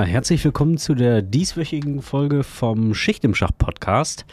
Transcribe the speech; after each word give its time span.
Herzlich 0.00 0.44
willkommen 0.44 0.78
zu 0.78 0.94
der 0.94 1.22
dieswöchigen 1.22 2.02
Folge 2.02 2.44
vom 2.44 2.94
Schicht 2.94 3.24
im 3.24 3.34
Schach 3.34 3.50
Podcast. 3.58 4.26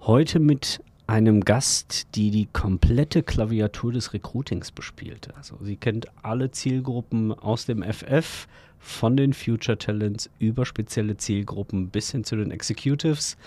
Heute 0.00 0.38
mit 0.38 0.84
einem 1.06 1.40
Gast, 1.40 2.14
die 2.14 2.30
die 2.30 2.46
komplette 2.52 3.22
Klaviatur 3.22 3.92
des 3.92 4.12
Recruitings 4.12 4.70
bespielt. 4.70 5.34
Also 5.36 5.56
sie 5.62 5.76
kennt 5.76 6.06
alle 6.22 6.50
Zielgruppen 6.50 7.32
aus 7.32 7.64
dem 7.64 7.82
FF, 7.82 8.46
von 8.78 9.16
den 9.16 9.32
Future 9.32 9.78
Talents 9.78 10.28
über 10.38 10.66
spezielle 10.66 11.16
Zielgruppen 11.16 11.88
bis 11.88 12.12
hin 12.12 12.22
zu 12.22 12.36
den 12.36 12.50
Executives. 12.50 13.38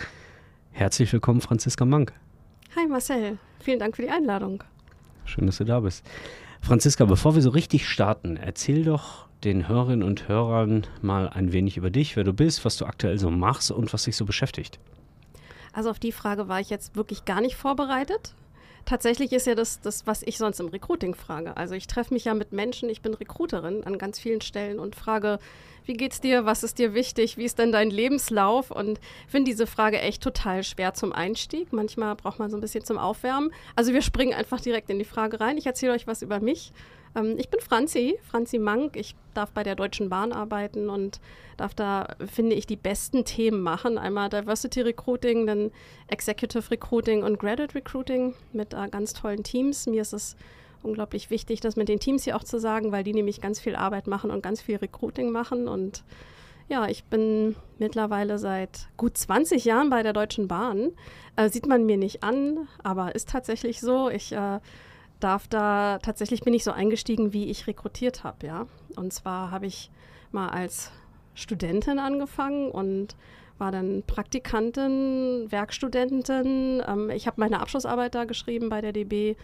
Herzlich 0.72 1.14
willkommen, 1.14 1.40
Franziska 1.40 1.86
Mank. 1.86 2.14
Hi 2.76 2.88
Marcel, 2.88 3.38
vielen 3.60 3.80
Dank 3.80 3.96
für 3.96 4.02
die 4.02 4.10
Einladung. 4.10 4.64
Schön, 5.26 5.46
dass 5.46 5.58
du 5.58 5.64
da 5.64 5.80
bist. 5.80 6.06
Franziska, 6.62 7.06
bevor 7.06 7.36
wir 7.36 7.42
so 7.42 7.50
richtig 7.50 7.88
starten, 7.88 8.38
erzähl 8.38 8.86
doch 8.86 9.28
den 9.44 9.68
Hörerinnen 9.68 10.04
und 10.04 10.28
Hörern 10.28 10.88
mal 11.02 11.28
ein 11.28 11.52
wenig 11.52 11.78
über 11.78 11.90
dich, 11.90 12.16
wer 12.16 12.24
du 12.24 12.34
bist, 12.34 12.64
was 12.64 12.78
du 12.78 12.86
aktuell 12.86 13.20
so 13.20 13.30
machst 13.30 13.72
und 13.72 13.92
was 13.92 14.04
dich 14.04 14.16
so 14.16 14.26
beschäftigt. 14.26 14.80
Also 15.74 15.90
auf 15.90 16.00
die 16.00 16.12
Frage 16.12 16.48
war 16.48 16.60
ich 16.60 16.70
jetzt 16.70 16.96
wirklich 16.96 17.26
gar 17.26 17.42
nicht 17.42 17.56
vorbereitet. 17.56 18.34
Tatsächlich 18.86 19.32
ist 19.32 19.48
ja 19.48 19.56
das, 19.56 19.80
das, 19.80 20.06
was 20.06 20.24
ich 20.24 20.38
sonst 20.38 20.60
im 20.60 20.68
Recruiting 20.68 21.16
frage. 21.16 21.56
Also 21.56 21.74
ich 21.74 21.88
treffe 21.88 22.14
mich 22.14 22.26
ja 22.26 22.34
mit 22.34 22.52
Menschen, 22.52 22.90
ich 22.90 23.02
bin 23.02 23.14
Recruiterin 23.14 23.84
an 23.84 23.98
ganz 23.98 24.20
vielen 24.20 24.42
Stellen 24.42 24.80
und 24.80 24.96
frage, 24.96 25.40
wie 25.86 25.94
geht's 25.94 26.22
dir, 26.22 26.46
was 26.46 26.64
ist 26.64 26.80
dir 26.80 26.94
wichtig, 26.94 27.38
wie 27.38 27.44
ist 27.44 27.60
denn 27.60 27.72
dein 27.72 27.90
Lebenslauf? 27.90 28.72
Und 28.72 29.00
finde 29.28 29.52
diese 29.52 29.68
Frage 29.68 30.00
echt 30.00 30.24
total 30.24 30.64
schwer 30.64 30.94
zum 30.94 31.12
Einstieg. 31.12 31.74
Manchmal 31.74 32.16
braucht 32.16 32.40
man 32.40 32.50
so 32.50 32.58
ein 32.58 32.62
bisschen 32.62 32.86
zum 32.86 32.98
Aufwärmen. 32.98 33.52
Also 33.76 33.94
wir 33.94 34.02
springen 34.02 34.34
einfach 34.34 34.62
direkt 34.62 34.90
in 34.90 35.00
die 35.00 35.06
Frage 35.06 35.40
rein. 35.40 35.58
Ich 35.58 35.66
erzähle 35.66 35.94
euch 35.94 36.08
was 36.08 36.22
über 36.22 36.40
mich 36.40 36.72
ähm, 37.16 37.36
ich 37.38 37.50
bin 37.50 37.60
Franzi, 37.60 38.20
Franzi 38.30 38.60
Mank. 38.60 38.96
Ich 38.96 39.16
darf 39.34 39.52
bei 39.52 39.64
der 39.64 39.76
Deutschen 39.76 40.10
Bahn 40.10 40.32
arbeiten 40.32 40.90
und 40.90 41.20
darf 41.58 41.74
da, 41.74 42.16
finde 42.26 42.56
ich, 42.56 42.66
die 42.66 42.76
besten 42.76 43.26
Themen 43.26 43.62
machen. 43.62 43.98
Einmal 43.98 44.30
Diversity 44.30 44.82
Recruiting, 44.82 45.48
dann 45.48 45.72
Executive 46.08 46.72
Recruiting 46.72 47.24
und 47.24 47.40
Graduate 47.40 47.76
Recruiting 47.76 48.36
mit 48.52 48.74
äh, 48.74 48.88
ganz 48.90 49.14
tollen 49.14 49.44
Teams. 49.44 49.88
Mir 49.88 50.02
ist 50.02 50.14
es 50.14 50.36
unglaublich 50.82 51.30
wichtig, 51.30 51.62
das 51.62 51.76
mit 51.76 51.90
den 51.90 52.00
Teams 52.00 52.24
hier 52.24 52.36
auch 52.36 52.44
zu 52.44 52.60
sagen, 52.60 52.92
weil 52.92 53.04
die 53.04 53.14
nämlich 53.14 53.42
ganz 53.42 53.60
viel 53.60 53.76
Arbeit 53.76 54.08
machen 54.08 54.32
und 54.32 54.44
ganz 54.44 54.62
viel 54.62 54.78
Recruiting 54.78 55.32
machen. 55.32 55.68
Und 55.68 56.04
ja, 56.68 56.88
ich 56.88 57.04
bin 57.06 57.56
mittlerweile 57.80 58.38
seit 58.38 58.88
gut 58.98 59.18
20 59.18 59.66
Jahren 59.66 59.90
bei 59.90 60.04
der 60.04 60.14
Deutschen 60.14 60.48
Bahn. 60.48 60.92
Äh, 61.36 61.50
sieht 61.50 61.68
man 61.68 61.86
mir 61.86 61.98
nicht 61.98 62.24
an, 62.24 62.68
aber 62.84 63.16
ist 63.16 63.30
tatsächlich 63.30 63.80
so. 63.80 64.10
Ich 64.10 64.32
äh, 64.34 64.60
darf 65.24 65.48
da, 65.48 66.00
tatsächlich 66.00 66.42
bin 66.42 66.54
ich 66.54 66.64
so 66.64 66.72
eingestiegen, 66.72 67.34
wie 67.34 67.50
ich 67.50 67.68
rekrutiert 67.68 68.24
habe, 68.24 68.46
ja. 68.46 68.68
Und 68.96 69.14
zwar 69.14 69.52
habe 69.52 69.66
ich 69.66 69.90
mal 70.32 70.50
als 70.50 70.92
Studentin 71.36 72.00
angefangen 72.00 72.70
und 72.70 73.16
war 73.58 73.72
dann 73.72 74.04
Praktikantin, 74.06 75.48
Werkstudentin. 75.50 76.82
Ähm, 76.86 77.10
ich 77.10 77.28
habe 77.28 77.40
meine 77.40 77.60
Abschlussarbeit 77.60 78.16
da 78.16 78.26
geschrieben 78.26 78.70
bei 78.70 78.82
der 78.82 78.94
DB 78.94 79.36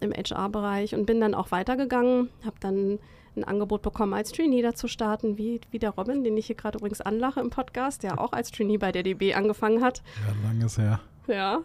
im 0.00 0.12
HR-Bereich 0.12 0.94
und 0.94 1.06
bin 1.06 1.20
dann 1.20 1.34
auch 1.34 1.50
weitergegangen, 1.52 2.28
habe 2.44 2.56
dann 2.60 2.98
ein 3.34 3.44
Angebot 3.44 3.82
bekommen, 3.82 4.12
als 4.12 4.32
Trainee 4.32 4.60
da 4.60 4.74
zu 4.74 4.88
starten, 4.88 5.38
wie, 5.38 5.60
wie 5.70 5.78
der 5.78 5.90
Robin, 5.90 6.22
den 6.22 6.36
ich 6.36 6.46
hier 6.46 6.56
gerade 6.56 6.78
übrigens 6.78 7.00
anlache 7.00 7.40
im 7.40 7.50
Podcast, 7.50 8.02
der 8.02 8.20
auch 8.20 8.32
als 8.32 8.50
Trainee 8.50 8.76
bei 8.76 8.92
der 8.92 9.04
DB 9.04 9.32
angefangen 9.34 9.82
hat. 9.82 10.02
Ja, 10.26 10.48
lange 10.48 10.66
ist 10.66 10.76
her. 10.76 11.00
Ja. 11.28 11.60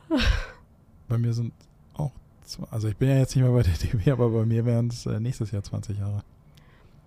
Bei 1.10 1.18
mir 1.18 1.34
sind 1.34 1.52
also 2.72 2.88
ich 2.88 2.98
bin 2.98 3.10
ja 3.10 3.18
jetzt 3.18 3.36
nicht 3.36 3.44
mehr 3.44 3.54
bei 3.54 3.64
der 3.64 3.74
DB, 3.78 4.12
aber 4.12 4.30
bei 4.30 4.46
mir 4.46 4.66
wären 4.66 4.88
es 4.88 5.06
äh, 5.06 5.20
nächstes 5.20 5.52
Jahr 5.52 5.64
20 5.64 6.00
Jahre. 6.00 6.24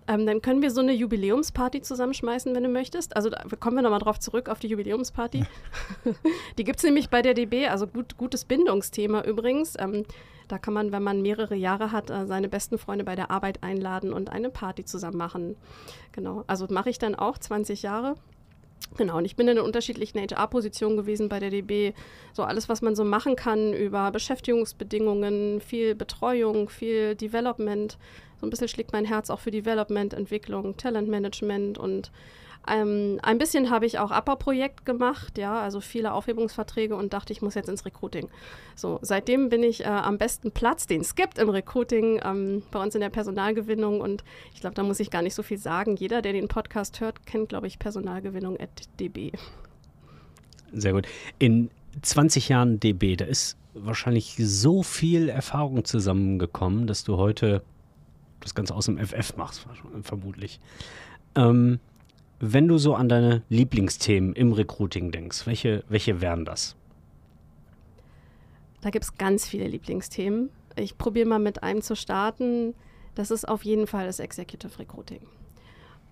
Ähm, 0.06 0.27
dann 0.27 0.43
können 0.43 0.61
wir 0.61 0.71
so 0.71 0.81
eine 0.81 0.93
Jubiläumsparty 0.93 1.83
zusammenschmeißen, 1.83 2.55
wenn 2.55 2.65
du 2.65 2.69
möchtest. 2.69 3.15
Also 3.15 3.31
da 3.31 3.45
kommen 3.61 3.77
wir 3.77 3.83
nochmal 3.83 4.01
drauf 4.01 4.19
zurück, 4.19 4.49
auf 4.49 4.59
die 4.59 4.67
Jubiläumsparty. 4.67 5.45
die 6.59 6.65
gibt 6.65 6.78
es 6.78 6.83
nämlich 6.83 7.11
bei 7.11 7.23
der 7.23 7.34
DB, 7.34 7.69
also 7.69 7.87
gut, 7.87 8.17
gutes 8.17 8.45
Bindungsthema 8.45 9.23
übrigens. 9.23 9.77
Ähm, 9.78 10.05
da 10.49 10.59
kann 10.59 10.75
man, 10.75 10.91
wenn 10.91 11.05
man 11.05 11.23
mehrere 11.23 11.55
Jahre 11.55 11.93
hat, 11.93 12.11
äh, 12.11 12.27
seine 12.27 12.49
besten 12.49 12.77
Freunde 12.77 13.05
bei 13.05 13.15
der 13.15 13.31
Arbeit 13.31 13.62
einladen 13.62 14.12
und 14.12 14.31
eine 14.31 14.51
Party 14.51 14.84
zusammen 14.84 15.17
machen. 15.17 15.57
Genau, 16.11 16.43
also 16.49 16.67
mache 16.69 16.91
ich 16.91 16.99
dann 16.99 17.15
auch 17.15 17.39
20 17.39 17.83
Jahre. 17.83 18.17
Genau, 18.97 19.19
und 19.19 19.25
ich 19.25 19.37
bin 19.37 19.47
in 19.49 19.59
unterschiedlichen 19.59 20.19
HR-Positionen 20.19 20.97
gewesen 20.97 21.29
bei 21.29 21.39
der 21.39 21.51
DB. 21.51 21.93
So 22.33 22.43
alles, 22.43 22.69
was 22.69 22.83
man 22.83 22.97
so 22.97 23.05
machen 23.05 23.37
kann 23.37 23.73
über 23.73 24.11
Beschäftigungsbedingungen, 24.11 25.61
viel 25.61 25.95
Betreuung, 25.95 26.69
viel 26.69 27.15
Development. 27.15 27.97
So 28.41 28.47
ein 28.47 28.51
bisschen 28.51 28.69
schlägt 28.69 28.93
mein 28.93 29.05
Herz 29.05 29.31
auch 29.31 29.41
für 29.41 29.51
Development, 29.51 30.13
Entwicklung, 30.13 30.77
Talentmanagement 30.77 31.79
und 31.79 32.11
ähm, 32.71 33.19
ein 33.23 33.39
bisschen 33.39 33.71
habe 33.71 33.87
ich 33.87 33.99
auch 33.99 34.11
Abbauprojekt 34.11 34.85
gemacht, 34.85 35.39
ja, 35.39 35.61
also 35.61 35.81
viele 35.81 36.13
Aufhebungsverträge 36.13 36.95
und 36.95 37.13
dachte, 37.13 37.33
ich 37.33 37.43
muss 37.43 37.55
jetzt 37.55 37.69
ins 37.69 37.85
Recruiting. 37.85 38.29
So, 38.75 38.99
seitdem 39.03 39.49
bin 39.49 39.63
ich 39.63 39.83
äh, 39.85 39.89
am 39.89 40.19
besten 40.19 40.53
Platz, 40.53 40.87
den 40.87 41.01
es 41.01 41.15
gibt 41.15 41.39
im 41.39 41.49
Recruiting, 41.49 42.21
ähm, 42.25 42.63
bei 42.71 42.83
uns 42.83 42.95
in 42.95 43.01
der 43.01 43.11
Personalgewinnung 43.11 44.01
und 44.01 44.25
ich 44.55 44.61
glaube, 44.61 44.75
da 44.75 44.83
muss 44.83 45.01
ich 45.01 45.11
gar 45.11 45.23
nicht 45.23 45.35
so 45.35 45.43
viel 45.43 45.59
sagen. 45.59 45.97
Jeder, 45.97 46.23
der 46.23 46.33
den 46.33 46.49
Podcast 46.49 47.01
hört, 47.01 47.27
kennt, 47.27 47.49
glaube 47.49 47.67
ich, 47.67 47.79
Personalgewinnung 47.79 48.59
at 48.61 48.71
DB. 48.99 49.33
Sehr 50.73 50.93
gut. 50.93 51.07
In 51.39 51.71
20 52.03 52.49
Jahren 52.49 52.79
DB, 52.79 53.17
da 53.17 53.25
ist 53.25 53.57
wahrscheinlich 53.75 54.37
so 54.39 54.83
viel 54.83 55.29
Erfahrung 55.29 55.85
zusammengekommen, 55.85 56.87
dass 56.87 57.05
du 57.05 57.17
heute 57.17 57.63
das 58.41 58.55
Ganze 58.55 58.75
aus 58.75 58.87
dem 58.87 58.99
FF 58.99 59.37
machst, 59.37 59.67
vermutlich. 60.03 60.61
Ähm, 61.35 61.79
wenn 62.41 62.69
du 62.69 62.78
so 62.78 62.95
an 62.95 63.09
deine 63.09 63.43
Lieblingsthemen 63.51 64.34
im 64.34 64.53
Recruiting 64.53 65.12
denkst, 65.12 65.47
welche, 65.47 65.84
welche 65.89 66.21
wären 66.21 66.45
das? 66.45 66.75
Da 68.81 68.89
gibt 68.89 69.05
es 69.05 69.19
ganz 69.19 69.47
viele 69.47 69.69
Lieblingsthemen. 69.69 70.49
Ich 70.77 70.97
probiere 70.97 71.28
mal 71.28 71.39
mit 71.39 71.62
einem 71.62 71.83
zu 71.83 71.95
starten. 71.95 72.75
Das 73.15 73.31
ist 73.31 73.47
auf 73.47 73.65
jeden 73.65 73.87
Fall 73.87 74.06
das 74.06 74.21
Executive 74.21 74.78
Recruiting. 74.78 75.21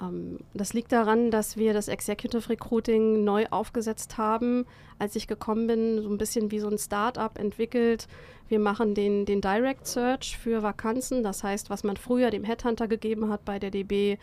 Ähm, 0.03 0.41
das 0.53 0.75
liegt 0.75 0.93
daran, 0.93 1.31
dass 1.31 1.57
wir 1.57 1.73
das 1.73 1.89
Executive 1.89 2.51
Recruiting 2.51 3.25
neu 3.25 3.47
aufgesetzt 3.51 4.19
haben. 4.19 4.67
Als 4.99 5.17
ich 5.17 5.29
gekommen 5.29 5.67
bin, 5.67 6.03
so 6.03 6.11
ein 6.11 6.19
bisschen 6.19 6.51
wie 6.51 6.59
so 6.59 6.69
ein 6.69 6.79
Start-up 6.79 7.39
entwickelt. 7.39 8.07
Wir 8.49 8.59
machen 8.59 8.95
den, 8.95 9.25
den 9.25 9.41
Direct 9.41 9.87
Search 9.87 10.37
für 10.37 10.63
Vakanzen. 10.63 11.23
Das 11.23 11.43
heißt, 11.43 11.71
was 11.71 11.85
man 11.85 11.97
früher 11.97 12.31
dem 12.31 12.45
Headhunter 12.45 12.87
gegeben 12.87 13.31
hat 13.31 13.47
bei 13.47 13.59
der 13.59 13.71
DB, 13.71 14.19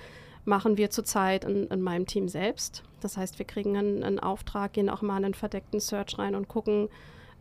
machen 0.45 0.77
wir 0.77 0.89
zurzeit 0.89 1.43
in, 1.43 1.67
in 1.67 1.81
meinem 1.81 2.05
Team 2.05 2.29
selbst. 2.29 2.83
Das 3.01 3.17
heißt, 3.17 3.39
wir 3.39 3.45
kriegen 3.45 3.75
einen, 3.77 4.03
einen, 4.03 4.19
Auftrag, 4.19 4.73
gehen 4.73 4.89
auch 4.89 5.01
mal 5.01 5.17
in 5.17 5.25
einen 5.25 5.33
verdeckten 5.33 5.79
Search 5.79 6.17
rein 6.17 6.35
und 6.35 6.47
gucken, 6.47 6.89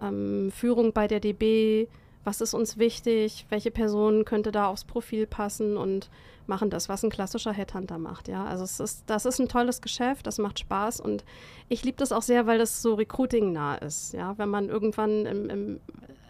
ähm, 0.03 0.51
Führung 0.51 0.93
bei 0.93 1.07
der 1.07 1.21
DB, 1.21 1.87
was 2.25 2.41
ist 2.41 2.55
uns 2.55 2.79
wichtig, 2.79 3.47
welche 3.51 3.71
Person 3.71 4.25
könnte 4.25 4.51
da 4.51 4.67
aufs 4.67 4.85
Profil 4.85 5.27
passen 5.27 5.77
und 5.77 6.11
machen 6.47 6.71
das, 6.71 6.89
was 6.89 7.03
ein 7.05 7.11
klassischer 7.11 7.53
Headhunter 7.53 7.99
macht. 7.99 8.29
Ja, 8.29 8.45
also 8.45 8.65
es 8.65 8.81
ist, 8.81 9.05
das 9.07 9.27
ist 9.27 9.39
ein 9.39 9.49
tolles 9.49 9.83
Geschäft, 9.83 10.27
das 10.27 10.39
macht 10.39 10.59
Spaß 10.59 11.01
und 11.01 11.25
ich 11.69 11.85
liebe 11.85 11.99
das 11.99 12.13
auch 12.13 12.23
sehr, 12.23 12.47
weil 12.47 12.59
das 12.59 12.83
so 12.83 12.95
Recruiting 12.95 13.53
nah 13.53 13.77
ist. 13.77 14.13
Ja, 14.15 14.37
wenn 14.39 14.49
man 14.49 14.69
irgendwann 14.69 15.27
im, 15.27 15.51
im, 15.51 15.81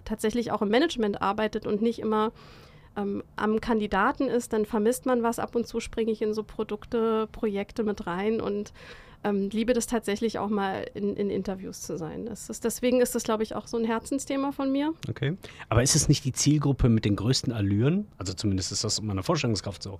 tatsächlich 0.04 0.52
auch 0.52 0.62
im 0.62 0.68
Management 0.68 1.22
arbeitet 1.22 1.66
und 1.66 1.82
nicht 1.82 2.00
immer 2.00 2.32
ähm, 2.96 3.22
am 3.36 3.60
Kandidaten 3.60 4.28
ist, 4.28 4.52
dann 4.52 4.64
vermisst 4.64 5.06
man 5.06 5.22
was. 5.22 5.38
Ab 5.38 5.54
und 5.54 5.66
zu 5.66 5.80
springe 5.80 6.12
ich 6.12 6.22
in 6.22 6.34
so 6.34 6.42
Produkte, 6.42 7.28
Projekte 7.32 7.82
mit 7.82 8.06
rein 8.06 8.40
und 8.40 8.72
ähm, 9.24 9.48
liebe 9.50 9.72
das 9.72 9.86
tatsächlich 9.86 10.38
auch 10.38 10.50
mal 10.50 10.86
in, 10.94 11.16
in 11.16 11.30
Interviews 11.30 11.80
zu 11.80 11.96
sein. 11.96 12.26
Ist, 12.26 12.62
deswegen 12.64 13.00
ist 13.00 13.14
das, 13.14 13.24
glaube 13.24 13.42
ich, 13.42 13.54
auch 13.54 13.66
so 13.66 13.78
ein 13.78 13.84
Herzensthema 13.84 14.52
von 14.52 14.70
mir. 14.70 14.92
Okay. 15.08 15.36
Aber 15.68 15.82
ist 15.82 15.96
es 15.96 16.08
nicht 16.08 16.24
die 16.24 16.32
Zielgruppe 16.32 16.88
mit 16.88 17.04
den 17.04 17.16
größten 17.16 17.52
Allüren? 17.52 18.06
Also 18.18 18.34
zumindest 18.34 18.70
ist 18.70 18.84
das 18.84 18.98
in 18.98 19.06
meiner 19.06 19.22
Vorstellungskraft 19.22 19.82
so. 19.82 19.98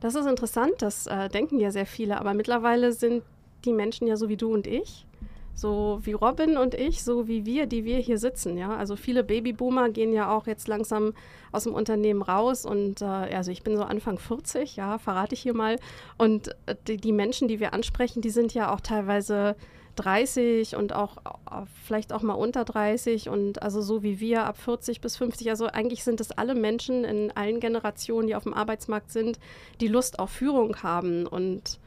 Das 0.00 0.16
ist 0.16 0.26
interessant, 0.26 0.72
das 0.80 1.06
äh, 1.06 1.28
denken 1.28 1.60
ja 1.60 1.70
sehr 1.70 1.86
viele, 1.86 2.18
aber 2.18 2.34
mittlerweile 2.34 2.92
sind 2.92 3.22
die 3.64 3.72
Menschen 3.72 4.08
ja 4.08 4.16
so 4.16 4.28
wie 4.28 4.36
du 4.36 4.52
und 4.52 4.66
ich 4.66 5.06
so 5.54 6.00
wie 6.02 6.12
Robin 6.12 6.56
und 6.56 6.74
ich, 6.74 7.02
so 7.04 7.28
wie 7.28 7.44
wir, 7.44 7.66
die 7.66 7.84
wir 7.84 7.98
hier 7.98 8.18
sitzen. 8.18 8.56
Ja, 8.56 8.76
also 8.76 8.96
viele 8.96 9.22
Babyboomer 9.22 9.90
gehen 9.90 10.12
ja 10.12 10.34
auch 10.34 10.46
jetzt 10.46 10.68
langsam 10.68 11.14
aus 11.52 11.64
dem 11.64 11.74
Unternehmen 11.74 12.22
raus 12.22 12.64
und 12.64 13.02
äh, 13.02 13.04
also 13.04 13.50
ich 13.50 13.62
bin 13.62 13.76
so 13.76 13.82
Anfang 13.82 14.18
40, 14.18 14.76
ja, 14.76 14.98
verrate 14.98 15.34
ich 15.34 15.42
hier 15.42 15.54
mal. 15.54 15.78
Und 16.18 16.48
äh, 16.66 16.74
die, 16.86 16.96
die 16.96 17.12
Menschen, 17.12 17.48
die 17.48 17.60
wir 17.60 17.74
ansprechen, 17.74 18.22
die 18.22 18.30
sind 18.30 18.54
ja 18.54 18.72
auch 18.72 18.80
teilweise 18.80 19.56
30 19.96 20.76
und 20.76 20.94
auch 20.94 21.18
äh, 21.18 21.66
vielleicht 21.84 22.12
auch 22.12 22.22
mal 22.22 22.34
unter 22.34 22.64
30 22.64 23.28
und 23.28 23.62
also 23.62 23.82
so 23.82 24.02
wie 24.02 24.20
wir 24.20 24.46
ab 24.46 24.56
40 24.56 25.00
bis 25.00 25.16
50. 25.16 25.50
Also 25.50 25.66
eigentlich 25.66 26.04
sind 26.04 26.20
es 26.20 26.30
alle 26.30 26.54
Menschen 26.54 27.04
in 27.04 27.30
allen 27.32 27.60
Generationen, 27.60 28.26
die 28.26 28.34
auf 28.34 28.44
dem 28.44 28.54
Arbeitsmarkt 28.54 29.12
sind, 29.12 29.38
die 29.80 29.88
Lust 29.88 30.18
auf 30.18 30.30
Führung 30.30 30.82
haben. 30.82 31.26
Und 31.26 31.78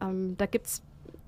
ähm, 0.00 0.36
da 0.38 0.46
gibt 0.46 0.66
es 0.66 0.82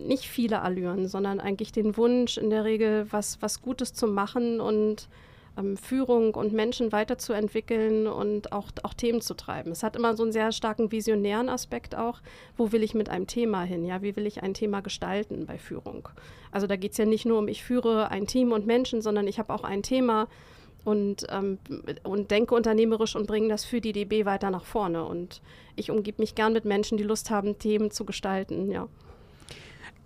nicht 0.07 0.25
viele 0.25 0.63
Allüren, 0.63 1.09
sondern 1.09 1.41
eigentlich 1.41 1.73
den 1.73 1.97
Wunsch, 1.97 2.39
in 2.39 2.51
der 2.51 2.65
Regel 2.65 3.07
was, 3.11 3.41
was 3.41 3.63
Gutes 3.63 3.95
zu 3.95 4.07
machen 4.07 4.61
und 4.61 5.09
ähm, 5.59 5.77
Führung 5.77 6.35
und 6.35 6.53
Menschen 6.53 6.93
weiterzuentwickeln 6.93 8.07
und 8.07 8.53
auch, 8.53 8.69
auch 8.83 8.95
Themen 8.95 9.21
zu 9.21 9.35
treiben. 9.35 9.73
Es 9.73 9.83
hat 9.83 9.97
immer 9.97 10.17
so 10.17 10.23
einen 10.23 10.33
sehr 10.33 10.53
starken 10.53 10.91
visionären 10.93 11.49
Aspekt 11.49 11.95
auch. 11.95 12.21
Wo 12.57 12.73
will 12.73 12.83
ich 12.83 12.95
mit 12.95 13.09
einem 13.09 13.27
Thema 13.27 13.63
hin? 13.63 13.85
Ja, 13.85 14.03
wie 14.03 14.17
will 14.17 14.27
ich 14.27 14.43
ein 14.43 14.55
Thema 14.55 14.81
gestalten 14.81 15.47
bei 15.47 15.59
Führung? 15.59 16.09
Also 16.51 16.67
da 16.67 16.77
geht 16.77 16.93
es 16.93 16.99
ja 16.99 17.05
nicht 17.05 17.27
nur 17.27 17.39
um, 17.39 17.49
ich 17.49 17.63
führe 17.63 18.11
ein 18.11 18.27
Team 18.27 18.53
und 18.53 18.67
Menschen, 18.67 19.03
sondern 19.03 19.27
ich 19.27 19.39
habe 19.39 19.53
auch 19.53 19.65
ein 19.65 19.83
Thema 19.83 20.29
und, 20.85 21.27
ähm, 21.31 21.59
und 22.03 22.31
denke 22.31 22.55
unternehmerisch 22.55 23.15
und 23.15 23.27
bringe 23.27 23.49
das 23.49 23.65
für 23.65 23.81
die 23.81 23.93
DB 23.93 24.25
weiter 24.25 24.51
nach 24.51 24.65
vorne. 24.65 25.05
Und 25.05 25.41
ich 25.77 25.91
umgebe 25.91 26.21
mich 26.21 26.35
gern 26.35 26.53
mit 26.53 26.65
Menschen, 26.65 26.99
die 26.99 27.05
Lust 27.05 27.31
haben, 27.31 27.59
Themen 27.59 27.91
zu 27.91 28.05
gestalten, 28.05 28.71
ja. 28.71 28.89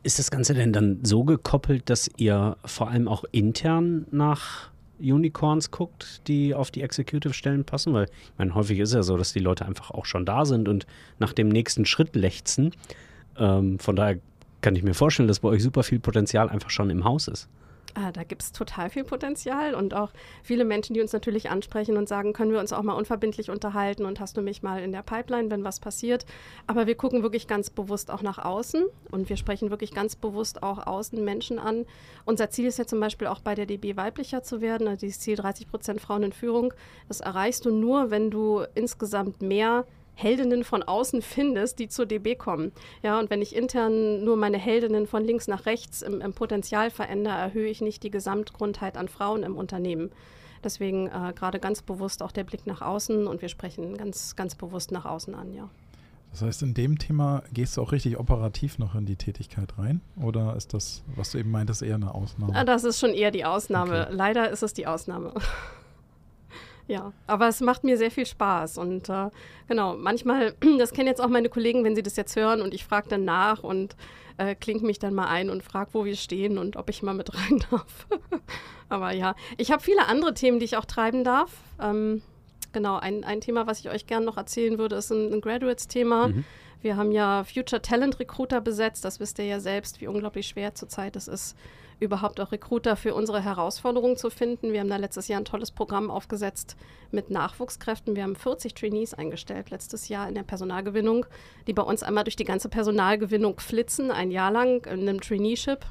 Ist 0.06 0.20
das 0.20 0.30
Ganze 0.30 0.54
denn 0.54 0.72
dann 0.72 1.00
so 1.02 1.24
gekoppelt, 1.24 1.90
dass 1.90 2.08
ihr 2.16 2.56
vor 2.64 2.90
allem 2.90 3.08
auch 3.08 3.24
intern 3.32 4.06
nach 4.12 4.70
Unicorns 5.00 5.72
guckt, 5.72 6.20
die 6.28 6.54
auf 6.54 6.70
die 6.70 6.82
Executive-Stellen 6.82 7.64
passen? 7.64 7.92
Weil, 7.92 8.04
ich 8.04 8.38
meine, 8.38 8.54
häufig 8.54 8.78
ist 8.78 8.94
ja 8.94 9.02
so, 9.02 9.16
dass 9.16 9.32
die 9.32 9.40
Leute 9.40 9.66
einfach 9.66 9.90
auch 9.90 10.04
schon 10.04 10.24
da 10.24 10.44
sind 10.44 10.68
und 10.68 10.86
nach 11.18 11.32
dem 11.32 11.48
nächsten 11.48 11.86
Schritt 11.86 12.14
lechzen. 12.14 12.70
Ähm, 13.36 13.80
von 13.80 13.96
daher 13.96 14.20
kann 14.60 14.76
ich 14.76 14.84
mir 14.84 14.94
vorstellen, 14.94 15.26
dass 15.26 15.40
bei 15.40 15.48
euch 15.48 15.64
super 15.64 15.82
viel 15.82 15.98
Potenzial 15.98 16.50
einfach 16.50 16.70
schon 16.70 16.88
im 16.88 17.02
Haus 17.02 17.26
ist. 17.26 17.48
Ah, 17.98 18.12
da 18.12 18.24
gibt 18.24 18.42
es 18.42 18.52
total 18.52 18.90
viel 18.90 19.04
Potenzial 19.04 19.74
und 19.74 19.94
auch 19.94 20.10
viele 20.42 20.66
Menschen, 20.66 20.92
die 20.92 21.00
uns 21.00 21.14
natürlich 21.14 21.48
ansprechen 21.48 21.96
und 21.96 22.06
sagen, 22.06 22.34
können 22.34 22.52
wir 22.52 22.60
uns 22.60 22.74
auch 22.74 22.82
mal 22.82 22.92
unverbindlich 22.92 23.48
unterhalten 23.48 24.04
und 24.04 24.20
hast 24.20 24.36
du 24.36 24.42
mich 24.42 24.62
mal 24.62 24.82
in 24.82 24.92
der 24.92 25.02
Pipeline, 25.02 25.50
wenn 25.50 25.64
was 25.64 25.80
passiert. 25.80 26.26
Aber 26.66 26.86
wir 26.86 26.94
gucken 26.94 27.22
wirklich 27.22 27.46
ganz 27.46 27.70
bewusst 27.70 28.10
auch 28.10 28.20
nach 28.20 28.36
außen 28.36 28.84
und 29.10 29.30
wir 29.30 29.38
sprechen 29.38 29.70
wirklich 29.70 29.92
ganz 29.92 30.14
bewusst 30.14 30.62
auch 30.62 30.86
außen 30.86 31.24
Menschen 31.24 31.58
an. 31.58 31.86
Unser 32.26 32.50
Ziel 32.50 32.66
ist 32.66 32.78
ja 32.78 32.86
zum 32.86 33.00
Beispiel 33.00 33.28
auch 33.28 33.40
bei 33.40 33.54
der 33.54 33.64
DB 33.64 33.96
weiblicher 33.96 34.42
zu 34.42 34.60
werden. 34.60 34.88
Also 34.88 35.06
dieses 35.06 35.20
Ziel 35.20 35.36
30 35.36 35.66
Prozent 35.66 36.02
Frauen 36.02 36.24
in 36.24 36.32
Führung. 36.32 36.74
Das 37.08 37.20
erreichst 37.20 37.64
du 37.64 37.70
nur, 37.70 38.10
wenn 38.10 38.30
du 38.30 38.62
insgesamt 38.74 39.40
mehr 39.40 39.86
Heldinnen 40.16 40.64
von 40.64 40.82
außen 40.82 41.20
findest, 41.20 41.78
die 41.78 41.88
zur 41.88 42.06
DB 42.06 42.34
kommen. 42.34 42.72
Ja, 43.02 43.20
und 43.20 43.30
wenn 43.30 43.42
ich 43.42 43.54
intern 43.54 44.24
nur 44.24 44.36
meine 44.36 44.58
Heldinnen 44.58 45.06
von 45.06 45.22
links 45.22 45.46
nach 45.46 45.66
rechts 45.66 46.00
im, 46.02 46.22
im 46.22 46.32
Potenzial 46.32 46.90
verändere, 46.90 47.36
erhöhe 47.36 47.68
ich 47.68 47.82
nicht 47.82 48.02
die 48.02 48.10
Gesamtgrundheit 48.10 48.96
an 48.96 49.08
Frauen 49.08 49.42
im 49.42 49.56
Unternehmen. 49.56 50.10
Deswegen 50.64 51.06
äh, 51.08 51.34
gerade 51.36 51.60
ganz 51.60 51.82
bewusst 51.82 52.22
auch 52.22 52.32
der 52.32 52.44
Blick 52.44 52.66
nach 52.66 52.80
außen 52.80 53.26
und 53.26 53.42
wir 53.42 53.50
sprechen 53.50 53.96
ganz, 53.98 54.36
ganz 54.36 54.54
bewusst 54.54 54.90
nach 54.90 55.04
außen 55.04 55.34
an, 55.34 55.52
ja. 55.52 55.68
Das 56.32 56.42
heißt, 56.42 56.62
in 56.62 56.74
dem 56.74 56.98
Thema 56.98 57.42
gehst 57.52 57.76
du 57.76 57.82
auch 57.82 57.92
richtig 57.92 58.18
operativ 58.18 58.78
noch 58.78 58.94
in 58.94 59.06
die 59.06 59.16
Tätigkeit 59.16 59.78
rein? 59.78 60.00
Oder 60.20 60.56
ist 60.56 60.74
das, 60.74 61.02
was 61.14 61.30
du 61.30 61.38
eben 61.38 61.50
meintest, 61.50 61.82
eher 61.82 61.94
eine 61.94 62.14
Ausnahme? 62.14 62.54
Ah, 62.54 62.64
das 62.64 62.84
ist 62.84 62.98
schon 62.98 63.10
eher 63.10 63.30
die 63.30 63.44
Ausnahme. 63.44 64.06
Okay. 64.06 64.14
Leider 64.14 64.50
ist 64.50 64.62
es 64.62 64.74
die 64.74 64.86
Ausnahme. 64.86 65.32
Ja, 66.88 67.12
aber 67.26 67.48
es 67.48 67.60
macht 67.60 67.84
mir 67.84 67.98
sehr 67.98 68.10
viel 68.10 68.26
Spaß. 68.26 68.78
Und 68.78 69.08
äh, 69.08 69.30
genau, 69.68 69.96
manchmal, 69.96 70.54
das 70.78 70.92
kennen 70.92 71.08
jetzt 71.08 71.20
auch 71.20 71.28
meine 71.28 71.48
Kollegen, 71.48 71.84
wenn 71.84 71.96
sie 71.96 72.02
das 72.02 72.16
jetzt 72.16 72.36
hören 72.36 72.62
und 72.62 72.74
ich 72.74 72.84
frage 72.84 73.08
dann 73.08 73.24
nach 73.24 73.62
und 73.62 73.96
äh, 74.38 74.54
klinge 74.54 74.82
mich 74.82 74.98
dann 74.98 75.14
mal 75.14 75.26
ein 75.26 75.50
und 75.50 75.62
frage, 75.62 75.90
wo 75.92 76.04
wir 76.04 76.16
stehen 76.16 76.58
und 76.58 76.76
ob 76.76 76.90
ich 76.90 77.02
mal 77.02 77.14
mit 77.14 77.34
rein 77.34 77.64
darf. 77.70 78.06
aber 78.88 79.12
ja, 79.12 79.34
ich 79.56 79.72
habe 79.72 79.82
viele 79.82 80.06
andere 80.06 80.34
Themen, 80.34 80.58
die 80.58 80.64
ich 80.64 80.76
auch 80.76 80.84
treiben 80.84 81.24
darf. 81.24 81.50
Ähm, 81.80 82.22
genau, 82.72 82.98
ein, 82.98 83.24
ein 83.24 83.40
Thema, 83.40 83.66
was 83.66 83.80
ich 83.80 83.90
euch 83.90 84.06
gerne 84.06 84.26
noch 84.26 84.36
erzählen 84.36 84.78
würde, 84.78 84.96
ist 84.96 85.10
ein, 85.10 85.32
ein 85.32 85.40
Graduates-Thema. 85.40 86.28
Mhm. 86.28 86.44
Wir 86.82 86.96
haben 86.96 87.10
ja 87.10 87.42
Future 87.42 87.82
Talent 87.82 88.20
Recruiter 88.20 88.60
besetzt. 88.60 89.04
Das 89.04 89.18
wisst 89.18 89.38
ihr 89.38 89.46
ja 89.46 89.58
selbst, 89.58 90.00
wie 90.00 90.06
unglaublich 90.06 90.46
schwer 90.46 90.74
zurzeit 90.74 91.16
es 91.16 91.26
ist 91.26 91.56
überhaupt 91.98 92.40
auch 92.40 92.52
Recruiter 92.52 92.96
für 92.96 93.14
unsere 93.14 93.42
Herausforderungen 93.42 94.16
zu 94.16 94.30
finden. 94.30 94.72
Wir 94.72 94.80
haben 94.80 94.88
da 94.88 94.96
letztes 94.96 95.28
Jahr 95.28 95.40
ein 95.40 95.44
tolles 95.44 95.70
Programm 95.70 96.10
aufgesetzt 96.10 96.76
mit 97.10 97.30
Nachwuchskräften. 97.30 98.16
Wir 98.16 98.24
haben 98.24 98.36
40 98.36 98.74
Trainees 98.74 99.14
eingestellt 99.14 99.70
letztes 99.70 100.08
Jahr 100.08 100.28
in 100.28 100.34
der 100.34 100.42
Personalgewinnung, 100.42 101.26
die 101.66 101.72
bei 101.72 101.82
uns 101.82 102.02
einmal 102.02 102.24
durch 102.24 102.36
die 102.36 102.44
ganze 102.44 102.68
Personalgewinnung 102.68 103.60
flitzen, 103.60 104.10
ein 104.10 104.30
Jahr 104.30 104.50
lang 104.50 104.84
in 104.86 105.08
einem 105.08 105.20
Traineeship 105.20 105.86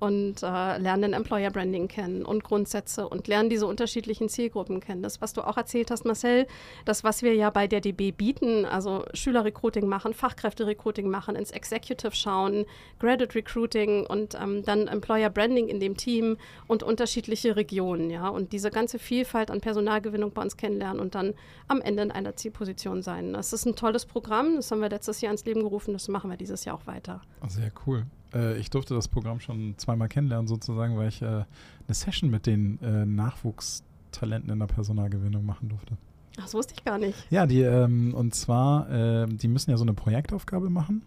und 0.00 0.42
äh, 0.42 0.78
lernen 0.78 1.12
Employer 1.12 1.50
Branding 1.50 1.86
kennen 1.86 2.24
und 2.24 2.42
Grundsätze 2.42 3.06
und 3.06 3.28
lernen 3.28 3.50
diese 3.50 3.66
unterschiedlichen 3.66 4.30
Zielgruppen 4.30 4.80
kennen. 4.80 5.02
Das, 5.02 5.20
was 5.20 5.34
du 5.34 5.42
auch 5.42 5.58
erzählt 5.58 5.90
hast, 5.90 6.06
Marcel, 6.06 6.46
das, 6.86 7.04
was 7.04 7.22
wir 7.22 7.34
ja 7.34 7.50
bei 7.50 7.66
der 7.66 7.82
DB 7.82 8.10
bieten, 8.10 8.64
also 8.64 9.04
Schülerrecruiting 9.12 9.86
machen, 9.86 10.14
Fachkräfte-Recruiting 10.14 11.08
machen, 11.08 11.36
ins 11.36 11.50
Executive 11.50 12.12
schauen, 12.12 12.64
Graduate 12.98 13.34
Recruiting 13.34 14.06
und 14.06 14.34
ähm, 14.34 14.64
dann 14.64 14.88
Employer 14.88 15.28
Branding 15.28 15.68
in 15.68 15.80
dem 15.80 15.96
Team 15.98 16.38
und 16.66 16.82
unterschiedliche 16.82 17.56
Regionen, 17.56 18.08
ja, 18.08 18.28
und 18.28 18.52
diese 18.52 18.70
ganze 18.70 18.98
Vielfalt 18.98 19.50
an 19.50 19.60
Personalgewinnung 19.60 20.32
bei 20.32 20.40
uns 20.40 20.56
kennenlernen 20.56 20.98
und 21.00 21.14
dann 21.14 21.34
am 21.68 21.82
Ende 21.82 22.02
in 22.04 22.10
einer 22.10 22.36
Zielposition 22.36 23.02
sein. 23.02 23.34
Das 23.34 23.52
ist 23.52 23.66
ein 23.66 23.76
tolles 23.76 24.06
Programm, 24.06 24.56
das 24.56 24.70
haben 24.70 24.80
wir 24.80 24.88
letztes 24.88 25.20
Jahr 25.20 25.30
ins 25.30 25.44
Leben 25.44 25.60
gerufen, 25.60 25.92
das 25.92 26.08
machen 26.08 26.30
wir 26.30 26.38
dieses 26.38 26.64
Jahr 26.64 26.76
auch 26.76 26.86
weiter. 26.86 27.20
Sehr 27.46 27.70
cool. 27.86 28.06
Äh, 28.34 28.58
ich 28.58 28.70
durfte 28.70 28.94
das 28.94 29.08
Programm 29.08 29.40
schon 29.40 29.74
zweimal 29.76 30.08
kennenlernen, 30.08 30.46
sozusagen, 30.46 30.96
weil 30.96 31.08
ich 31.08 31.22
äh, 31.22 31.26
eine 31.26 31.46
Session 31.88 32.30
mit 32.30 32.46
den 32.46 32.80
äh, 32.82 33.06
Nachwuchstalenten 33.06 34.50
in 34.50 34.58
der 34.58 34.66
Personalgewinnung 34.66 35.44
machen 35.44 35.68
durfte. 35.68 35.96
Ach, 36.38 36.44
das 36.44 36.54
wusste 36.54 36.74
ich 36.76 36.84
gar 36.84 36.98
nicht. 36.98 37.16
Ja, 37.30 37.46
die, 37.46 37.62
ähm, 37.62 38.14
und 38.14 38.34
zwar, 38.34 38.90
äh, 38.90 39.26
die 39.26 39.48
müssen 39.48 39.70
ja 39.70 39.76
so 39.76 39.84
eine 39.84 39.94
Projektaufgabe 39.94 40.70
machen, 40.70 41.02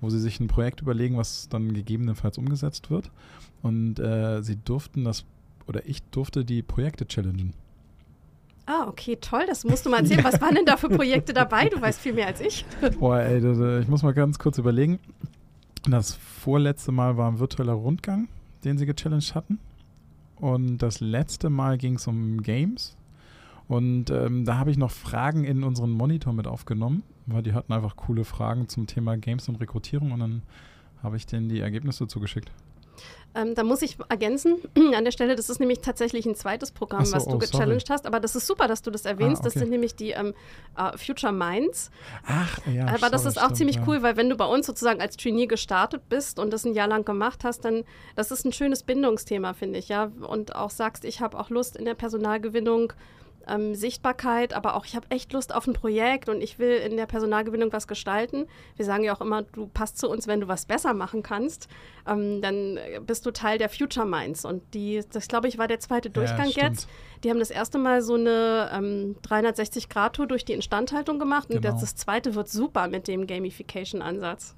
wo 0.00 0.10
sie 0.10 0.20
sich 0.20 0.40
ein 0.40 0.46
Projekt 0.46 0.80
überlegen, 0.80 1.16
was 1.16 1.48
dann 1.48 1.72
gegebenenfalls 1.74 2.38
umgesetzt 2.38 2.90
wird. 2.90 3.10
Und 3.62 3.98
äh, 3.98 4.42
sie 4.42 4.56
durften 4.56 5.04
das, 5.04 5.24
oder 5.66 5.86
ich 5.86 6.02
durfte 6.04 6.44
die 6.44 6.62
Projekte 6.62 7.06
challengen. 7.06 7.54
Ah, 8.66 8.86
okay, 8.86 9.16
toll. 9.20 9.44
Das 9.46 9.64
musst 9.64 9.84
du 9.84 9.90
mal 9.90 9.98
erzählen. 9.98 10.22
Was 10.22 10.40
waren 10.40 10.54
denn 10.54 10.64
da 10.64 10.76
für 10.76 10.88
Projekte 10.88 11.32
dabei? 11.32 11.68
Du 11.68 11.80
weißt 11.80 12.00
viel 12.00 12.12
mehr 12.12 12.28
als 12.28 12.40
ich. 12.40 12.64
Boah, 12.98 13.18
ey, 13.18 13.80
ich 13.80 13.88
muss 13.88 14.02
mal 14.04 14.14
ganz 14.14 14.38
kurz 14.38 14.58
überlegen. 14.58 15.00
Das 15.84 16.14
vorletzte 16.14 16.92
Mal 16.92 17.16
war 17.16 17.30
ein 17.30 17.40
virtueller 17.40 17.72
Rundgang, 17.72 18.28
den 18.64 18.78
sie 18.78 18.86
gechallenged 18.86 19.34
hatten. 19.34 19.58
Und 20.36 20.78
das 20.78 21.00
letzte 21.00 21.50
Mal 21.50 21.76
ging 21.76 21.96
es 21.96 22.06
um 22.06 22.42
Games. 22.42 22.96
Und 23.68 24.10
ähm, 24.10 24.44
da 24.44 24.58
habe 24.58 24.70
ich 24.70 24.76
noch 24.76 24.90
Fragen 24.90 25.44
in 25.44 25.64
unseren 25.64 25.90
Monitor 25.90 26.32
mit 26.32 26.46
aufgenommen, 26.46 27.02
weil 27.26 27.42
die 27.42 27.52
hatten 27.52 27.72
einfach 27.72 27.96
coole 27.96 28.24
Fragen 28.24 28.68
zum 28.68 28.86
Thema 28.86 29.16
Games 29.16 29.48
und 29.48 29.60
Rekrutierung. 29.60 30.12
Und 30.12 30.20
dann 30.20 30.42
habe 31.02 31.16
ich 31.16 31.26
denen 31.26 31.48
die 31.48 31.60
Ergebnisse 31.60 32.06
zugeschickt. 32.06 32.52
Ähm, 33.34 33.54
da 33.54 33.62
muss 33.64 33.80
ich 33.82 33.96
ergänzen 34.08 34.56
an 34.94 35.04
der 35.04 35.10
Stelle, 35.10 35.36
das 35.36 35.48
ist 35.48 35.58
nämlich 35.58 35.80
tatsächlich 35.80 36.26
ein 36.26 36.34
zweites 36.34 36.70
Programm, 36.70 37.04
so, 37.04 37.16
was 37.16 37.24
du 37.24 37.34
oh, 37.34 37.38
gechallenged 37.38 37.86
sorry. 37.86 37.98
hast. 37.98 38.06
Aber 38.06 38.20
das 38.20 38.36
ist 38.36 38.46
super, 38.46 38.68
dass 38.68 38.82
du 38.82 38.90
das 38.90 39.04
erwähnst. 39.04 39.42
Ah, 39.42 39.46
okay. 39.46 39.54
Das 39.54 39.54
sind 39.54 39.70
nämlich 39.70 39.94
die 39.94 40.10
ähm, 40.10 40.34
uh, 40.78 40.96
Future 40.96 41.32
Minds. 41.32 41.90
Ach, 42.26 42.58
ja. 42.66 42.86
Aber 42.88 43.08
das 43.08 43.24
ist 43.24 43.38
auch 43.38 43.44
stimmt, 43.44 43.56
ziemlich 43.56 43.76
ja. 43.76 43.84
cool, 43.86 44.02
weil 44.02 44.16
wenn 44.16 44.28
du 44.28 44.36
bei 44.36 44.44
uns 44.44 44.66
sozusagen 44.66 45.00
als 45.00 45.16
Trainee 45.16 45.46
gestartet 45.46 46.08
bist 46.08 46.38
und 46.38 46.52
das 46.52 46.64
ein 46.64 46.74
Jahr 46.74 46.88
lang 46.88 47.04
gemacht 47.04 47.44
hast, 47.44 47.64
dann 47.64 47.84
das 48.16 48.30
ist 48.30 48.44
ein 48.44 48.52
schönes 48.52 48.82
Bindungsthema, 48.82 49.54
finde 49.54 49.78
ich, 49.78 49.88
ja. 49.88 50.12
Und 50.20 50.54
auch 50.54 50.70
sagst, 50.70 51.04
ich 51.04 51.20
habe 51.20 51.38
auch 51.38 51.50
Lust 51.50 51.76
in 51.76 51.84
der 51.84 51.94
Personalgewinnung 51.94 52.92
ähm, 53.48 53.74
Sichtbarkeit, 53.74 54.52
aber 54.52 54.74
auch 54.74 54.84
ich 54.84 54.96
habe 54.96 55.06
echt 55.10 55.32
Lust 55.32 55.54
auf 55.54 55.66
ein 55.66 55.72
Projekt 55.72 56.28
und 56.28 56.40
ich 56.40 56.58
will 56.58 56.76
in 56.76 56.96
der 56.96 57.06
Personalgewinnung 57.06 57.72
was 57.72 57.86
gestalten. 57.86 58.46
Wir 58.76 58.84
sagen 58.84 59.04
ja 59.04 59.14
auch 59.14 59.20
immer, 59.20 59.42
du 59.42 59.66
passt 59.66 59.98
zu 59.98 60.08
uns, 60.08 60.26
wenn 60.26 60.40
du 60.40 60.48
was 60.48 60.66
besser 60.66 60.94
machen 60.94 61.22
kannst. 61.22 61.68
Ähm, 62.06 62.42
dann 62.42 62.78
bist 63.06 63.26
du 63.26 63.30
Teil 63.30 63.58
der 63.58 63.68
Future 63.68 64.06
Minds. 64.06 64.44
Und 64.44 64.74
die, 64.74 65.02
das 65.12 65.28
glaube 65.28 65.48
ich, 65.48 65.58
war 65.58 65.68
der 65.68 65.80
zweite 65.80 66.10
Durchgang 66.10 66.48
ja, 66.48 66.68
jetzt. 66.68 66.88
Die 67.24 67.30
haben 67.30 67.38
das 67.38 67.50
erste 67.50 67.78
Mal 67.78 68.02
so 68.02 68.14
eine 68.14 68.70
ähm, 68.72 69.16
360-Grad-Tour 69.22 70.26
durch 70.26 70.44
die 70.44 70.52
Instandhaltung 70.52 71.18
gemacht 71.18 71.50
und 71.50 71.62
genau. 71.62 71.72
das, 71.72 71.82
das 71.82 71.94
zweite 71.94 72.34
wird 72.34 72.48
super 72.48 72.88
mit 72.88 73.06
dem 73.08 73.26
Gamification-Ansatz. 73.26 74.56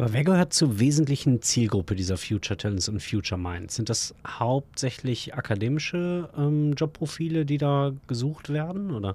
Aber 0.00 0.14
wer 0.14 0.24
gehört 0.24 0.54
zur 0.54 0.80
wesentlichen 0.80 1.42
Zielgruppe 1.42 1.94
dieser 1.94 2.16
Future 2.16 2.56
Talents 2.56 2.88
und 2.88 3.02
Future 3.02 3.38
Minds? 3.38 3.74
Sind 3.74 3.90
das 3.90 4.14
hauptsächlich 4.26 5.34
akademische 5.34 6.30
ähm, 6.38 6.72
Jobprofile, 6.72 7.44
die 7.44 7.58
da 7.58 7.92
gesucht 8.06 8.48
werden, 8.48 8.92
oder? 8.92 9.14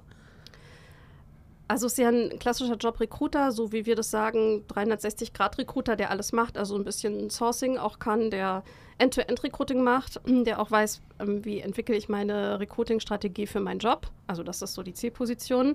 Also 1.66 1.86
es 1.86 1.94
ist 1.94 1.98
ja 1.98 2.10
ein 2.10 2.38
klassischer 2.38 2.76
Job 2.76 3.00
Recruiter, 3.00 3.50
so 3.50 3.72
wie 3.72 3.84
wir 3.84 3.96
das 3.96 4.12
sagen, 4.12 4.62
360-Grad-Recruiter, 4.68 5.96
der 5.96 6.12
alles 6.12 6.30
macht, 6.30 6.56
also 6.56 6.76
ein 6.76 6.84
bisschen 6.84 7.30
Sourcing 7.30 7.78
auch 7.78 7.98
kann, 7.98 8.30
der 8.30 8.62
End-to-End-Recruiting 8.98 9.82
macht, 9.82 10.20
der 10.24 10.60
auch 10.60 10.70
weiß, 10.70 11.00
ähm, 11.18 11.44
wie 11.44 11.58
entwickle 11.58 11.96
ich 11.96 12.08
meine 12.08 12.60
Recruiting-Strategie 12.60 13.48
für 13.48 13.58
meinen 13.58 13.80
Job. 13.80 14.06
Also 14.28 14.44
das 14.44 14.62
ist 14.62 14.74
so 14.74 14.84
die 14.84 14.94
Zielposition 14.94 15.74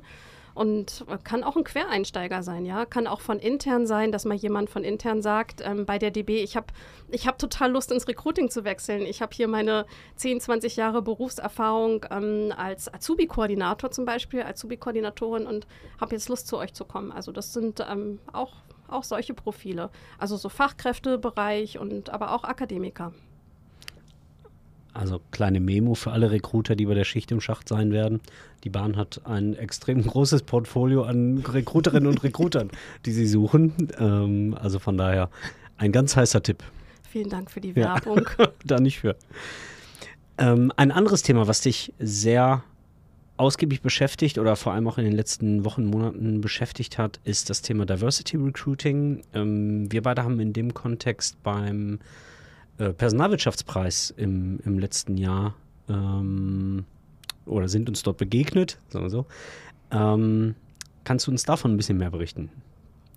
und 0.53 1.05
kann 1.23 1.43
auch 1.43 1.55
ein 1.55 1.63
Quereinsteiger 1.63 2.43
sein, 2.43 2.65
ja, 2.65 2.85
kann 2.85 3.07
auch 3.07 3.21
von 3.21 3.39
intern 3.39 3.87
sein, 3.87 4.11
dass 4.11 4.25
mal 4.25 4.35
jemand 4.35 4.69
von 4.69 4.83
intern 4.83 5.21
sagt, 5.21 5.61
ähm, 5.63 5.85
bei 5.85 5.97
der 5.97 6.11
DB, 6.11 6.43
ich 6.43 6.55
habe 6.55 6.67
ich 7.09 7.27
hab 7.27 7.37
total 7.37 7.71
Lust 7.71 7.91
ins 7.91 8.07
Recruiting 8.07 8.49
zu 8.49 8.63
wechseln. 8.63 9.01
Ich 9.01 9.21
habe 9.21 9.35
hier 9.35 9.47
meine 9.47 9.85
10, 10.15 10.39
20 10.39 10.75
Jahre 10.75 11.01
Berufserfahrung 11.01 12.05
ähm, 12.09 12.53
als 12.55 12.93
Azubi-Koordinator 12.93 13.91
zum 13.91 14.05
Beispiel, 14.05 14.43
Azubi-Koordinatorin 14.43 15.45
und 15.45 15.67
habe 15.99 16.15
jetzt 16.15 16.29
Lust 16.29 16.47
zu 16.47 16.57
euch 16.57 16.73
zu 16.73 16.85
kommen. 16.85 17.11
Also 17.11 17.31
das 17.31 17.53
sind 17.53 17.83
ähm, 17.89 18.19
auch, 18.31 18.53
auch 18.87 19.03
solche 19.03 19.33
Profile, 19.33 19.89
also 20.17 20.37
so 20.37 20.49
Fachkräftebereich 20.49 21.79
und 21.79 22.09
aber 22.09 22.33
auch 22.33 22.43
Akademiker. 22.43 23.13
Also 24.93 25.21
kleine 25.31 25.59
Memo 25.59 25.95
für 25.95 26.11
alle 26.11 26.31
Recruiter, 26.31 26.75
die 26.75 26.85
bei 26.85 26.93
der 26.93 27.05
Schicht 27.05 27.31
im 27.31 27.41
Schacht 27.41 27.69
sein 27.69 27.91
werden. 27.91 28.19
Die 28.63 28.69
Bahn 28.69 28.97
hat 28.97 29.21
ein 29.25 29.55
extrem 29.55 30.01
großes 30.07 30.43
Portfolio 30.43 31.03
an 31.03 31.39
Recruiterinnen 31.39 32.07
und 32.07 32.23
Recruitern, 32.23 32.71
die 33.05 33.11
sie 33.11 33.27
suchen. 33.27 33.89
Ähm, 33.97 34.55
also 34.59 34.79
von 34.79 34.97
daher 34.97 35.29
ein 35.77 35.91
ganz 35.91 36.15
heißer 36.15 36.43
Tipp. 36.43 36.63
Vielen 37.09 37.29
Dank 37.29 37.51
für 37.51 37.61
die 37.61 37.75
Werbung. 37.75 38.27
Ja, 38.37 38.47
da 38.65 38.79
nicht 38.79 38.99
für. 38.99 39.15
Ähm, 40.37 40.71
ein 40.75 40.91
anderes 40.91 41.23
Thema, 41.23 41.47
was 41.47 41.61
dich 41.61 41.93
sehr 41.99 42.63
ausgiebig 43.37 43.81
beschäftigt 43.81 44.37
oder 44.37 44.55
vor 44.55 44.73
allem 44.73 44.87
auch 44.87 44.97
in 44.97 45.03
den 45.03 45.13
letzten 45.13 45.65
Wochen, 45.65 45.85
Monaten 45.85 46.41
beschäftigt 46.41 46.97
hat, 46.97 47.19
ist 47.23 47.49
das 47.49 47.61
Thema 47.61 47.85
Diversity 47.85 48.37
Recruiting. 48.37 49.23
Ähm, 49.33 49.91
wir 49.91 50.03
beide 50.03 50.23
haben 50.23 50.39
in 50.39 50.53
dem 50.53 50.73
Kontext 50.73 51.41
beim 51.41 51.99
äh, 52.81 52.93
Personalwirtschaftspreis 52.93 54.11
im, 54.17 54.59
im 54.65 54.79
letzten 54.79 55.15
Jahr 55.15 55.53
ähm, 55.87 56.85
oder 57.45 57.67
sind 57.67 57.87
uns 57.87 58.01
dort 58.01 58.17
begegnet, 58.17 58.79
sagen 58.89 59.05
wir 59.05 59.09
so. 59.09 59.25
Ähm, 59.91 60.55
kannst 61.03 61.27
du 61.27 61.31
uns 61.31 61.43
davon 61.43 61.73
ein 61.73 61.77
bisschen 61.77 61.97
mehr 61.97 62.09
berichten? 62.09 62.49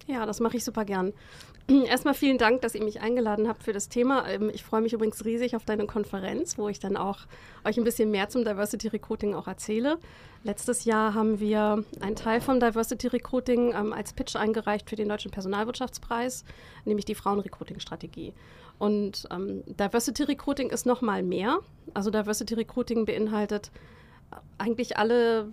Ja, 0.06 0.26
das 0.26 0.40
mache 0.40 0.58
ich 0.58 0.64
super 0.64 0.84
gern. 0.84 1.14
Erstmal 1.86 2.12
vielen 2.12 2.36
Dank, 2.36 2.60
dass 2.60 2.74
ihr 2.74 2.84
mich 2.84 3.00
eingeladen 3.00 3.48
habt 3.48 3.62
für 3.62 3.72
das 3.72 3.88
Thema. 3.88 4.28
Ähm, 4.28 4.50
ich 4.52 4.62
freue 4.62 4.82
mich 4.82 4.92
übrigens 4.92 5.24
riesig 5.24 5.56
auf 5.56 5.64
deine 5.64 5.86
Konferenz, 5.86 6.58
wo 6.58 6.68
ich 6.68 6.78
dann 6.78 6.98
auch 6.98 7.20
euch 7.64 7.78
ein 7.78 7.84
bisschen 7.84 8.10
mehr 8.10 8.28
zum 8.28 8.44
Diversity 8.44 8.88
Recruiting 8.88 9.34
auch 9.34 9.46
erzähle. 9.46 9.96
Letztes 10.42 10.84
Jahr 10.84 11.14
haben 11.14 11.40
wir 11.40 11.84
einen 12.00 12.16
Teil 12.16 12.42
vom 12.42 12.60
Diversity 12.60 13.06
Recruiting 13.06 13.72
ähm, 13.72 13.94
als 13.94 14.12
Pitch 14.12 14.36
eingereicht 14.36 14.90
für 14.90 14.96
den 14.96 15.08
Deutschen 15.08 15.30
Personalwirtschaftspreis, 15.30 16.44
nämlich 16.84 17.06
die 17.06 17.14
Frauenrecruiting-Strategie. 17.14 18.34
Und 18.78 19.26
ähm, 19.30 19.62
Diversity 19.66 20.24
Recruiting 20.24 20.70
ist 20.70 20.86
noch 20.86 21.00
mal 21.00 21.22
mehr. 21.22 21.58
Also 21.94 22.10
Diversity 22.10 22.54
Recruiting 22.54 23.04
beinhaltet 23.04 23.70
eigentlich 24.58 24.96
alle 24.96 25.48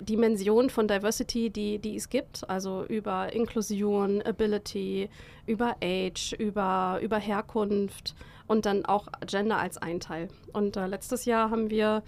Dimensionen 0.00 0.70
von 0.70 0.88
Diversity, 0.88 1.50
die, 1.50 1.78
die 1.78 1.96
es 1.96 2.08
gibt, 2.08 2.48
also 2.48 2.84
über 2.84 3.32
Inklusion, 3.32 4.22
Ability, 4.22 5.10
über 5.46 5.76
Age, 5.82 6.32
über, 6.38 7.00
über 7.02 7.18
Herkunft 7.18 8.14
und 8.46 8.66
dann 8.66 8.84
auch 8.84 9.08
Gender 9.26 9.58
als 9.58 9.78
ein 9.78 10.00
Teil. 10.00 10.28
Und 10.52 10.76
äh, 10.76 10.86
letztes 10.86 11.24
Jahr 11.26 11.50
haben 11.50 11.70
wir 11.70 12.02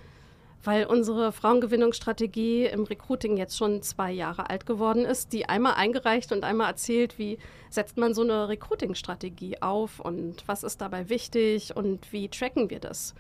weil 0.64 0.86
unsere 0.86 1.32
Frauengewinnungsstrategie 1.32 2.66
im 2.66 2.84
Recruiting 2.84 3.36
jetzt 3.36 3.56
schon 3.56 3.82
zwei 3.82 4.12
Jahre 4.12 4.48
alt 4.48 4.66
geworden 4.66 5.04
ist, 5.04 5.32
die 5.32 5.48
einmal 5.48 5.74
eingereicht 5.74 6.32
und 6.32 6.44
einmal 6.44 6.68
erzählt, 6.68 7.18
wie 7.18 7.38
setzt 7.68 7.96
man 7.96 8.14
so 8.14 8.22
eine 8.22 8.48
Recruiting-Strategie 8.48 9.60
auf 9.60 10.00
und 10.00 10.46
was 10.46 10.62
ist 10.62 10.80
dabei 10.80 11.08
wichtig 11.08 11.74
und 11.76 12.12
wie 12.12 12.28
tracken 12.28 12.70
wir 12.70 12.80
das. 12.80 13.14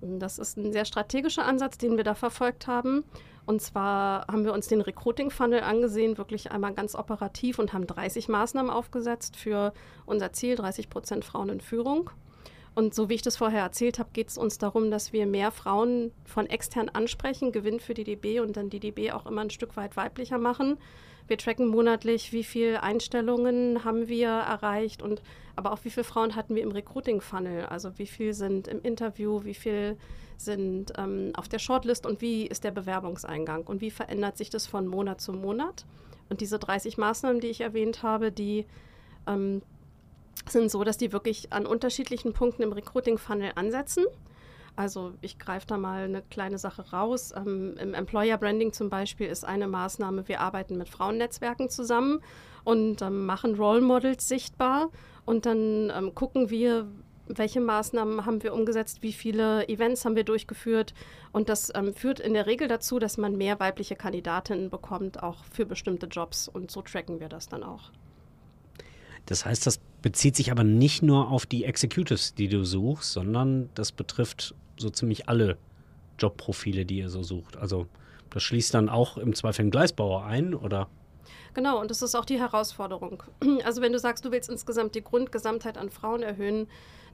Das 0.00 0.38
ist 0.38 0.56
ein 0.56 0.72
sehr 0.72 0.84
strategischer 0.84 1.44
Ansatz, 1.44 1.78
den 1.78 1.96
wir 1.96 2.04
da 2.04 2.14
verfolgt 2.14 2.66
haben. 2.66 3.04
Und 3.46 3.62
zwar 3.62 4.26
haben 4.26 4.44
wir 4.44 4.52
uns 4.52 4.66
den 4.68 4.80
Recruiting-Funnel 4.80 5.60
angesehen, 5.60 6.18
wirklich 6.18 6.50
einmal 6.50 6.74
ganz 6.74 6.94
operativ 6.94 7.58
und 7.58 7.72
haben 7.72 7.86
30 7.86 8.28
Maßnahmen 8.28 8.70
aufgesetzt 8.70 9.36
für 9.36 9.72
unser 10.04 10.32
Ziel, 10.32 10.56
30 10.56 10.90
Prozent 10.90 11.24
Frauen 11.24 11.48
in 11.48 11.60
Führung. 11.60 12.10
Und 12.76 12.94
so 12.94 13.08
wie 13.08 13.14
ich 13.14 13.22
das 13.22 13.38
vorher 13.38 13.62
erzählt 13.62 13.98
habe, 13.98 14.10
geht 14.12 14.28
es 14.28 14.36
uns 14.36 14.58
darum, 14.58 14.90
dass 14.90 15.14
wir 15.14 15.24
mehr 15.24 15.50
Frauen 15.50 16.12
von 16.26 16.44
extern 16.44 16.90
ansprechen, 16.90 17.50
Gewinn 17.50 17.80
für 17.80 17.94
die 17.94 18.04
DB 18.04 18.40
und 18.40 18.58
dann 18.58 18.68
die 18.68 18.80
DB 18.80 19.12
auch 19.12 19.24
immer 19.24 19.40
ein 19.40 19.48
Stück 19.48 19.78
weit 19.78 19.96
weiblicher 19.96 20.36
machen. 20.36 20.76
Wir 21.26 21.38
tracken 21.38 21.68
monatlich, 21.68 22.34
wie 22.34 22.44
viele 22.44 22.82
Einstellungen 22.82 23.82
haben 23.82 24.08
wir 24.08 24.28
erreicht 24.28 25.00
und 25.00 25.22
aber 25.56 25.72
auch 25.72 25.78
wie 25.84 25.90
viele 25.90 26.04
Frauen 26.04 26.36
hatten 26.36 26.54
wir 26.54 26.62
im 26.62 26.70
Recruiting-Funnel. 26.70 27.64
Also 27.64 27.98
wie 27.98 28.06
viele 28.06 28.34
sind 28.34 28.68
im 28.68 28.82
Interview, 28.82 29.42
wie 29.42 29.54
viele 29.54 29.96
sind 30.36 30.92
ähm, 30.98 31.32
auf 31.34 31.48
der 31.48 31.58
Shortlist 31.58 32.04
und 32.04 32.20
wie 32.20 32.46
ist 32.46 32.62
der 32.62 32.72
Bewerbungseingang 32.72 33.64
und 33.64 33.80
wie 33.80 33.90
verändert 33.90 34.36
sich 34.36 34.50
das 34.50 34.66
von 34.66 34.86
Monat 34.86 35.22
zu 35.22 35.32
Monat. 35.32 35.86
Und 36.28 36.42
diese 36.42 36.58
30 36.58 36.98
Maßnahmen, 36.98 37.40
die 37.40 37.48
ich 37.48 37.62
erwähnt 37.62 38.02
habe, 38.02 38.30
die 38.30 38.66
ähm, 39.26 39.62
sind 40.48 40.70
so, 40.70 40.84
dass 40.84 40.98
die 40.98 41.12
wirklich 41.12 41.52
an 41.52 41.66
unterschiedlichen 41.66 42.32
Punkten 42.32 42.62
im 42.62 42.72
Recruiting-Funnel 42.72 43.52
ansetzen. 43.54 44.04
Also 44.76 45.14
ich 45.22 45.38
greife 45.38 45.66
da 45.66 45.78
mal 45.78 46.04
eine 46.04 46.22
kleine 46.22 46.58
Sache 46.58 46.90
raus. 46.90 47.32
Ähm, 47.34 47.76
Im 47.80 47.94
Employer 47.94 48.36
Branding 48.36 48.72
zum 48.72 48.90
Beispiel 48.90 49.26
ist 49.26 49.44
eine 49.44 49.66
Maßnahme, 49.66 50.28
wir 50.28 50.40
arbeiten 50.40 50.76
mit 50.76 50.88
Frauennetzwerken 50.88 51.70
zusammen 51.70 52.20
und 52.64 53.00
ähm, 53.00 53.24
machen 53.24 53.54
Role 53.54 53.80
Models 53.80 54.28
sichtbar 54.28 54.90
und 55.24 55.46
dann 55.46 55.90
ähm, 55.96 56.14
gucken 56.14 56.50
wir, 56.50 56.86
welche 57.28 57.60
Maßnahmen 57.60 58.24
haben 58.26 58.42
wir 58.42 58.54
umgesetzt, 58.54 59.02
wie 59.02 59.12
viele 59.12 59.68
Events 59.68 60.04
haben 60.04 60.14
wir 60.14 60.24
durchgeführt. 60.24 60.94
Und 61.32 61.48
das 61.48 61.72
ähm, 61.74 61.92
führt 61.92 62.20
in 62.20 62.34
der 62.34 62.46
Regel 62.46 62.68
dazu, 62.68 62.98
dass 62.98 63.16
man 63.16 63.36
mehr 63.36 63.58
weibliche 63.58 63.96
Kandidatinnen 63.96 64.70
bekommt, 64.70 65.22
auch 65.22 65.44
für 65.44 65.66
bestimmte 65.66 66.06
Jobs. 66.06 66.46
Und 66.48 66.70
so 66.70 66.82
tracken 66.82 67.18
wir 67.18 67.28
das 67.28 67.48
dann 67.48 67.64
auch. 67.64 67.90
Das 69.26 69.44
heißt, 69.44 69.66
das 69.66 69.80
bezieht 70.06 70.36
sich 70.36 70.52
aber 70.52 70.62
nicht 70.62 71.02
nur 71.02 71.32
auf 71.32 71.46
die 71.46 71.64
Executives, 71.64 72.32
die 72.32 72.46
du 72.46 72.64
suchst, 72.64 73.12
sondern 73.12 73.70
das 73.74 73.90
betrifft 73.90 74.54
so 74.76 74.88
ziemlich 74.88 75.28
alle 75.28 75.58
Jobprofile, 76.16 76.84
die 76.84 76.98
ihr 76.98 77.10
so 77.10 77.24
sucht. 77.24 77.56
Also 77.56 77.88
das 78.30 78.44
schließt 78.44 78.72
dann 78.72 78.88
auch 78.88 79.18
im 79.18 79.34
Zweifel 79.34 79.62
einen 79.62 79.72
Gleisbauer 79.72 80.24
ein, 80.24 80.54
oder? 80.54 80.86
Genau, 81.54 81.80
und 81.80 81.90
das 81.90 82.02
ist 82.02 82.14
auch 82.14 82.24
die 82.24 82.38
Herausforderung. 82.38 83.24
Also 83.64 83.82
wenn 83.82 83.92
du 83.92 83.98
sagst, 83.98 84.24
du 84.24 84.30
willst 84.30 84.48
insgesamt 84.48 84.94
die 84.94 85.02
Grundgesamtheit 85.02 85.76
an 85.76 85.90
Frauen 85.90 86.22
erhöhen, 86.22 86.68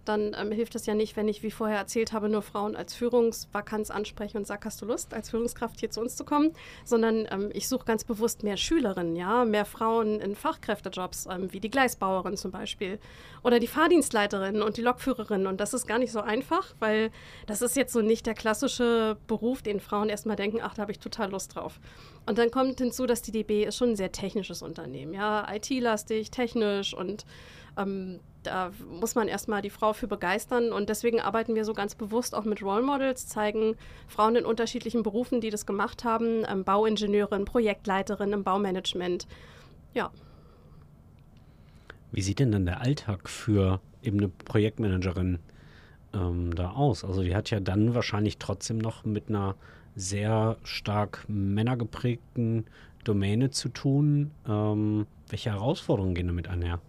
dann 0.04 0.34
ähm, 0.38 0.52
hilft 0.52 0.74
es 0.74 0.86
ja 0.86 0.94
nicht, 0.94 1.16
wenn 1.16 1.28
ich, 1.28 1.42
wie 1.42 1.50
vorher 1.50 1.78
erzählt 1.78 2.12
habe, 2.12 2.28
nur 2.28 2.42
Frauen 2.42 2.76
als 2.76 2.94
Führungsvakanz 2.94 3.90
anspreche 3.90 4.36
und 4.38 4.46
sage, 4.46 4.64
hast 4.64 4.80
du 4.82 4.86
Lust, 4.86 5.14
als 5.14 5.30
Führungskraft 5.30 5.80
hier 5.80 5.90
zu 5.90 6.00
uns 6.00 6.16
zu 6.16 6.24
kommen, 6.24 6.52
sondern 6.84 7.26
ähm, 7.30 7.50
ich 7.52 7.68
suche 7.68 7.84
ganz 7.84 8.04
bewusst 8.04 8.42
mehr 8.42 8.56
Schülerinnen, 8.56 9.16
ja, 9.16 9.44
mehr 9.44 9.64
Frauen 9.64 10.20
in 10.20 10.34
Fachkräftejobs, 10.34 11.26
ähm, 11.30 11.52
wie 11.52 11.60
die 11.60 11.70
Gleisbauerin 11.70 12.36
zum 12.36 12.50
Beispiel 12.50 12.98
oder 13.42 13.58
die 13.58 13.66
Fahrdienstleiterin 13.66 14.62
und 14.62 14.76
die 14.76 14.82
Lokführerin. 14.82 15.46
Und 15.46 15.60
das 15.60 15.74
ist 15.74 15.86
gar 15.86 15.98
nicht 15.98 16.12
so 16.12 16.20
einfach, 16.20 16.74
weil 16.78 17.10
das 17.46 17.62
ist 17.62 17.76
jetzt 17.76 17.92
so 17.92 18.00
nicht 18.00 18.26
der 18.26 18.34
klassische 18.34 19.16
Beruf, 19.26 19.62
den 19.62 19.80
Frauen 19.80 20.08
erstmal 20.08 20.36
denken, 20.36 20.58
ach, 20.62 20.74
da 20.74 20.82
habe 20.82 20.92
ich 20.92 20.98
total 20.98 21.30
Lust 21.30 21.54
drauf. 21.54 21.80
Und 22.26 22.38
dann 22.38 22.50
kommt 22.50 22.78
hinzu, 22.78 23.06
dass 23.06 23.22
die 23.22 23.32
DB 23.32 23.64
ist 23.64 23.76
schon 23.76 23.90
ein 23.90 23.96
sehr 23.96 24.12
technisches 24.12 24.62
Unternehmen, 24.62 25.12
ja, 25.12 25.46
IT-lastig, 25.52 26.30
technisch 26.30 26.94
und 26.94 27.24
ähm, 27.76 28.20
da 28.42 28.72
muss 28.90 29.14
man 29.14 29.28
erstmal 29.28 29.62
die 29.62 29.70
Frau 29.70 29.92
für 29.92 30.08
begeistern 30.08 30.72
und 30.72 30.88
deswegen 30.88 31.20
arbeiten 31.20 31.54
wir 31.54 31.64
so 31.64 31.74
ganz 31.74 31.94
bewusst 31.94 32.34
auch 32.34 32.44
mit 32.44 32.62
Role 32.62 32.82
Models, 32.82 33.28
zeigen 33.28 33.76
Frauen 34.08 34.36
in 34.36 34.44
unterschiedlichen 34.44 35.02
Berufen, 35.02 35.40
die 35.40 35.50
das 35.50 35.66
gemacht 35.66 36.04
haben, 36.04 36.44
ähm, 36.48 36.64
Bauingenieurin, 36.64 37.44
Projektleiterin 37.44 38.32
im 38.32 38.44
Baumanagement. 38.44 39.26
Ja. 39.94 40.10
Wie 42.10 42.22
sieht 42.22 42.40
denn 42.40 42.52
dann 42.52 42.66
der 42.66 42.80
Alltag 42.80 43.28
für 43.28 43.80
eben 44.02 44.18
eine 44.18 44.28
Projektmanagerin 44.28 45.38
ähm, 46.12 46.54
da 46.54 46.70
aus? 46.72 47.04
Also 47.04 47.22
die 47.22 47.34
hat 47.34 47.50
ja 47.50 47.60
dann 47.60 47.94
wahrscheinlich 47.94 48.38
trotzdem 48.38 48.78
noch 48.78 49.04
mit 49.04 49.28
einer 49.28 49.54
sehr 49.94 50.56
stark 50.64 51.24
männergeprägten 51.28 52.66
Domäne 53.04 53.50
zu 53.50 53.68
tun. 53.68 54.30
Ähm, 54.48 55.06
welche 55.28 55.50
Herausforderungen 55.50 56.14
gehen 56.14 56.26
damit 56.26 56.48
einher? 56.48 56.80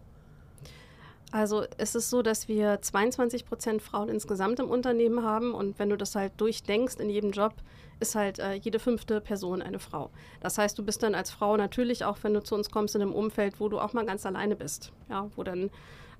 Also 1.34 1.66
es 1.80 1.96
ist 1.96 2.12
so, 2.12 2.22
dass 2.22 2.48
wir 2.48 2.80
22 2.80 3.48
Prozent 3.48 3.82
Frauen 3.82 4.08
insgesamt 4.08 4.60
im 4.60 4.70
Unternehmen 4.70 5.24
haben 5.24 5.56
und 5.56 5.80
wenn 5.80 5.90
du 5.90 5.98
das 5.98 6.14
halt 6.14 6.34
durchdenkst 6.38 6.98
in 7.00 7.10
jedem 7.10 7.32
Job, 7.32 7.56
ist 8.00 8.14
halt 8.14 8.38
äh, 8.38 8.54
jede 8.54 8.78
fünfte 8.78 9.20
Person 9.20 9.64
eine 9.64 9.80
Frau. 9.80 10.12
Das 10.42 10.60
heißt, 10.60 10.78
du 10.78 10.84
bist 10.84 11.02
dann 11.02 11.16
als 11.16 11.32
Frau 11.32 11.58
natürlich 11.58 12.06
auch, 12.06 12.20
wenn 12.22 12.36
du 12.36 12.44
zu 12.44 12.54
uns 12.54 12.70
kommst, 12.70 12.94
in 12.94 13.02
einem 13.02 13.16
Umfeld, 13.16 13.60
wo 13.60 13.68
du 13.68 13.80
auch 13.80 13.94
mal 13.94 14.06
ganz 14.06 14.28
alleine 14.28 14.56
bist, 14.56 14.94
ja, 15.10 15.28
wo 15.36 15.42
dann 15.42 15.72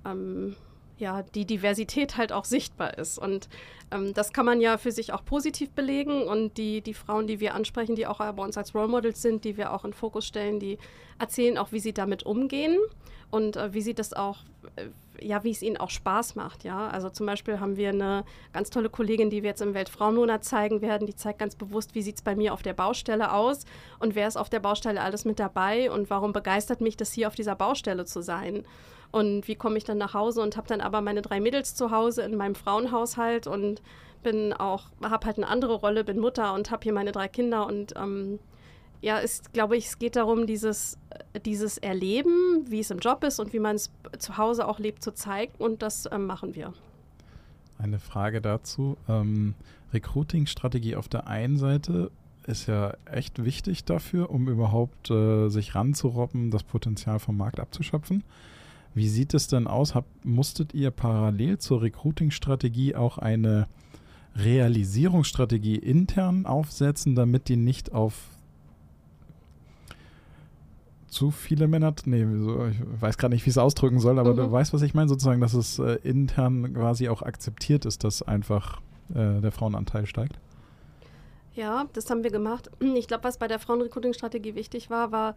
ähm, 0.04 0.56
ja, 0.98 1.22
die 1.22 1.44
Diversität 1.44 2.16
halt 2.16 2.32
auch 2.32 2.44
sichtbar 2.44 2.98
ist. 2.98 3.18
Und 3.18 3.48
ähm, 3.90 4.14
das 4.14 4.32
kann 4.32 4.46
man 4.46 4.60
ja 4.60 4.78
für 4.78 4.92
sich 4.92 5.12
auch 5.12 5.24
positiv 5.24 5.70
belegen. 5.70 6.22
Und 6.22 6.56
die, 6.56 6.80
die 6.80 6.94
Frauen, 6.94 7.26
die 7.26 7.40
wir 7.40 7.54
ansprechen, 7.54 7.96
die 7.96 8.06
auch 8.06 8.18
bei 8.18 8.42
uns 8.42 8.56
als 8.56 8.74
Role 8.74 8.88
Models 8.88 9.22
sind, 9.22 9.44
die 9.44 9.56
wir 9.56 9.72
auch 9.72 9.84
in 9.84 9.92
Fokus 9.92 10.26
stellen, 10.26 10.60
die 10.60 10.78
erzählen 11.18 11.58
auch, 11.58 11.72
wie 11.72 11.80
sie 11.80 11.92
damit 11.92 12.24
umgehen 12.24 12.78
und 13.30 13.56
äh, 13.56 13.72
wie 13.74 13.80
sie 13.80 13.94
das 13.94 14.12
auch, 14.12 14.38
äh, 14.76 14.86
ja, 15.20 15.42
wie 15.42 15.50
es 15.50 15.62
ihnen 15.62 15.76
auch 15.76 15.90
Spaß 15.90 16.36
macht. 16.36 16.62
Ja, 16.62 16.88
also 16.88 17.10
zum 17.10 17.26
Beispiel 17.26 17.58
haben 17.58 17.76
wir 17.76 17.88
eine 17.88 18.24
ganz 18.52 18.70
tolle 18.70 18.88
Kollegin, 18.88 19.30
die 19.30 19.42
wir 19.42 19.50
jetzt 19.50 19.62
im 19.62 19.74
Weltfrauenmonat 19.74 20.44
zeigen 20.44 20.80
werden. 20.80 21.06
Die 21.06 21.16
zeigt 21.16 21.40
ganz 21.40 21.56
bewusst, 21.56 21.94
wie 21.96 22.02
sieht 22.02 22.16
es 22.16 22.22
bei 22.22 22.36
mir 22.36 22.52
auf 22.52 22.62
der 22.62 22.74
Baustelle 22.74 23.32
aus 23.32 23.64
und 23.98 24.14
wer 24.14 24.28
ist 24.28 24.36
auf 24.36 24.50
der 24.50 24.60
Baustelle 24.60 25.00
alles 25.00 25.24
mit 25.24 25.40
dabei 25.40 25.90
und 25.90 26.10
warum 26.10 26.32
begeistert 26.32 26.80
mich 26.80 26.96
das 26.96 27.12
hier 27.12 27.26
auf 27.26 27.34
dieser 27.34 27.56
Baustelle 27.56 28.04
zu 28.04 28.22
sein. 28.22 28.64
Und 29.14 29.46
wie 29.46 29.54
komme 29.54 29.78
ich 29.78 29.84
dann 29.84 29.96
nach 29.96 30.12
Hause 30.12 30.42
und 30.42 30.56
habe 30.56 30.66
dann 30.66 30.80
aber 30.80 31.00
meine 31.00 31.22
drei 31.22 31.38
Mädels 31.38 31.76
zu 31.76 31.92
Hause 31.92 32.22
in 32.22 32.36
meinem 32.36 32.56
Frauenhaushalt 32.56 33.46
und 33.46 33.80
bin 34.24 34.52
auch, 34.52 34.86
habe 35.04 35.26
halt 35.26 35.36
eine 35.36 35.46
andere 35.46 35.74
Rolle, 35.74 36.02
bin 36.02 36.18
Mutter 36.18 36.52
und 36.52 36.72
habe 36.72 36.82
hier 36.82 36.92
meine 36.92 37.12
drei 37.12 37.28
Kinder 37.28 37.64
und 37.64 37.94
ähm, 37.96 38.40
ja, 39.02 39.18
ist, 39.18 39.52
glaube 39.52 39.76
ich, 39.76 39.86
es 39.86 40.00
geht 40.00 40.16
darum, 40.16 40.48
dieses, 40.48 40.98
dieses 41.46 41.78
Erleben, 41.78 42.64
wie 42.68 42.80
es 42.80 42.90
im 42.90 42.98
Job 42.98 43.22
ist 43.22 43.38
und 43.38 43.52
wie 43.52 43.60
man 43.60 43.76
es 43.76 43.92
zu 44.18 44.36
Hause 44.36 44.66
auch 44.66 44.80
lebt, 44.80 45.04
zu 45.04 45.14
zeigen 45.14 45.52
und 45.58 45.82
das 45.82 46.08
ähm, 46.10 46.26
machen 46.26 46.56
wir. 46.56 46.72
Eine 47.78 48.00
Frage 48.00 48.40
dazu. 48.40 48.96
Ähm, 49.08 49.54
Recruiting-Strategie 49.92 50.96
auf 50.96 51.06
der 51.06 51.28
einen 51.28 51.56
Seite 51.56 52.10
ist 52.48 52.66
ja 52.66 52.94
echt 53.04 53.44
wichtig 53.44 53.84
dafür, 53.84 54.30
um 54.30 54.48
überhaupt 54.48 55.08
äh, 55.12 55.50
sich 55.50 55.76
ranzurobben, 55.76 56.50
das 56.50 56.64
Potenzial 56.64 57.20
vom 57.20 57.36
Markt 57.36 57.60
abzuschöpfen. 57.60 58.24
Wie 58.94 59.08
sieht 59.08 59.34
es 59.34 59.48
denn 59.48 59.66
aus? 59.66 59.94
Hab, 59.94 60.06
musstet 60.22 60.72
ihr 60.72 60.90
parallel 60.90 61.58
zur 61.58 61.82
Recruiting-Strategie 61.82 62.94
auch 62.94 63.18
eine 63.18 63.66
Realisierungsstrategie 64.36 65.76
intern 65.76 66.46
aufsetzen, 66.46 67.14
damit 67.14 67.48
die 67.48 67.56
nicht 67.56 67.92
auf 67.92 68.14
zu 71.14 71.30
viele 71.30 71.68
Männer, 71.68 71.94
nee, 72.06 72.22
ich 72.22 73.00
weiß 73.00 73.18
gerade 73.18 73.34
nicht, 73.34 73.46
wie 73.46 73.50
ich 73.50 73.54
es 73.54 73.58
ausdrücken 73.58 74.00
soll, 74.00 74.18
aber 74.18 74.32
mhm. 74.32 74.36
du 74.36 74.52
weißt, 74.52 74.74
was 74.74 74.82
ich 74.82 74.94
meine, 74.94 75.08
sozusagen, 75.08 75.40
dass 75.40 75.54
es 75.54 75.78
äh, 75.78 75.98
intern 76.02 76.74
quasi 76.74 77.08
auch 77.08 77.22
akzeptiert 77.22 77.84
ist, 77.84 78.02
dass 78.02 78.22
einfach 78.22 78.80
äh, 79.10 79.40
der 79.40 79.52
Frauenanteil 79.52 80.06
steigt? 80.06 80.40
Ja, 81.54 81.86
das 81.92 82.10
haben 82.10 82.24
wir 82.24 82.32
gemacht. 82.32 82.68
Ich 82.80 83.06
glaube, 83.06 83.22
was 83.22 83.38
bei 83.38 83.46
der 83.46 83.60
Frauenrecruiting-Strategie 83.60 84.56
wichtig 84.56 84.90
war, 84.90 85.12
war 85.12 85.36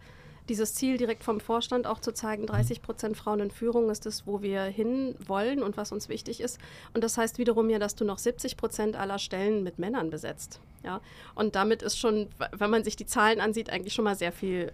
dieses 0.49 0.75
Ziel 0.75 0.97
direkt 0.97 1.23
vom 1.23 1.39
Vorstand 1.39 1.87
auch 1.87 1.99
zu 1.99 2.13
zeigen, 2.13 2.45
30 2.45 2.81
Prozent 2.81 3.17
Frauen 3.17 3.39
in 3.39 3.51
Führung 3.51 3.89
ist 3.89 4.05
es, 4.05 4.25
wo 4.25 4.41
wir 4.41 4.63
hin 4.63 5.15
wollen 5.25 5.63
und 5.63 5.77
was 5.77 5.91
uns 5.91 6.09
wichtig 6.09 6.41
ist. 6.41 6.59
Und 6.93 7.03
das 7.03 7.17
heißt 7.17 7.37
wiederum 7.37 7.69
ja, 7.69 7.79
dass 7.79 7.95
du 7.95 8.05
noch 8.05 8.17
70 8.17 8.57
Prozent 8.57 8.95
aller 8.95 9.19
Stellen 9.19 9.63
mit 9.63 9.79
Männern 9.79 10.09
besetzt. 10.09 10.59
Ja? 10.83 11.01
Und 11.35 11.55
damit 11.55 11.81
ist 11.81 11.97
schon, 11.97 12.27
wenn 12.51 12.69
man 12.69 12.83
sich 12.83 12.95
die 12.95 13.05
Zahlen 13.05 13.41
ansieht, 13.41 13.69
eigentlich 13.69 13.93
schon 13.93 14.05
mal 14.05 14.15
sehr 14.15 14.31
viel, 14.31 14.71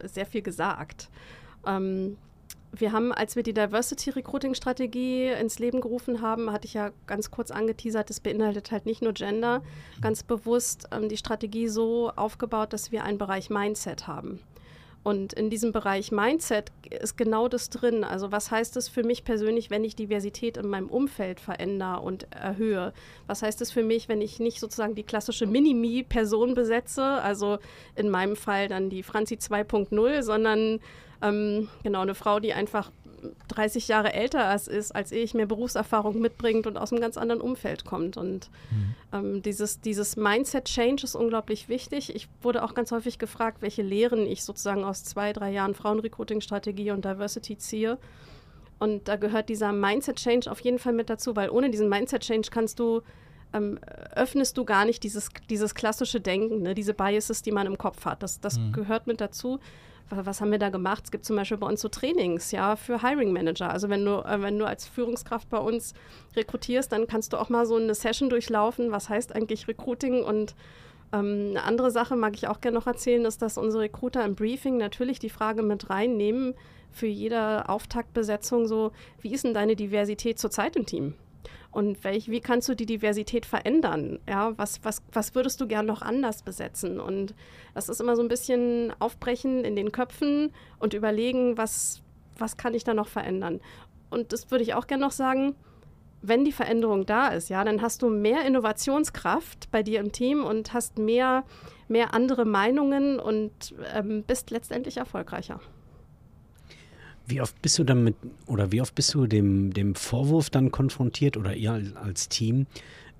äh, 0.00 0.08
sehr 0.08 0.26
viel 0.26 0.42
gesagt. 0.42 1.08
Ähm, 1.66 2.16
wir 2.74 2.92
haben, 2.92 3.12
als 3.12 3.36
wir 3.36 3.42
die 3.42 3.52
Diversity 3.52 4.10
Recruiting 4.10 4.54
Strategie 4.54 5.26
ins 5.26 5.58
Leben 5.58 5.82
gerufen 5.82 6.22
haben, 6.22 6.50
hatte 6.50 6.66
ich 6.66 6.74
ja 6.74 6.90
ganz 7.06 7.30
kurz 7.30 7.50
angeteasert, 7.50 8.08
das 8.08 8.20
beinhaltet 8.20 8.72
halt 8.72 8.86
nicht 8.86 9.02
nur 9.02 9.12
Gender, 9.12 9.62
ganz 10.00 10.22
bewusst 10.22 10.88
ähm, 10.90 11.10
die 11.10 11.18
Strategie 11.18 11.68
so 11.68 12.10
aufgebaut, 12.16 12.72
dass 12.72 12.90
wir 12.90 13.04
einen 13.04 13.18
Bereich 13.18 13.50
Mindset 13.50 14.06
haben. 14.06 14.40
Und 15.04 15.32
in 15.32 15.50
diesem 15.50 15.72
Bereich 15.72 16.12
Mindset 16.12 16.70
ist 16.88 17.16
genau 17.16 17.48
das 17.48 17.70
drin. 17.70 18.04
Also 18.04 18.30
was 18.30 18.52
heißt 18.52 18.76
es 18.76 18.88
für 18.88 19.02
mich 19.02 19.24
persönlich, 19.24 19.68
wenn 19.68 19.82
ich 19.82 19.96
Diversität 19.96 20.56
in 20.56 20.68
meinem 20.68 20.88
Umfeld 20.88 21.40
verändere 21.40 22.00
und 22.00 22.32
erhöhe? 22.32 22.92
Was 23.26 23.42
heißt 23.42 23.60
es 23.62 23.72
für 23.72 23.82
mich, 23.82 24.08
wenn 24.08 24.20
ich 24.20 24.38
nicht 24.38 24.60
sozusagen 24.60 24.94
die 24.94 25.02
klassische 25.02 25.46
Mini-Me-Person 25.46 26.54
besetze, 26.54 27.02
also 27.02 27.58
in 27.96 28.10
meinem 28.10 28.36
Fall 28.36 28.68
dann 28.68 28.90
die 28.90 29.02
Franzi 29.02 29.34
2.0, 29.34 30.22
sondern 30.22 30.78
ähm, 31.20 31.68
genau 31.82 32.02
eine 32.02 32.14
Frau, 32.14 32.38
die 32.38 32.52
einfach 32.52 32.92
30 33.48 33.88
Jahre 33.88 34.12
älter 34.12 34.54
ist, 34.54 34.94
als 34.94 35.12
ich, 35.12 35.34
mehr 35.34 35.46
Berufserfahrung 35.46 36.20
mitbringt 36.20 36.66
und 36.66 36.76
aus 36.76 36.92
einem 36.92 37.00
ganz 37.00 37.16
anderen 37.16 37.40
Umfeld 37.40 37.84
kommt. 37.84 38.16
Und 38.16 38.50
mhm. 38.70 38.94
ähm, 39.12 39.42
dieses, 39.42 39.80
dieses 39.80 40.16
Mindset-Change 40.16 41.04
ist 41.04 41.14
unglaublich 41.14 41.68
wichtig. 41.68 42.14
Ich 42.14 42.28
wurde 42.42 42.62
auch 42.62 42.74
ganz 42.74 42.92
häufig 42.92 43.18
gefragt, 43.18 43.58
welche 43.60 43.82
Lehren 43.82 44.26
ich 44.26 44.44
sozusagen 44.44 44.84
aus 44.84 45.04
zwei, 45.04 45.32
drei 45.32 45.50
Jahren 45.50 45.74
Frauenrecruiting-Strategie 45.74 46.90
und 46.90 47.04
Diversity 47.04 47.56
ziehe. 47.58 47.98
Und 48.78 49.08
da 49.08 49.16
gehört 49.16 49.48
dieser 49.48 49.72
Mindset-Change 49.72 50.50
auf 50.50 50.60
jeden 50.60 50.78
Fall 50.78 50.92
mit 50.92 51.08
dazu, 51.08 51.36
weil 51.36 51.50
ohne 51.50 51.70
diesen 51.70 51.88
Mindset-Change 51.88 52.48
kannst 52.50 52.78
du 52.78 53.02
ähm, 53.52 53.78
öffnest 54.14 54.56
du 54.56 54.64
gar 54.64 54.84
nicht 54.84 55.02
dieses, 55.02 55.28
dieses 55.50 55.74
klassische 55.74 56.20
Denken, 56.20 56.62
ne? 56.62 56.74
diese 56.74 56.94
Biases, 56.94 57.42
die 57.42 57.52
man 57.52 57.66
im 57.66 57.78
Kopf 57.78 58.04
hat. 58.04 58.22
Das, 58.22 58.40
das 58.40 58.58
mhm. 58.58 58.72
gehört 58.72 59.06
mit 59.06 59.20
dazu 59.20 59.60
was 60.10 60.40
haben 60.40 60.50
wir 60.50 60.58
da 60.58 60.70
gemacht? 60.70 61.04
Es 61.04 61.10
gibt 61.10 61.24
zum 61.24 61.36
Beispiel 61.36 61.56
bei 61.56 61.66
uns 61.66 61.80
so 61.80 61.88
Trainings, 61.88 62.52
ja, 62.52 62.76
für 62.76 63.02
Hiring 63.02 63.32
Manager. 63.32 63.70
Also 63.70 63.88
wenn 63.88 64.04
du, 64.04 64.20
äh, 64.24 64.42
wenn 64.42 64.58
du 64.58 64.66
als 64.66 64.86
Führungskraft 64.86 65.48
bei 65.48 65.58
uns 65.58 65.94
rekrutierst, 66.36 66.92
dann 66.92 67.06
kannst 67.06 67.32
du 67.32 67.38
auch 67.38 67.48
mal 67.48 67.66
so 67.66 67.76
eine 67.76 67.94
Session 67.94 68.28
durchlaufen. 68.28 68.90
Was 68.90 69.08
heißt 69.08 69.34
eigentlich 69.34 69.68
Recruiting? 69.68 70.22
Und 70.22 70.54
ähm, 71.12 71.48
eine 71.50 71.64
andere 71.64 71.90
Sache 71.90 72.16
mag 72.16 72.34
ich 72.34 72.48
auch 72.48 72.60
gerne 72.60 72.78
noch 72.78 72.86
erzählen, 72.86 73.24
ist, 73.24 73.42
dass 73.42 73.58
unsere 73.58 73.84
Recruiter 73.84 74.24
im 74.24 74.34
Briefing 74.34 74.76
natürlich 74.76 75.18
die 75.18 75.30
Frage 75.30 75.62
mit 75.62 75.90
reinnehmen 75.90 76.54
für 76.90 77.06
jede 77.06 77.68
Auftaktbesetzung 77.68 78.66
so, 78.66 78.92
wie 79.20 79.32
ist 79.32 79.44
denn 79.44 79.54
deine 79.54 79.76
Diversität 79.76 80.38
zurzeit 80.38 80.76
im 80.76 80.86
Team? 80.86 81.14
Und 81.72 82.04
welch, 82.04 82.28
wie 82.30 82.40
kannst 82.40 82.68
du 82.68 82.76
die 82.76 82.86
Diversität 82.86 83.46
verändern? 83.46 84.18
Ja, 84.28 84.56
was, 84.58 84.84
was, 84.84 85.02
was 85.10 85.34
würdest 85.34 85.58
du 85.60 85.66
gern 85.66 85.86
noch 85.86 86.02
anders 86.02 86.42
besetzen? 86.42 87.00
Und 87.00 87.34
das 87.74 87.88
ist 87.88 88.00
immer 88.00 88.14
so 88.14 88.22
ein 88.22 88.28
bisschen 88.28 88.92
Aufbrechen 88.98 89.64
in 89.64 89.74
den 89.74 89.90
Köpfen 89.90 90.52
und 90.78 90.92
überlegen, 90.92 91.56
was, 91.56 92.02
was 92.36 92.58
kann 92.58 92.74
ich 92.74 92.84
da 92.84 92.92
noch 92.92 93.08
verändern? 93.08 93.60
Und 94.10 94.34
das 94.34 94.50
würde 94.50 94.62
ich 94.62 94.74
auch 94.74 94.86
gerne 94.86 95.02
noch 95.02 95.12
sagen, 95.12 95.54
wenn 96.20 96.44
die 96.44 96.52
Veränderung 96.52 97.06
da 97.06 97.28
ist, 97.28 97.48
ja, 97.48 97.64
dann 97.64 97.82
hast 97.82 98.02
du 98.02 98.08
mehr 98.10 98.46
Innovationskraft 98.46 99.70
bei 99.70 99.82
dir 99.82 99.98
im 99.98 100.12
Team 100.12 100.44
und 100.44 100.72
hast 100.74 100.98
mehr, 100.98 101.44
mehr 101.88 102.14
andere 102.14 102.44
Meinungen 102.44 103.18
und 103.18 103.74
ähm, 103.92 104.22
bist 104.24 104.50
letztendlich 104.50 104.98
erfolgreicher. 104.98 105.60
Wie 107.26 107.40
oft 107.40 107.60
bist 107.62 107.78
du 107.78 107.84
damit 107.84 108.16
oder 108.46 108.72
wie 108.72 108.80
oft 108.80 108.94
bist 108.94 109.14
du 109.14 109.26
dem, 109.26 109.72
dem 109.72 109.94
Vorwurf 109.94 110.50
dann 110.50 110.70
konfrontiert 110.70 111.36
oder 111.36 111.54
ihr 111.54 111.92
als 111.94 112.28
Team, 112.28 112.66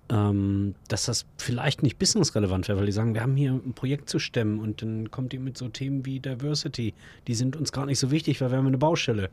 ähm, 0.08 0.74
dass 0.88 1.06
das 1.06 1.24
vielleicht 1.38 1.82
nicht 1.82 1.98
businessrelevant 1.98 2.68
wäre, 2.68 2.78
weil 2.78 2.86
die 2.86 2.92
sagen, 2.92 3.14
wir 3.14 3.22
haben 3.22 3.36
hier 3.36 3.52
ein 3.52 3.72
Projekt 3.74 4.08
zu 4.08 4.18
stemmen 4.18 4.58
und 4.58 4.82
dann 4.82 5.10
kommt 5.10 5.32
ihr 5.32 5.40
mit 5.40 5.56
so 5.56 5.68
Themen 5.68 6.04
wie 6.04 6.20
Diversity, 6.20 6.94
die 7.26 7.34
sind 7.34 7.56
uns 7.56 7.72
gar 7.72 7.86
nicht 7.86 7.98
so 7.98 8.10
wichtig, 8.10 8.40
weil 8.40 8.50
wir 8.50 8.58
haben 8.58 8.66
eine 8.66 8.78
Baustelle. 8.78 9.30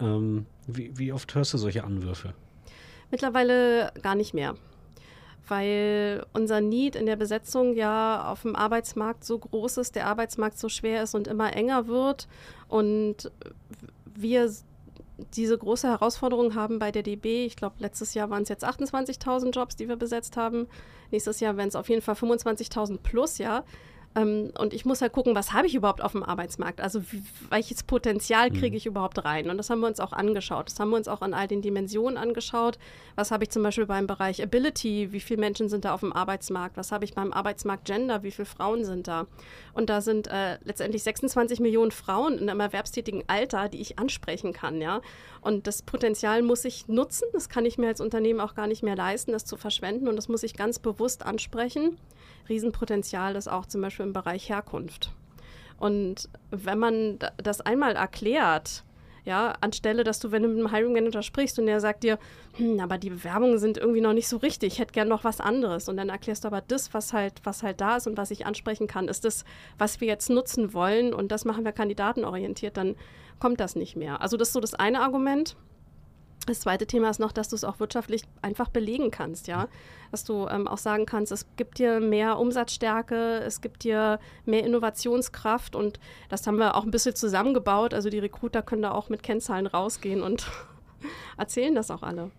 Ähm, 0.00 0.46
wie, 0.66 0.96
wie 0.96 1.12
oft 1.12 1.34
hörst 1.34 1.52
du 1.54 1.58
solche 1.58 1.84
Anwürfe? 1.84 2.32
Mittlerweile 3.10 3.92
gar 4.02 4.14
nicht 4.14 4.34
mehr 4.34 4.54
weil 5.50 6.24
unser 6.32 6.60
Need 6.60 6.96
in 6.96 7.06
der 7.06 7.16
Besetzung 7.16 7.74
ja 7.74 8.30
auf 8.30 8.42
dem 8.42 8.54
Arbeitsmarkt 8.54 9.24
so 9.24 9.38
groß 9.38 9.78
ist, 9.78 9.96
der 9.96 10.06
Arbeitsmarkt 10.06 10.58
so 10.58 10.68
schwer 10.68 11.02
ist 11.02 11.14
und 11.14 11.26
immer 11.26 11.54
enger 11.54 11.88
wird 11.88 12.28
und 12.68 13.30
wir 14.22 14.50
diese 15.34 15.58
große 15.58 15.88
Herausforderung 15.88 16.54
haben 16.54 16.78
bei 16.78 16.90
der 16.90 17.02
DB. 17.02 17.44
Ich 17.44 17.56
glaube, 17.56 17.76
letztes 17.78 18.14
Jahr 18.14 18.30
waren 18.30 18.42
es 18.42 18.48
jetzt 18.48 18.64
28.000 18.64 19.50
Jobs, 19.50 19.76
die 19.76 19.88
wir 19.88 19.96
besetzt 19.96 20.36
haben. 20.36 20.66
Nächstes 21.10 21.40
Jahr 21.40 21.56
werden 21.56 21.68
es 21.68 21.76
auf 21.76 21.88
jeden 21.88 22.02
Fall 22.02 22.14
25.000 22.14 22.98
plus, 22.98 23.38
ja. 23.38 23.64
Ähm, 24.16 24.50
und 24.58 24.74
ich 24.74 24.84
muss 24.84 25.02
halt 25.02 25.12
gucken, 25.12 25.34
was 25.34 25.52
habe 25.52 25.68
ich 25.68 25.74
überhaupt 25.74 26.02
auf 26.02 26.12
dem 26.12 26.24
Arbeitsmarkt? 26.24 26.80
Also 26.80 27.00
wie, 27.12 27.22
welches 27.48 27.84
Potenzial 27.84 28.50
mhm. 28.50 28.54
kriege 28.54 28.76
ich 28.76 28.86
überhaupt 28.86 29.24
rein? 29.24 29.50
Und 29.50 29.56
das 29.56 29.70
haben 29.70 29.80
wir 29.80 29.86
uns 29.86 30.00
auch 30.00 30.12
angeschaut. 30.12 30.68
Das 30.68 30.80
haben 30.80 30.90
wir 30.90 30.96
uns 30.96 31.06
auch 31.06 31.22
an 31.22 31.32
all 31.32 31.46
den 31.46 31.62
Dimensionen 31.62 32.16
angeschaut. 32.16 32.78
Was 33.14 33.30
habe 33.30 33.44
ich 33.44 33.50
zum 33.50 33.62
Beispiel 33.62 33.86
beim 33.86 34.08
Bereich 34.08 34.42
Ability? 34.42 35.12
Wie 35.12 35.20
viele 35.20 35.40
Menschen 35.40 35.68
sind 35.68 35.84
da 35.84 35.94
auf 35.94 36.00
dem 36.00 36.12
Arbeitsmarkt? 36.12 36.76
Was 36.76 36.90
habe 36.90 37.04
ich 37.04 37.14
beim 37.14 37.32
Arbeitsmarkt 37.32 37.84
Gender? 37.84 38.24
Wie 38.24 38.32
viele 38.32 38.46
Frauen 38.46 38.84
sind 38.84 39.06
da? 39.06 39.26
Und 39.74 39.90
da 39.90 40.00
sind 40.00 40.26
äh, 40.26 40.58
letztendlich 40.64 41.04
26 41.04 41.60
Millionen 41.60 41.92
Frauen 41.92 42.38
in 42.38 42.50
einem 42.50 42.60
erwerbstätigen 42.60 43.22
Alter, 43.28 43.68
die 43.68 43.80
ich 43.80 43.98
ansprechen 43.98 44.52
kann, 44.52 44.80
ja. 44.80 45.02
Und 45.40 45.66
das 45.66 45.82
Potenzial 45.82 46.42
muss 46.42 46.64
ich 46.64 46.88
nutzen. 46.88 47.28
Das 47.32 47.48
kann 47.48 47.64
ich 47.64 47.78
mir 47.78 47.88
als 47.88 48.00
Unternehmen 48.00 48.40
auch 48.40 48.54
gar 48.54 48.66
nicht 48.66 48.82
mehr 48.82 48.96
leisten, 48.96 49.32
das 49.32 49.44
zu 49.44 49.56
verschwenden. 49.56 50.08
Und 50.08 50.16
das 50.16 50.28
muss 50.28 50.42
ich 50.42 50.54
ganz 50.54 50.78
bewusst 50.80 51.24
ansprechen. 51.24 51.96
Riesenpotenzial 52.48 53.36
ist 53.36 53.48
auch 53.48 53.64
zum 53.64 53.80
Beispiel 53.80 53.99
im 54.00 54.12
Bereich 54.12 54.48
Herkunft. 54.48 55.10
Und 55.78 56.28
wenn 56.50 56.78
man 56.78 57.18
das 57.38 57.60
einmal 57.62 57.96
erklärt, 57.96 58.84
ja, 59.24 59.54
anstelle, 59.60 60.04
dass 60.04 60.18
du, 60.18 60.30
wenn 60.30 60.42
du 60.42 60.48
mit 60.48 60.58
einem 60.58 60.72
Hiring 60.72 60.92
Manager 60.92 61.22
sprichst 61.22 61.58
und 61.58 61.66
der 61.66 61.80
sagt 61.80 62.02
dir, 62.02 62.18
hm, 62.56 62.80
aber 62.80 62.98
die 62.98 63.10
Bewerbungen 63.10 63.58
sind 63.58 63.78
irgendwie 63.78 64.00
noch 64.00 64.12
nicht 64.12 64.28
so 64.28 64.38
richtig, 64.38 64.74
ich 64.74 64.78
hätte 64.78 64.92
gern 64.92 65.08
noch 65.08 65.24
was 65.24 65.40
anderes. 65.40 65.88
Und 65.88 65.96
dann 65.96 66.08
erklärst 66.08 66.44
du 66.44 66.48
aber 66.48 66.62
das, 66.62 66.94
was 66.94 67.12
halt, 67.12 67.34
was 67.44 67.62
halt 67.62 67.80
da 67.80 67.96
ist 67.96 68.06
und 68.06 68.16
was 68.16 68.30
ich 68.30 68.46
ansprechen 68.46 68.86
kann, 68.86 69.08
ist 69.08 69.24
das, 69.24 69.44
was 69.78 70.00
wir 70.00 70.08
jetzt 70.08 70.30
nutzen 70.30 70.74
wollen 70.74 71.14
und 71.14 71.32
das 71.32 71.44
machen 71.44 71.64
wir 71.64 71.72
kandidatenorientiert, 71.72 72.76
dann 72.76 72.96
kommt 73.38 73.60
das 73.60 73.76
nicht 73.76 73.96
mehr. 73.96 74.20
Also 74.20 74.36
das 74.36 74.48
ist 74.48 74.54
so 74.54 74.60
das 74.60 74.74
eine 74.74 75.00
Argument. 75.00 75.56
Das 76.50 76.58
zweite 76.58 76.84
Thema 76.84 77.08
ist 77.10 77.20
noch, 77.20 77.30
dass 77.30 77.48
du 77.48 77.54
es 77.54 77.62
auch 77.62 77.78
wirtschaftlich 77.78 78.22
einfach 78.42 78.70
belegen 78.70 79.12
kannst, 79.12 79.46
ja. 79.46 79.68
Dass 80.10 80.24
du 80.24 80.48
ähm, 80.48 80.66
auch 80.66 80.78
sagen 80.78 81.06
kannst, 81.06 81.30
es 81.30 81.46
gibt 81.54 81.78
dir 81.78 82.00
mehr 82.00 82.40
Umsatzstärke, 82.40 83.38
es 83.46 83.60
gibt 83.60 83.84
dir 83.84 84.18
mehr 84.46 84.64
Innovationskraft 84.64 85.76
und 85.76 86.00
das 86.28 86.44
haben 86.48 86.56
wir 86.56 86.74
auch 86.74 86.82
ein 86.82 86.90
bisschen 86.90 87.14
zusammengebaut. 87.14 87.94
Also 87.94 88.10
die 88.10 88.18
Recruiter 88.18 88.62
können 88.62 88.82
da 88.82 88.90
auch 88.90 89.08
mit 89.10 89.22
Kennzahlen 89.22 89.68
rausgehen 89.68 90.22
und 90.22 90.50
erzählen 91.38 91.72
das 91.76 91.88
auch 91.92 92.02
alle. 92.02 92.32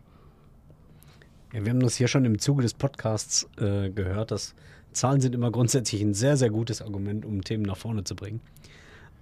Ja, 1.54 1.64
wir 1.64 1.70
haben 1.72 1.80
das 1.80 1.96
hier 1.96 2.10
schon 2.10 2.26
im 2.26 2.38
Zuge 2.38 2.64
des 2.64 2.74
Podcasts 2.74 3.50
äh, 3.60 3.92
gehört, 3.92 4.32
dass 4.32 4.56
Zahlen 4.92 5.22
sind 5.22 5.34
immer 5.36 5.52
grundsätzlich 5.52 6.02
ein 6.02 6.14
sehr, 6.14 6.36
sehr 6.36 6.50
gutes 6.50 6.82
Argument, 6.82 7.26
um 7.26 7.46
Themen 7.46 7.64
nach 7.64 7.78
vorne 7.78 8.04
zu 8.04 8.18
bringen. 8.18 8.42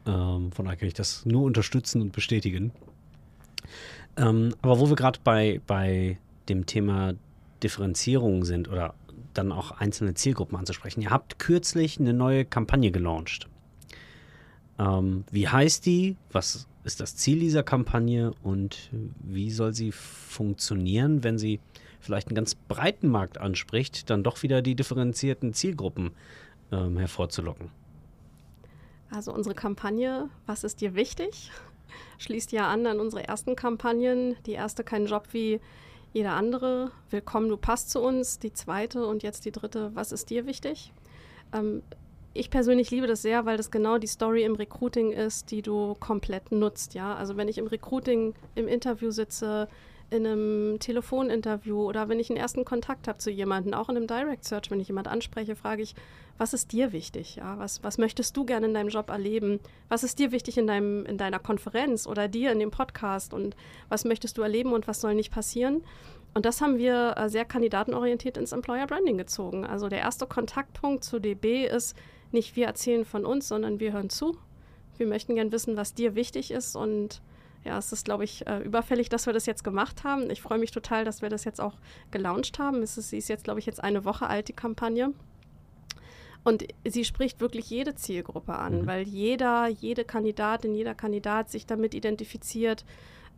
Ähm, 0.08 0.52
von 0.52 0.66
daher 0.66 0.78
kann 0.78 0.88
ich 0.88 0.96
das 0.96 1.28
nur 1.28 1.44
unterstützen 1.44 2.02
und 2.02 2.12
bestätigen. 2.12 2.72
Ähm, 4.18 4.54
aber 4.62 4.80
wo 4.80 4.90
wir 4.90 4.96
gerade 4.96 5.20
bei, 5.24 5.62
bei 5.68 6.18
dem 6.48 6.66
Thema 6.66 7.14
Differenzierung 7.62 8.46
sind 8.46 8.70
oder 8.70 8.94
dann 9.34 9.52
auch 9.52 9.72
einzelne 9.72 10.14
Zielgruppen 10.14 10.58
anzusprechen. 10.58 11.02
Ihr 11.02 11.12
habt 11.12 11.40
kürzlich 11.40 12.00
eine 12.00 12.14
neue 12.14 12.46
Kampagne 12.46 12.92
gelauncht. 12.92 13.48
Ähm, 14.78 15.24
wie 15.32 15.48
heißt 15.48 15.86
die? 15.86 16.16
Was 16.32 16.68
ist 16.84 17.00
das 17.00 17.16
Ziel 17.16 17.40
dieser 17.40 17.64
Kampagne 17.64 18.34
und 18.42 18.90
wie 19.22 19.52
soll 19.52 19.74
sie 19.74 19.92
funktionieren, 19.92 21.24
wenn 21.24 21.38
sie 21.38 21.60
vielleicht 22.00 22.28
einen 22.28 22.36
ganz 22.36 22.56
breiten 22.56 23.10
Markt 23.10 23.38
anspricht, 23.38 24.10
dann 24.10 24.24
doch 24.24 24.42
wieder 24.42 24.62
die 24.62 24.76
differenzierten 24.76 25.54
Zielgruppen 25.54 26.12
ähm, 26.72 26.98
hervorzulocken? 26.98 27.70
Also 29.12 29.34
unsere 29.34 29.56
Kampagne, 29.56 30.30
was 30.46 30.64
ist 30.64 30.82
dir 30.82 30.96
wichtig? 30.96 31.52
Schließt 32.18 32.52
ja 32.52 32.68
an 32.68 32.86
an 32.88 33.00
unsere 33.00 33.28
ersten 33.28 33.56
Kampagnen. 33.56 34.36
Die 34.46 34.54
erste 34.54 34.84
kein 34.84 35.06
Job 35.06 35.28
wie 35.32 35.60
jeder 36.14 36.34
andere. 36.34 36.92
Willkommen, 37.10 37.50
du 37.50 37.58
passt 37.58 37.92
zu 37.92 38.02
uns. 38.02 38.40
Die 38.40 38.54
zweite 38.54 39.06
und 39.06 39.24
jetzt 39.24 39.46
die 39.46 39.52
dritte, 39.52 39.92
was 39.94 40.12
ist 40.12 40.30
dir 40.30 40.46
wichtig? 40.46 40.92
Ähm, 41.54 41.84
ich 42.34 42.50
persönlich 42.50 42.92
liebe 42.92 43.08
das 43.08 43.22
sehr, 43.22 43.46
weil 43.46 43.58
das 43.58 43.72
genau 43.72 43.98
die 43.98 44.08
Story 44.08 44.44
im 44.44 44.56
Recruiting 44.56 45.12
ist, 45.12 45.52
die 45.52 45.62
du 45.62 45.96
komplett 46.00 46.52
nutzt. 46.52 46.94
Ja? 46.94 47.16
Also 47.16 47.38
wenn 47.38 47.48
ich 47.48 47.58
im 47.58 47.68
Recruiting 47.68 48.34
im 48.56 48.68
Interview 48.68 49.12
sitze, 49.12 49.68
in 50.12 50.26
einem 50.26 50.80
Telefoninterview 50.80 51.88
oder 51.88 52.10
wenn 52.10 52.20
ich 52.20 52.30
einen 52.30 52.40
ersten 52.40 52.66
Kontakt 52.66 53.08
habe 53.08 53.20
zu 53.20 53.30
jemandem, 53.30 53.74
auch 53.74 53.90
in 53.90 53.98
einem 53.98 54.08
Direct 54.08 54.44
Search, 54.44 54.72
wenn 54.72 54.80
ich 54.80 54.88
jemanden 54.88 55.10
anspreche, 55.10 55.56
frage 55.56 55.82
ich, 55.82 55.96
was 56.38 56.54
ist 56.54 56.72
dir 56.72 56.94
wichtig? 56.94 57.36
Ja? 57.36 57.60
Was, 57.60 57.84
was 57.84 57.98
möchtest 57.98 58.36
du 58.36 58.46
gerne 58.46 58.68
in 58.68 58.74
deinem 58.74 58.90
Job 58.90 59.10
erleben? 59.10 59.60
Was 59.90 60.04
ist 60.04 60.20
dir 60.20 60.32
wichtig 60.32 60.58
in, 60.58 60.68
deinem, 60.68 61.06
in 61.06 61.18
deiner 61.18 61.40
Konferenz 61.40 62.08
oder 62.08 62.28
dir 62.28 62.52
in 62.52 62.60
dem 62.60 62.72
Podcast? 62.72 63.34
Und 63.34 63.56
was 63.90 64.06
möchtest 64.06 64.38
du 64.38 64.42
erleben 64.42 64.72
und 64.72 64.88
was 64.88 65.02
soll 65.02 65.16
nicht 65.16 65.32
passieren? 65.32 65.84
Und 66.34 66.46
das 66.46 66.62
haben 66.62 66.78
wir 66.78 67.16
äh, 67.18 67.30
sehr 67.30 67.46
kandidatenorientiert 67.46 68.38
ins 68.38 68.52
Employer 68.52 68.88
Branding 68.88 69.18
gezogen. 69.18 69.66
Also 69.66 69.90
der 69.90 70.00
erste 70.00 70.28
Kontaktpunkt 70.28 71.04
zu 71.04 71.20
DB 71.20 71.66
ist 71.66 71.96
nicht 72.32 72.56
wir 72.56 72.68
erzählen 72.68 73.06
von 73.06 73.26
uns, 73.26 73.48
sondern 73.48 73.80
wir 73.80 73.94
hören 73.94 74.10
zu. 74.10 74.38
Wir 74.98 75.08
möchten 75.08 75.36
gern 75.36 75.52
wissen, 75.52 75.78
was 75.78 75.94
dir 75.94 76.16
wichtig 76.16 76.52
ist 76.52 76.76
und 76.76 77.22
ja, 77.66 77.78
es 77.78 77.92
ist, 77.92 78.06
glaube 78.06 78.24
ich, 78.24 78.48
äh, 78.48 78.60
überfällig, 78.60 79.10
dass 79.10 79.26
wir 79.26 79.34
das 79.34 79.46
jetzt 79.46 79.64
gemacht 79.64 80.04
haben. 80.04 80.30
Ich 80.30 80.42
freue 80.42 80.60
mich 80.60 80.72
total, 80.72 81.04
dass 81.04 81.22
wir 81.22 81.30
das 81.30 81.44
jetzt 81.44 81.60
auch 81.60 81.76
gelauncht 82.12 82.58
haben. 82.60 82.82
Es 82.82 82.98
ist, 82.98 83.10
sie 83.10 83.18
ist 83.18 83.28
jetzt, 83.28 83.44
glaube 83.44 83.60
ich, 83.60 83.66
jetzt 83.66 83.84
eine 83.84 84.06
Woche 84.06 84.28
alt, 84.28 84.48
die 84.48 84.54
Kampagne. 84.54 85.14
Und 86.44 86.66
sie 86.88 87.04
spricht 87.04 87.42
wirklich 87.42 87.70
jede 87.70 87.96
Zielgruppe 87.96 88.56
an, 88.56 88.82
mhm. 88.82 88.88
weil 88.88 89.08
jeder, 89.08 89.68
jede 89.68 90.06
Kandidatin, 90.06 90.74
jeder 90.74 90.96
Kandidat 90.96 91.50
sich 91.50 91.66
damit 91.66 91.94
identifiziert, 91.94 92.86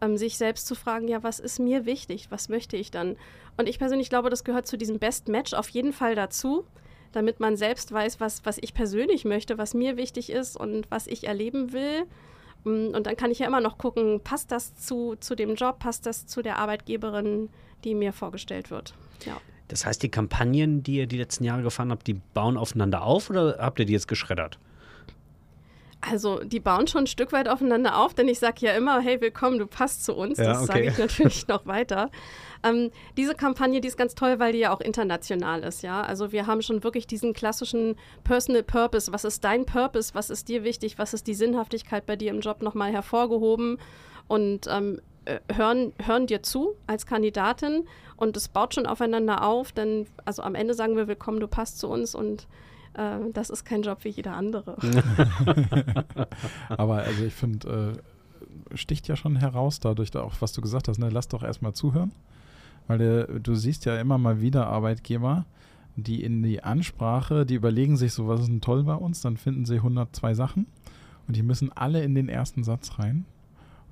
ähm, 0.02 0.18
sich 0.18 0.38
selbst 0.38 0.68
zu 0.68 0.76
fragen, 0.76 1.08
ja, 1.08 1.24
was 1.24 1.40
ist 1.40 1.60
mir 1.60 1.86
wichtig, 1.86 2.28
was 2.30 2.48
möchte 2.48 2.78
ich 2.78 2.92
dann? 2.92 3.16
Und 3.58 3.68
ich 3.68 3.80
persönlich 3.80 4.10
glaube, 4.10 4.30
das 4.30 4.44
gehört 4.44 4.68
zu 4.68 4.78
diesem 4.78 5.00
Best 5.00 5.30
Match 5.30 5.54
auf 5.54 5.70
jeden 5.70 5.94
Fall 5.94 6.16
dazu, 6.16 6.66
damit 7.12 7.40
man 7.40 7.58
selbst 7.58 7.92
weiß, 7.92 8.20
was, 8.20 8.46
was 8.46 8.58
ich 8.62 8.74
persönlich 8.74 9.26
möchte, 9.26 9.58
was 9.58 9.74
mir 9.74 9.98
wichtig 9.98 10.30
ist 10.30 10.56
und 10.56 10.90
was 10.90 11.08
ich 11.08 11.28
erleben 11.28 11.74
will. 11.74 12.06
Mm, 12.64 12.94
und 12.94 13.06
dann 13.06 13.16
kann 13.16 13.32
ich 13.32 13.40
ja 13.40 13.48
immer 13.48 13.62
noch 13.62 13.78
gucken, 13.78 14.22
passt 14.24 14.52
das 14.52 14.76
zu, 14.76 15.16
zu 15.20 15.36
dem 15.36 15.56
Job, 15.56 15.80
passt 15.80 16.06
das 16.06 16.28
zu 16.28 16.42
der 16.42 16.58
Arbeitgeberin, 16.58 17.50
die 17.84 17.96
mir 17.96 18.14
vorgestellt 18.14 18.72
wird. 18.72 18.94
Ja. 19.26 19.38
Das 19.68 19.86
heißt, 19.86 20.04
die 20.04 20.10
Kampagnen, 20.10 20.84
die 20.84 20.98
ihr 20.98 21.08
die 21.08 21.18
letzten 21.18 21.44
Jahre 21.44 21.64
gefahren 21.64 21.92
habt, 21.92 22.06
die 22.08 22.16
bauen 22.34 22.58
aufeinander 22.58 23.04
auf 23.04 23.30
oder 23.30 23.58
habt 23.60 23.80
ihr 23.80 23.86
die 23.86 23.94
jetzt 23.94 24.08
geschreddert? 24.08 24.60
Also 26.02 26.40
die 26.44 26.60
bauen 26.60 26.88
schon 26.88 27.04
ein 27.04 27.08
Stück 27.08 27.32
weit 27.32 27.48
aufeinander 27.48 27.98
auf, 27.98 28.16
denn 28.16 28.28
ich 28.28 28.40
sage 28.40 28.66
ja 28.66 28.74
immer, 28.74 29.00
hey, 29.00 29.22
willkommen, 29.22 29.60
du 29.60 29.68
passt 29.68 30.04
zu 30.04 30.16
uns. 30.16 30.40
Ja, 30.40 30.46
das 30.46 30.64
okay. 30.64 30.68
sage 30.68 30.86
ich 30.88 30.98
natürlich 30.98 31.48
noch 31.48 31.66
weiter. 31.68 32.10
Ähm, 32.64 32.90
diese 33.18 33.36
Kampagne, 33.36 33.82
die 33.82 33.88
ist 33.88 33.98
ganz 33.98 34.16
toll, 34.16 34.40
weil 34.40 34.54
die 34.54 34.60
ja 34.60 34.74
auch 34.74 34.82
international 34.82 35.64
ist, 35.64 35.84
ja. 35.84 36.02
Also 36.02 36.32
wir 36.32 36.48
haben 36.48 36.62
schon 36.62 36.84
wirklich 36.84 37.06
diesen 37.06 37.34
klassischen 37.34 37.96
Personal 38.24 38.64
Purpose. 38.64 39.14
Was 39.14 39.26
ist 39.26 39.44
dein 39.44 39.66
Purpose? 39.66 40.14
Was 40.16 40.30
ist 40.30 40.50
dir 40.50 40.64
wichtig? 40.64 40.98
Was 40.98 41.14
ist 41.14 41.28
die 41.28 41.36
Sinnhaftigkeit 41.36 42.06
bei 42.06 42.16
dir 42.16 42.32
im 42.32 42.42
Job 42.42 42.64
nochmal 42.64 42.92
hervorgehoben? 42.92 43.78
Und 44.28 44.68
ähm, 44.68 45.02
äh, 45.26 45.40
hören, 45.54 45.94
hören 46.04 46.26
dir 46.26 46.42
zu 46.42 46.76
als 46.88 47.06
Kandidatin 47.06 47.86
und 48.16 48.36
es 48.38 48.48
baut 48.48 48.74
schon 48.74 48.88
aufeinander 48.88 49.46
auf, 49.46 49.72
denn 49.72 50.08
also 50.26 50.42
am 50.42 50.56
Ende 50.56 50.74
sagen 50.74 50.96
wir, 50.96 51.08
willkommen, 51.08 51.40
du 51.40 51.48
passt 51.48 51.78
zu 51.78 51.88
uns 51.88 52.16
und 52.16 52.48
äh, 52.94 53.18
das 53.34 53.50
ist 53.50 53.66
kein 53.66 53.82
Job 53.82 54.00
wie 54.04 54.10
jeder 54.10 54.36
andere. 54.36 54.78
Aber 56.70 56.98
also 56.98 57.24
ich 57.24 57.34
finde, 57.34 57.96
äh, 58.74 58.78
sticht 58.78 59.08
ja 59.08 59.16
schon 59.16 59.36
heraus 59.36 59.80
dadurch, 59.80 60.16
auch 60.16 60.36
was 60.40 60.54
du 60.54 60.62
gesagt 60.62 60.88
hast, 60.88 60.98
ne? 60.98 61.10
lass 61.10 61.28
doch 61.28 61.44
erstmal 61.44 61.74
zuhören. 61.74 62.12
Weil 62.88 62.98
der, 62.98 63.28
du 63.40 63.56
siehst 63.56 63.86
ja 63.86 64.00
immer 64.00 64.18
mal 64.18 64.42
wieder 64.42 64.68
Arbeitgeber, 64.68 65.46
die 65.96 66.24
in 66.24 66.42
die 66.44 66.64
Ansprache, 66.64 67.46
die 67.46 67.56
überlegen 67.56 67.98
sich 67.98 68.14
so, 68.14 68.28
was 68.28 68.42
ist 68.42 68.50
denn 68.50 68.62
toll 68.62 68.84
bei 68.84 68.96
uns, 68.96 69.22
dann 69.22 69.38
finden 69.38 69.66
sie 69.66 69.76
102 69.76 70.34
Sachen 70.34 70.66
und 71.28 71.36
die 71.36 71.44
müssen 71.44 71.72
alle 71.74 72.04
in 72.04 72.16
den 72.16 72.30
ersten 72.30 72.64
Satz 72.64 73.00
rein. 73.00 73.26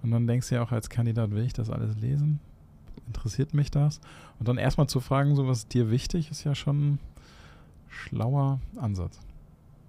Und 0.01 0.11
dann 0.11 0.27
denkst 0.27 0.49
du 0.49 0.55
ja 0.55 0.63
auch 0.63 0.71
als 0.71 0.89
Kandidat, 0.89 1.31
will 1.31 1.43
ich 1.43 1.53
das 1.53 1.69
alles 1.69 1.97
lesen? 1.97 2.39
Interessiert 3.07 3.53
mich 3.53 3.69
das? 3.69 3.99
Und 4.39 4.47
dann 4.47 4.57
erstmal 4.57 4.87
zu 4.87 5.01
fragen, 5.01 5.35
so 5.35 5.47
was 5.47 5.67
dir 5.67 5.91
wichtig, 5.91 6.31
ist 6.31 6.45
ja 6.45 6.55
schon 6.55 6.99
schlauer 7.89 8.59
Ansatz. 8.77 9.19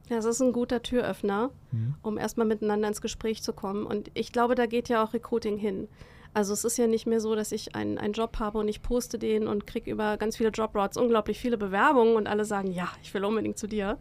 Ja, 0.09 0.17
es 0.17 0.25
ist 0.25 0.43
ein 0.43 0.53
guter 0.53 0.83
Türöffner, 0.83 1.51
mhm. 1.71 1.95
um 2.03 2.19
erstmal 2.19 2.47
miteinander 2.47 2.89
ins 2.89 3.01
Gespräch 3.01 3.43
zu 3.43 3.53
kommen. 3.53 3.87
Und 3.87 4.11
ich 4.15 4.33
glaube, 4.33 4.57
da 4.57 4.67
geht 4.67 4.89
ja 4.89 5.05
auch 5.05 5.15
Recruiting 5.15 5.57
hin. 5.57 5.87
Also 6.35 6.53
es 6.53 6.65
ist 6.65 6.79
ja 6.79 6.87
nicht 6.87 7.07
mehr 7.07 7.21
so, 7.21 7.35
dass 7.35 7.53
ich 7.53 7.75
einen, 7.75 7.99
einen 7.99 8.13
Job 8.13 8.39
habe 8.39 8.59
und 8.59 8.69
ich 8.69 8.83
poste 8.83 9.19
den 9.19 9.47
und 9.47 9.67
kriege 9.67 9.91
über 9.91 10.17
ganz 10.17 10.37
viele 10.37 10.51
Jobroutes 10.51 10.97
unglaublich 10.97 11.39
viele 11.39 11.59
Bewerbungen 11.59 12.17
und 12.17 12.29
alle 12.29 12.45
sagen, 12.45 12.73
ja, 12.73 12.89
ich 13.03 13.13
will 13.15 13.25
unbedingt 13.25 13.59
zu 13.59 13.67
dir. 13.67 13.99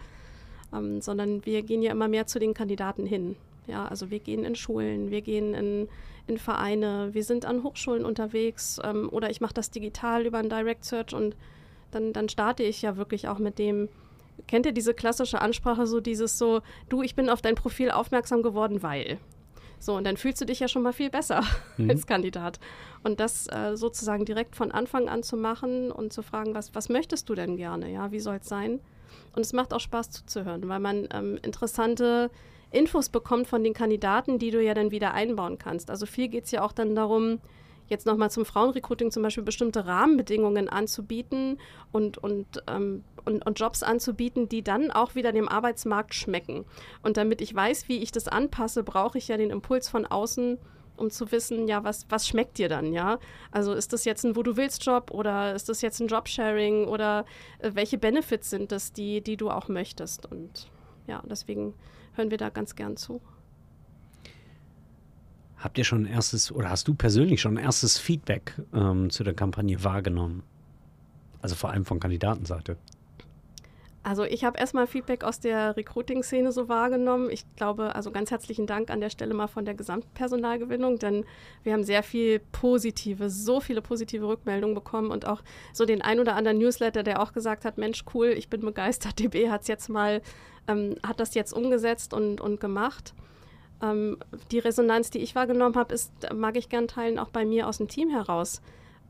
Ähm, 0.73 1.01
sondern 1.01 1.45
wir 1.45 1.63
gehen 1.63 1.81
ja 1.81 1.91
immer 1.91 2.07
mehr 2.07 2.27
zu 2.27 2.39
den 2.39 2.53
Kandidaten 2.53 3.05
hin. 3.05 3.35
Ja, 3.65 3.85
also 3.88 4.09
wir 4.09 4.19
gehen 4.19 4.43
in 4.43 4.55
Schulen, 4.55 5.12
wir 5.12 5.21
gehen 5.21 5.53
in, 5.53 5.88
in 6.27 6.38
Vereine, 6.39 7.09
wir 7.13 7.23
sind 7.23 7.45
an 7.45 7.63
Hochschulen 7.63 8.03
unterwegs 8.03 8.79
ähm, 8.83 9.09
oder 9.12 9.29
ich 9.29 9.41
mache 9.41 9.53
das 9.53 9.69
digital 9.69 10.25
über 10.25 10.39
ein 10.39 10.49
Direct 10.49 10.85
Search 10.85 11.13
und 11.13 11.35
dann, 11.91 12.13
dann 12.13 12.30
starte 12.30 12.63
ich 12.63 12.82
ja 12.82 12.97
wirklich 12.97 13.28
auch 13.28 13.39
mit 13.39 13.60
dem, 13.60 13.89
kennt 14.47 14.65
ihr 14.65 14.71
diese 14.71 14.93
klassische 14.93 15.41
Ansprache, 15.41 15.88
so 15.88 15.99
dieses 15.99 16.38
so, 16.38 16.62
du, 16.89 17.02
ich 17.02 17.15
bin 17.15 17.30
auf 17.30 17.41
dein 17.41 17.56
Profil 17.56 17.91
aufmerksam 17.91 18.41
geworden, 18.43 18.84
weil. 18.84 19.19
So, 19.80 19.95
und 19.95 20.04
dann 20.04 20.17
fühlst 20.17 20.41
du 20.41 20.45
dich 20.45 20.60
ja 20.60 20.67
schon 20.67 20.84
mal 20.84 20.91
viel 20.91 21.10
besser 21.10 21.41
mhm. 21.78 21.89
als 21.89 22.06
Kandidat. 22.06 22.60
Und 23.04 23.19
das 23.19 23.47
äh, 23.47 23.75
sozusagen 23.75 24.25
direkt 24.25 24.56
von 24.56 24.71
Anfang 24.71 25.08
an 25.08 25.23
zu 25.23 25.38
machen 25.38 25.91
und 25.91 26.12
zu 26.12 26.21
fragen, 26.21 26.54
was, 26.54 26.75
was 26.75 26.89
möchtest 26.89 27.30
du 27.30 27.36
denn 27.36 27.56
gerne? 27.56 27.91
Ja, 27.91 28.12
wie 28.12 28.19
soll 28.19 28.38
es 28.41 28.47
sein? 28.47 28.80
Und 29.36 29.41
es 29.41 29.54
macht 29.54 29.73
auch 29.73 29.80
Spaß 29.80 30.12
zuzuhören, 30.12 30.67
weil 30.67 30.80
man 30.80 31.08
ähm, 31.13 31.39
interessante 31.43 32.30
Infos 32.71 33.10
bekommt 33.10 33.47
von 33.47 33.63
den 33.63 33.73
Kandidaten, 33.73 34.38
die 34.38 34.52
du 34.52 34.62
ja 34.62 34.73
dann 34.73 34.91
wieder 34.91 35.13
einbauen 35.13 35.58
kannst. 35.58 35.89
Also 35.89 36.06
viel 36.06 36.28
geht 36.28 36.45
es 36.45 36.52
ja 36.52 36.62
auch 36.62 36.71
dann 36.71 36.93
darum, 36.93 37.39
jetzt 37.89 38.06
nochmal 38.06 38.32
zum 38.32 38.45
Frauenrecruiting 38.45 39.12
zum 39.12 39.23
Beispiel 39.23 39.43
bestimmte 39.43 39.86
Rahmenbedingungen 39.86 40.69
anzubieten 40.69 41.60
und, 41.91 42.17
und, 42.17 42.63
ähm, 42.67 43.04
und, 43.25 43.45
und, 43.45 43.60
Jobs 43.60 43.84
anzubieten, 43.84 44.49
die 44.49 44.63
dann 44.63 44.91
auch 44.91 45.15
wieder 45.15 45.32
dem 45.32 45.49
Arbeitsmarkt 45.49 46.13
schmecken. 46.13 46.65
Und 47.04 47.17
damit 47.17 47.41
ich 47.41 47.54
weiß, 47.54 47.88
wie 47.88 47.99
ich 47.99 48.12
das 48.12 48.28
anpasse, 48.28 48.84
brauche 48.84 49.17
ich 49.17 49.28
ja 49.28 49.38
den 49.38 49.49
Impuls 49.49 49.89
von 49.89 50.06
außen, 50.06 50.58
um 50.99 51.10
zu 51.10 51.32
wissen, 51.32 51.67
ja, 51.67 51.84
was, 51.84 52.06
was 52.10 52.28
schmeckt 52.28 52.58
dir 52.58 52.69
dann, 52.69 52.93
ja? 52.93 53.19
Also 53.52 53.73
ist 53.73 53.93
das 53.93 54.06
jetzt 54.06 54.25
ein 54.25 54.36
Wo 54.36 54.43
du 54.43 54.58
willst 54.58 54.86
Job 54.86 55.12
oder 55.12 55.56
ist 55.56 55.69
das 55.69 55.82
jetzt 55.82 55.99
ein 56.02 56.08
Jobsharing 56.08 56.88
oder 56.88 57.25
äh, 57.60 57.71
welche 57.73 57.97
Benefits 57.97 58.49
sind 58.49 58.71
das, 58.71 58.91
die, 58.91 59.21
die 59.21 59.38
du 59.38 59.49
auch 59.49 59.67
möchtest? 59.69 60.25
Und 60.25 60.69
ja, 61.08 61.23
deswegen 61.25 61.73
hören 62.13 62.32
wir 62.32 62.38
da 62.38 62.49
ganz 62.49 62.75
gern 62.75 62.97
zu. 62.97 63.21
Habt 65.60 65.78
ihr 65.78 65.84
schon 65.84 66.06
erstes, 66.06 66.52
oder 66.52 66.69
hast 66.69 66.88
du 66.88 66.93
persönlich 66.93 67.41
schon 67.41 67.58
erstes 67.58 67.98
Feedback 67.98 68.54
ähm, 68.74 69.10
zu 69.10 69.24
der 69.24 69.34
Kampagne 69.34 69.84
wahrgenommen? 69.84 70.43
Also 71.41 71.56
vor 71.56 71.72
allem 71.72 71.86
von 71.86 72.00
Kandidatenseite. 72.00 72.78
Also 74.02 74.24
ich 74.24 74.45
habe 74.45 74.58
erstmal 74.58 74.88
Feedback 74.88 75.26
aus 75.26 75.41
der 75.41 75.76
Recruiting-Szene 75.76 76.54
so 76.54 76.69
wahrgenommen. 76.69 77.30
Ich 77.30 77.43
glaube, 77.58 77.95
also 77.95 78.12
ganz 78.12 78.32
herzlichen 78.32 78.65
Dank 78.65 78.89
an 78.89 79.02
der 79.02 79.10
Stelle 79.10 79.34
mal 79.34 79.48
von 79.48 79.65
der 79.65 79.74
Gesamtpersonalgewinnung, 79.74 81.00
denn 81.00 81.26
wir 81.63 81.74
haben 81.74 81.84
sehr 81.84 82.02
viel 82.02 82.39
positive, 82.52 83.30
so 83.30 83.60
viele 83.60 83.82
positive 83.82 84.26
Rückmeldungen 84.26 84.74
bekommen 84.74 85.12
und 85.12 85.28
auch 85.28 85.43
so 85.74 85.86
den 85.86 86.02
ein 86.02 86.22
oder 86.22 86.36
anderen 86.36 86.58
Newsletter, 86.60 87.04
der 87.04 87.22
auch 87.22 87.34
gesagt 87.34 87.65
hat, 87.65 87.78
Mensch, 87.78 88.06
cool, 88.13 88.28
ich 88.28 88.50
bin 88.50 88.62
begeistert, 88.62 89.19
DB 89.19 89.50
hat 89.50 89.67
jetzt 89.67 89.89
mal, 89.89 90.22
ähm, 90.67 90.95
hat 91.06 91.19
das 91.19 91.36
jetzt 91.36 91.52
umgesetzt 91.52 92.13
und, 92.13 92.39
und 92.39 92.62
gemacht. 92.62 93.13
Ähm, 93.82 94.18
die 94.52 94.60
Resonanz, 94.60 95.10
die 95.10 95.20
ich 95.20 95.36
wahrgenommen 95.36 95.76
habe, 95.76 95.94
ist, 95.94 96.12
mag 96.34 96.58
ich 96.58 96.70
gern 96.70 96.88
teilen, 96.88 97.20
auch 97.20 97.30
bei 97.30 97.46
mir 97.46 97.68
aus 97.68 97.78
dem 97.78 97.88
Team 97.88 98.10
heraus 98.10 98.62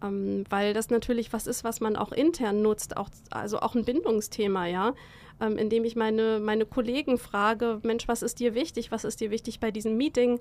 ähm, 0.02 0.44
weil 0.50 0.74
das 0.74 0.90
natürlich 0.90 1.34
was 1.34 1.48
ist, 1.48 1.64
was 1.64 1.82
man 1.82 1.96
auch 1.96 2.12
intern 2.12 2.62
nutzt, 2.62 2.98
auch, 2.98 3.10
also 3.30 3.60
auch 3.60 3.76
ein 3.76 3.86
Bindungsthema, 3.86 4.66
ja, 4.66 4.94
ähm, 5.42 5.58
indem 5.58 5.86
ich 5.86 5.96
meine, 5.96 6.40
meine 6.40 6.66
Kollegen 6.66 7.18
frage, 7.18 7.80
Mensch, 7.84 8.08
was 8.08 8.22
ist 8.22 8.40
dir 8.40 8.56
wichtig, 8.56 8.92
was 8.92 9.04
ist 9.04 9.20
dir 9.22 9.32
wichtig 9.32 9.60
bei 9.60 9.72
diesem 9.72 9.98
Meeting, 9.98 10.40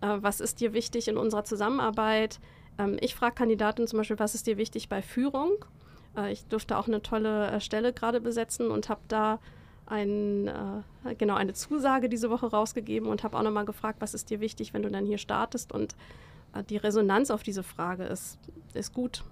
äh, 0.00 0.18
was 0.20 0.40
ist 0.40 0.60
dir 0.60 0.72
wichtig 0.72 1.08
in 1.08 1.16
unserer 1.16 1.44
Zusammenarbeit. 1.44 2.40
Ähm, 2.78 2.96
ich 3.00 3.14
frage 3.14 3.34
Kandidaten 3.34 3.86
zum 3.86 3.98
Beispiel, 3.98 4.18
was 4.18 4.34
ist 4.34 4.46
dir 4.46 4.56
wichtig 4.56 4.88
bei 4.88 5.02
Führung. 5.02 5.52
Äh, 6.16 6.32
ich 6.32 6.44
durfte 6.46 6.76
auch 6.76 6.86
eine 6.86 7.02
tolle 7.02 7.50
äh, 7.50 7.60
Stelle 7.60 7.92
gerade 7.92 8.20
besetzen 8.20 8.70
und 8.70 8.88
habe 8.88 9.02
da 9.08 9.38
ein, 9.86 10.48
äh, 10.48 11.14
genau 11.16 11.34
eine 11.34 11.54
Zusage 11.54 12.08
diese 12.08 12.30
Woche 12.30 12.46
rausgegeben 12.46 13.08
und 13.08 13.22
habe 13.22 13.38
auch 13.38 13.42
nochmal 13.42 13.64
gefragt, 13.64 14.00
was 14.00 14.14
ist 14.14 14.30
dir 14.30 14.40
wichtig, 14.40 14.74
wenn 14.74 14.82
du 14.82 14.90
dann 14.90 15.06
hier 15.06 15.18
startest 15.18 15.72
und 15.72 15.94
die 16.70 16.78
Resonanz 16.78 17.30
auf 17.30 17.42
diese 17.42 17.62
Frage 17.62 18.04
ist, 18.04 18.38
ist 18.72 18.94
gut. 18.94 19.22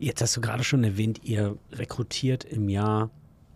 Jetzt 0.00 0.22
hast 0.22 0.36
du 0.36 0.40
gerade 0.40 0.64
schon 0.64 0.82
erwähnt, 0.82 1.20
ihr 1.24 1.58
rekrutiert 1.72 2.44
im 2.44 2.68
Jahr 2.68 3.10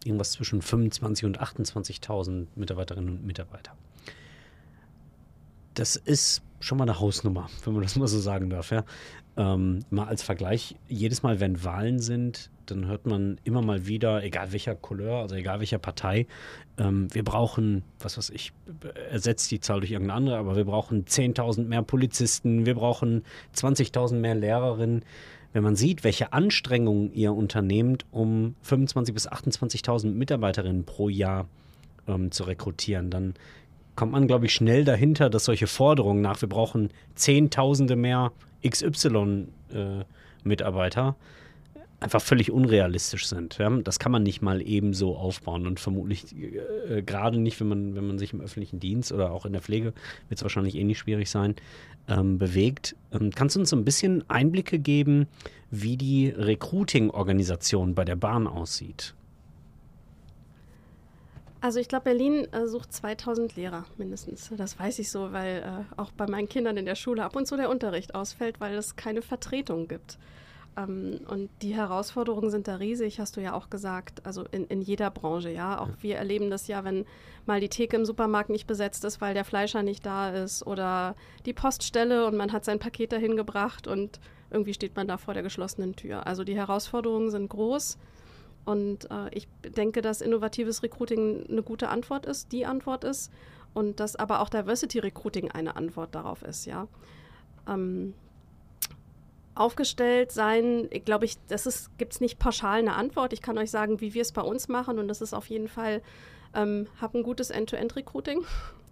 irgendwas 0.04 0.32
zwischen 0.32 0.60
25.000 0.60 1.24
und 1.24 1.40
28.000 1.40 2.48
Mitarbeiterinnen 2.54 3.16
und 3.16 3.26
Mitarbeiter. 3.26 3.74
Das 5.72 5.96
ist 5.96 6.42
schon 6.60 6.78
mal 6.78 6.84
eine 6.84 7.00
Hausnummer, 7.00 7.48
wenn 7.64 7.72
man 7.72 7.82
das 7.82 7.96
mal 7.96 8.06
so 8.06 8.18
sagen 8.20 8.50
darf. 8.50 8.70
Ja? 8.70 8.84
Ähm, 9.36 9.80
mal 9.90 10.06
als 10.06 10.22
Vergleich, 10.22 10.76
jedes 10.88 11.22
Mal, 11.22 11.40
wenn 11.40 11.64
Wahlen 11.64 11.98
sind, 11.98 12.50
dann 12.66 12.86
hört 12.86 13.06
man 13.06 13.38
immer 13.44 13.62
mal 13.62 13.86
wieder, 13.86 14.22
egal 14.22 14.52
welcher 14.52 14.74
Couleur, 14.74 15.20
also 15.20 15.34
egal 15.34 15.58
welcher 15.58 15.78
Partei, 15.78 16.26
ähm, 16.78 17.12
wir 17.12 17.24
brauchen, 17.24 17.82
was 17.98 18.16
weiß 18.16 18.30
ich, 18.30 18.52
ersetzt 19.10 19.50
die 19.50 19.60
Zahl 19.60 19.80
durch 19.80 19.90
irgendeine 19.90 20.16
andere, 20.16 20.36
aber 20.36 20.56
wir 20.56 20.64
brauchen 20.64 21.04
10.000 21.04 21.64
mehr 21.64 21.82
Polizisten, 21.82 22.64
wir 22.64 22.74
brauchen 22.74 23.24
20.000 23.56 24.14
mehr 24.14 24.34
Lehrerinnen. 24.34 25.04
Wenn 25.52 25.62
man 25.62 25.76
sieht, 25.76 26.02
welche 26.04 26.32
Anstrengungen 26.32 27.12
ihr 27.12 27.32
unternehmt, 27.32 28.06
um 28.10 28.56
25.000 28.64 29.12
bis 29.12 29.28
28.000 29.28 30.12
Mitarbeiterinnen 30.12 30.84
pro 30.84 31.08
Jahr 31.08 31.46
ähm, 32.08 32.30
zu 32.30 32.44
rekrutieren, 32.44 33.10
dann 33.10 33.34
kommt 33.96 34.12
man, 34.12 34.26
glaube 34.26 34.46
ich, 34.46 34.54
schnell 34.54 34.84
dahinter, 34.84 35.28
dass 35.30 35.44
solche 35.44 35.66
Forderungen 35.66 36.20
nach, 36.20 36.40
wir 36.40 36.48
brauchen 36.48 36.90
Zehntausende 37.14 37.96
mehr 37.96 38.32
XY-Mitarbeiter, 38.66 41.16
äh, 41.74 41.80
einfach 42.00 42.22
völlig 42.22 42.50
unrealistisch 42.50 43.26
sind. 43.26 43.58
Ja? 43.58 43.70
Das 43.70 43.98
kann 43.98 44.12
man 44.12 44.22
nicht 44.22 44.42
mal 44.42 44.62
eben 44.62 44.94
so 44.94 45.16
aufbauen 45.16 45.66
und 45.66 45.80
vermutlich 45.80 46.34
äh, 46.88 47.02
gerade 47.02 47.38
nicht, 47.38 47.60
wenn 47.60 47.68
man, 47.68 47.94
wenn 47.94 48.06
man 48.06 48.18
sich 48.18 48.32
im 48.32 48.40
öffentlichen 48.40 48.78
Dienst 48.78 49.12
oder 49.12 49.32
auch 49.32 49.44
in 49.46 49.52
der 49.52 49.62
Pflege, 49.62 49.92
wird 50.28 50.38
es 50.38 50.42
wahrscheinlich 50.42 50.76
ähnlich 50.76 50.98
eh 50.98 51.00
schwierig 51.00 51.30
sein, 51.30 51.56
ähm, 52.08 52.38
bewegt. 52.38 52.96
Ähm, 53.12 53.30
kannst 53.34 53.56
du 53.56 53.60
uns 53.60 53.70
so 53.70 53.76
ein 53.76 53.84
bisschen 53.84 54.28
Einblicke 54.28 54.78
geben, 54.78 55.26
wie 55.70 55.96
die 55.96 56.28
Recruiting-Organisation 56.28 57.94
bei 57.94 58.04
der 58.04 58.16
Bahn 58.16 58.46
aussieht? 58.46 59.14
Also 61.64 61.80
ich 61.80 61.88
glaube, 61.88 62.04
Berlin 62.04 62.46
äh, 62.52 62.66
sucht 62.66 62.92
2000 62.92 63.56
Lehrer 63.56 63.86
mindestens. 63.96 64.50
Das 64.54 64.78
weiß 64.78 64.98
ich 64.98 65.10
so, 65.10 65.32
weil 65.32 65.62
äh, 65.62 65.98
auch 65.98 66.10
bei 66.10 66.26
meinen 66.26 66.46
Kindern 66.46 66.76
in 66.76 66.84
der 66.84 66.94
Schule 66.94 67.24
ab 67.24 67.36
und 67.36 67.46
zu 67.46 67.56
der 67.56 67.70
Unterricht 67.70 68.14
ausfällt, 68.14 68.60
weil 68.60 68.74
es 68.74 68.96
keine 68.96 69.22
Vertretung 69.22 69.88
gibt. 69.88 70.18
Ähm, 70.76 71.20
und 71.26 71.48
die 71.62 71.74
Herausforderungen 71.74 72.50
sind 72.50 72.68
da 72.68 72.76
riesig, 72.76 73.18
hast 73.18 73.38
du 73.38 73.40
ja 73.40 73.54
auch 73.54 73.70
gesagt, 73.70 74.26
also 74.26 74.44
in, 74.50 74.66
in 74.66 74.82
jeder 74.82 75.10
Branche, 75.10 75.48
ja. 75.48 75.80
Auch 75.80 75.88
wir 76.02 76.16
erleben 76.16 76.50
das 76.50 76.68
ja, 76.68 76.84
wenn 76.84 77.06
mal 77.46 77.60
die 77.60 77.70
Theke 77.70 77.96
im 77.96 78.04
Supermarkt 78.04 78.50
nicht 78.50 78.66
besetzt 78.66 79.02
ist, 79.06 79.22
weil 79.22 79.32
der 79.32 79.46
Fleischer 79.46 79.82
nicht 79.82 80.04
da 80.04 80.28
ist 80.36 80.66
oder 80.66 81.16
die 81.46 81.54
Poststelle 81.54 82.26
und 82.26 82.36
man 82.36 82.52
hat 82.52 82.66
sein 82.66 82.78
Paket 82.78 83.10
dahin 83.10 83.38
gebracht 83.38 83.86
und 83.86 84.20
irgendwie 84.50 84.74
steht 84.74 84.96
man 84.96 85.08
da 85.08 85.16
vor 85.16 85.32
der 85.32 85.42
geschlossenen 85.42 85.96
Tür. 85.96 86.26
Also 86.26 86.44
die 86.44 86.56
Herausforderungen 86.56 87.30
sind 87.30 87.48
groß. 87.48 87.96
Und 88.64 89.10
äh, 89.10 89.28
ich 89.32 89.48
denke, 89.76 90.00
dass 90.00 90.20
innovatives 90.20 90.82
Recruiting 90.82 91.46
eine 91.48 91.62
gute 91.62 91.88
Antwort 91.88 92.26
ist, 92.26 92.52
die 92.52 92.66
Antwort 92.66 93.04
ist. 93.04 93.30
Und 93.74 94.00
dass 94.00 94.16
aber 94.16 94.40
auch 94.40 94.48
Diversity 94.48 95.00
Recruiting 95.00 95.50
eine 95.50 95.76
Antwort 95.76 96.14
darauf 96.14 96.42
ist, 96.42 96.64
ja. 96.64 96.86
Ähm, 97.68 98.14
aufgestellt 99.54 100.32
sein, 100.32 100.88
glaube 101.04 101.24
ich, 101.24 101.36
das 101.48 101.90
gibt 101.96 102.14
es 102.14 102.20
nicht 102.20 102.38
pauschal 102.38 102.78
eine 102.78 102.94
Antwort. 102.94 103.32
Ich 103.32 103.42
kann 103.42 103.58
euch 103.58 103.70
sagen, 103.70 104.00
wie 104.00 104.14
wir 104.14 104.22
es 104.22 104.32
bei 104.32 104.42
uns 104.42 104.68
machen 104.68 104.98
und 104.98 105.08
das 105.08 105.20
ist 105.20 105.32
auf 105.32 105.46
jeden 105.48 105.68
Fall, 105.68 106.02
ähm, 106.54 106.88
hab 107.00 107.14
ein 107.14 107.22
gutes 107.22 107.50
End-to-End-Recruiting. 107.50 108.44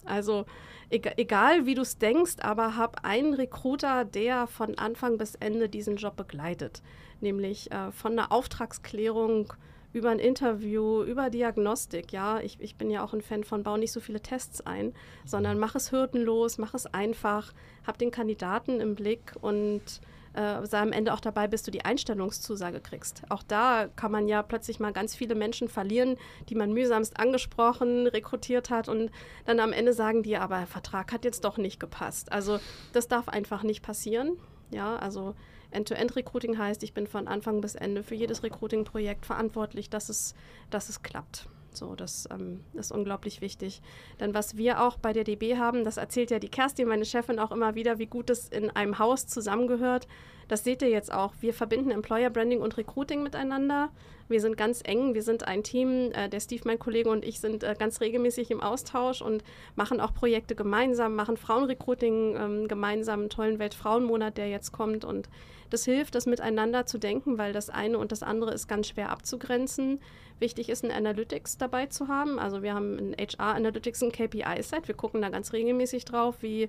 Also 0.04 0.46
egal, 0.90 1.66
wie 1.66 1.74
du 1.74 1.82
es 1.82 1.98
denkst, 1.98 2.36
aber 2.40 2.76
hab 2.76 3.04
einen 3.04 3.34
Recruiter, 3.34 4.04
der 4.04 4.46
von 4.46 4.76
Anfang 4.78 5.18
bis 5.18 5.34
Ende 5.36 5.68
diesen 5.68 5.96
Job 5.96 6.16
begleitet. 6.16 6.82
Nämlich 7.20 7.70
äh, 7.70 7.92
von 7.92 8.16
der 8.16 8.32
Auftragsklärung 8.32 9.52
über 9.92 10.10
ein 10.10 10.18
Interview, 10.18 11.02
über 11.02 11.30
Diagnostik. 11.30 12.12
Ja, 12.12 12.40
ich, 12.40 12.60
ich 12.60 12.76
bin 12.76 12.90
ja 12.90 13.04
auch 13.04 13.12
ein 13.12 13.22
Fan 13.22 13.44
von, 13.44 13.62
bau 13.62 13.76
nicht 13.76 13.92
so 13.92 14.00
viele 14.00 14.20
Tests 14.20 14.60
ein, 14.62 14.94
sondern 15.24 15.58
mach 15.58 15.74
es 15.74 15.92
hürdenlos, 15.92 16.58
mach 16.58 16.74
es 16.74 16.86
einfach, 16.86 17.52
hab 17.86 17.98
den 17.98 18.10
Kandidaten 18.10 18.80
im 18.80 18.94
Blick 18.94 19.34
und 19.40 20.00
äh, 20.34 20.66
sei 20.66 20.80
am 20.80 20.92
Ende 20.92 21.12
auch 21.12 21.20
dabei, 21.20 21.48
bis 21.48 21.62
du 21.62 21.70
die 21.70 21.84
Einstellungszusage 21.84 22.80
kriegst. 22.80 23.22
Auch 23.28 23.42
da 23.42 23.88
kann 23.96 24.12
man 24.12 24.28
ja 24.28 24.42
plötzlich 24.42 24.80
mal 24.80 24.92
ganz 24.92 25.14
viele 25.14 25.34
Menschen 25.34 25.68
verlieren, 25.68 26.16
die 26.48 26.54
man 26.54 26.72
mühsamst 26.72 27.18
angesprochen, 27.18 28.06
rekrutiert 28.06 28.70
hat 28.70 28.88
und 28.88 29.10
dann 29.44 29.60
am 29.60 29.72
Ende 29.72 29.92
sagen 29.92 30.22
die, 30.22 30.36
aber 30.36 30.58
der 30.58 30.66
Vertrag 30.66 31.12
hat 31.12 31.24
jetzt 31.24 31.44
doch 31.44 31.58
nicht 31.58 31.80
gepasst. 31.80 32.32
Also 32.32 32.58
das 32.92 33.08
darf 33.08 33.28
einfach 33.28 33.62
nicht 33.62 33.82
passieren. 33.82 34.36
Ja, 34.70 34.96
also 34.96 35.34
End-to-End-Recruiting 35.70 36.58
heißt, 36.58 36.82
ich 36.82 36.94
bin 36.94 37.06
von 37.06 37.28
Anfang 37.28 37.60
bis 37.60 37.74
Ende 37.74 38.02
für 38.02 38.14
jedes 38.14 38.42
Recruiting-Projekt 38.42 39.26
verantwortlich, 39.26 39.90
dass 39.90 40.08
es, 40.08 40.34
dass 40.70 40.88
es 40.88 41.02
klappt. 41.02 41.48
So, 41.76 41.94
das 41.94 42.28
ähm, 42.30 42.60
ist 42.74 42.92
unglaublich 42.92 43.40
wichtig. 43.40 43.82
Denn 44.20 44.34
was 44.34 44.56
wir 44.56 44.82
auch 44.82 44.96
bei 44.96 45.12
der 45.12 45.24
DB 45.24 45.56
haben, 45.56 45.84
das 45.84 45.96
erzählt 45.96 46.30
ja 46.30 46.38
die 46.38 46.48
Kerstin, 46.48 46.88
meine 46.88 47.04
Chefin, 47.04 47.38
auch 47.38 47.52
immer 47.52 47.74
wieder, 47.74 47.98
wie 47.98 48.06
gut 48.06 48.30
es 48.30 48.48
in 48.48 48.70
einem 48.70 48.98
Haus 48.98 49.26
zusammengehört. 49.26 50.06
Das 50.48 50.64
seht 50.64 50.82
ihr 50.82 50.90
jetzt 50.90 51.12
auch. 51.12 51.32
Wir 51.40 51.54
verbinden 51.54 51.90
Employer 51.90 52.30
Branding 52.30 52.60
und 52.60 52.76
Recruiting 52.76 53.22
miteinander. 53.22 53.90
Wir 54.28 54.40
sind 54.40 54.56
ganz 54.56 54.82
eng, 54.84 55.14
wir 55.14 55.22
sind 55.22 55.46
ein 55.46 55.62
Team. 55.62 56.10
Äh, 56.12 56.28
der 56.28 56.40
Steve, 56.40 56.62
mein 56.64 56.78
Kollege 56.78 57.10
und 57.10 57.24
ich 57.24 57.40
sind 57.40 57.62
äh, 57.62 57.74
ganz 57.78 58.00
regelmäßig 58.00 58.50
im 58.50 58.60
Austausch 58.60 59.22
und 59.22 59.42
machen 59.76 60.00
auch 60.00 60.14
Projekte 60.14 60.54
gemeinsam, 60.54 61.14
machen 61.14 61.36
Frauenrecruiting 61.36 62.36
ähm, 62.36 62.68
gemeinsam, 62.68 63.20
einen 63.20 63.30
tollen 63.30 63.58
Weltfrauenmonat, 63.58 64.36
der 64.36 64.48
jetzt 64.48 64.72
kommt. 64.72 65.04
Und 65.04 65.28
das 65.70 65.84
hilft, 65.84 66.14
das 66.14 66.26
miteinander 66.26 66.86
zu 66.86 66.98
denken, 66.98 67.38
weil 67.38 67.52
das 67.52 67.70
eine 67.70 67.98
und 67.98 68.12
das 68.12 68.22
andere 68.22 68.52
ist 68.52 68.68
ganz 68.68 68.88
schwer 68.88 69.10
abzugrenzen. 69.10 70.00
Wichtig 70.42 70.68
ist, 70.68 70.84
ein 70.84 70.90
Analytics 70.90 71.56
dabei 71.56 71.86
zu 71.86 72.08
haben. 72.08 72.40
Also 72.40 72.62
wir 72.62 72.74
haben 72.74 72.98
ein 72.98 73.16
HR 73.16 73.54
Analytics, 73.54 74.02
ein 74.02 74.10
KPI-Set. 74.10 74.88
Wir 74.88 74.94
gucken 74.96 75.22
da 75.22 75.28
ganz 75.28 75.52
regelmäßig 75.52 76.04
drauf, 76.04 76.36
wie, 76.40 76.68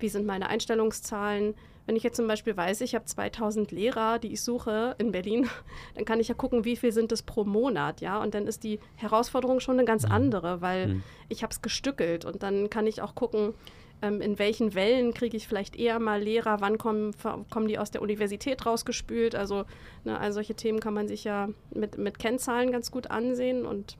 wie 0.00 0.08
sind 0.08 0.26
meine 0.26 0.48
Einstellungszahlen. 0.48 1.54
Wenn 1.86 1.94
ich 1.94 2.02
jetzt 2.02 2.16
zum 2.16 2.26
Beispiel 2.26 2.56
weiß, 2.56 2.80
ich 2.80 2.96
habe 2.96 3.04
2000 3.04 3.70
Lehrer, 3.70 4.18
die 4.18 4.32
ich 4.32 4.42
suche 4.42 4.96
in 4.98 5.12
Berlin, 5.12 5.48
dann 5.94 6.04
kann 6.04 6.18
ich 6.18 6.28
ja 6.28 6.34
gucken, 6.34 6.64
wie 6.64 6.74
viel 6.74 6.90
sind 6.90 7.12
es 7.12 7.22
pro 7.22 7.44
Monat, 7.44 8.00
ja. 8.00 8.20
Und 8.20 8.34
dann 8.34 8.48
ist 8.48 8.64
die 8.64 8.80
Herausforderung 8.96 9.60
schon 9.60 9.78
eine 9.78 9.84
ganz 9.84 10.04
mhm. 10.04 10.12
andere, 10.12 10.60
weil 10.60 10.88
mhm. 10.88 11.02
ich 11.28 11.44
habe 11.44 11.52
es 11.52 11.62
gestückelt 11.62 12.24
und 12.24 12.42
dann 12.42 12.70
kann 12.70 12.88
ich 12.88 13.02
auch 13.02 13.14
gucken, 13.14 13.54
ähm, 14.02 14.20
in 14.20 14.38
welchen 14.38 14.74
Wellen 14.74 15.14
kriege 15.14 15.36
ich 15.36 15.48
vielleicht 15.48 15.76
eher 15.76 15.98
mal 15.98 16.20
Lehrer, 16.20 16.60
wann 16.60 16.76
kommen, 16.76 17.14
kommen 17.50 17.68
die 17.68 17.78
aus 17.78 17.90
der 17.90 18.02
Universität 18.02 18.66
rausgespült. 18.66 19.34
Also 19.34 19.64
ne, 20.04 20.18
all 20.18 20.32
solche 20.32 20.54
Themen 20.54 20.80
kann 20.80 20.92
man 20.92 21.08
sich 21.08 21.24
ja 21.24 21.48
mit, 21.72 21.96
mit 21.96 22.18
Kennzahlen 22.18 22.72
ganz 22.72 22.90
gut 22.90 23.10
ansehen 23.10 23.64
und 23.64 23.96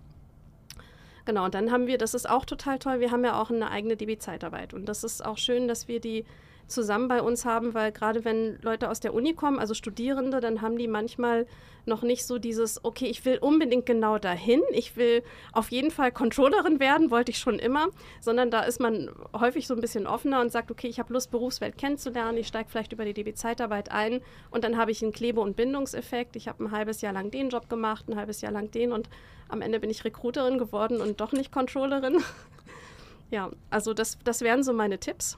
Genau, 1.25 1.45
und 1.45 1.55
dann 1.55 1.71
haben 1.71 1.87
wir, 1.87 1.99
das 1.99 2.15
ist 2.15 2.29
auch 2.29 2.45
total 2.45 2.81
toll, 2.81 2.99
wir 2.99 3.13
haben 3.13 3.25
ja 3.25 3.41
auch 3.41 3.49
eine 3.49 3.71
eigene 3.71 3.97
DB-Zeitarbeit. 3.97 4.75
Und 4.75 4.87
das 4.87 5.05
ist 5.05 5.25
auch 5.25 5.39
schön, 5.39 5.69
dass 5.69 5.87
wir 5.87 6.01
die 6.01 6.25
zusammen 6.67 7.09
bei 7.09 7.23
uns 7.23 7.45
haben, 7.45 7.75
weil 7.75 7.93
gerade 7.93 8.25
wenn 8.25 8.59
Leute 8.63 8.91
aus 8.91 9.01
der 9.01 9.15
Uni 9.15 9.35
kommen, 9.35 9.59
also 9.59 9.75
Studierende, 9.75 10.41
dann 10.41 10.63
haben 10.63 10.79
die 10.79 10.89
manchmal 10.89 11.47
noch 11.85 12.03
nicht 12.03 12.25
so 12.25 12.39
dieses, 12.39 12.85
okay, 12.85 13.07
ich 13.07 13.25
will 13.25 13.39
unbedingt 13.39 13.87
genau 13.87 14.19
dahin, 14.19 14.63
ich 14.71 14.97
will 14.97 15.23
auf 15.53 15.71
jeden 15.71 15.91
Fall 15.91 16.13
Controllerin 16.13 16.81
werden, 16.81 17.11
wollte 17.11 17.33
ich 17.33 17.39
schon 17.39 17.59
immer, 17.59 17.89
sondern 18.21 18.51
da 18.51 18.61
ist 18.63 18.81
man 18.81 19.11
häufig 19.39 19.67
so 19.67 19.75
ein 19.75 19.81
bisschen 19.81 20.07
offener 20.07 20.41
und 20.41 20.53
sagt, 20.53 20.71
okay, 20.71 20.87
ich 20.89 20.99
habe 20.99 21.13
Lust, 21.13 21.31
Berufswelt 21.31 21.79
kennenzulernen, 21.79 22.39
ich 22.39 22.47
steige 22.47 22.69
vielleicht 22.69 22.93
über 22.93 23.05
die 23.05 23.15
DB-Zeitarbeit 23.15 23.91
ein 23.91 24.21
und 24.51 24.65
dann 24.65 24.77
habe 24.77 24.91
ich 24.91 25.03
einen 25.03 25.13
Klebe- 25.13 25.41
und 25.41 25.57
Bindungseffekt. 25.57 26.37
Ich 26.37 26.49
habe 26.49 26.65
ein 26.65 26.71
halbes 26.71 27.01
Jahr 27.01 27.13
lang 27.13 27.31
den 27.31 27.51
Job 27.51 27.69
gemacht, 27.69 28.09
ein 28.09 28.17
halbes 28.17 28.41
Jahr 28.41 28.53
lang 28.53 28.71
den 28.71 28.93
und 28.93 29.09
am 29.49 29.61
Ende 29.61 29.81
bin 29.81 29.91
ich 29.91 30.05
Recruiterin 30.05 30.59
geworden 30.59 31.01
und 31.01 31.21
doch 31.21 31.33
nicht 31.33 31.53
Controllerin. 31.53 32.23
ja, 33.31 33.51
also 33.71 33.93
das, 33.93 34.19
das 34.25 34.41
wären 34.41 34.63
so 34.63 34.73
meine 34.73 34.99
Tipps. 34.99 35.37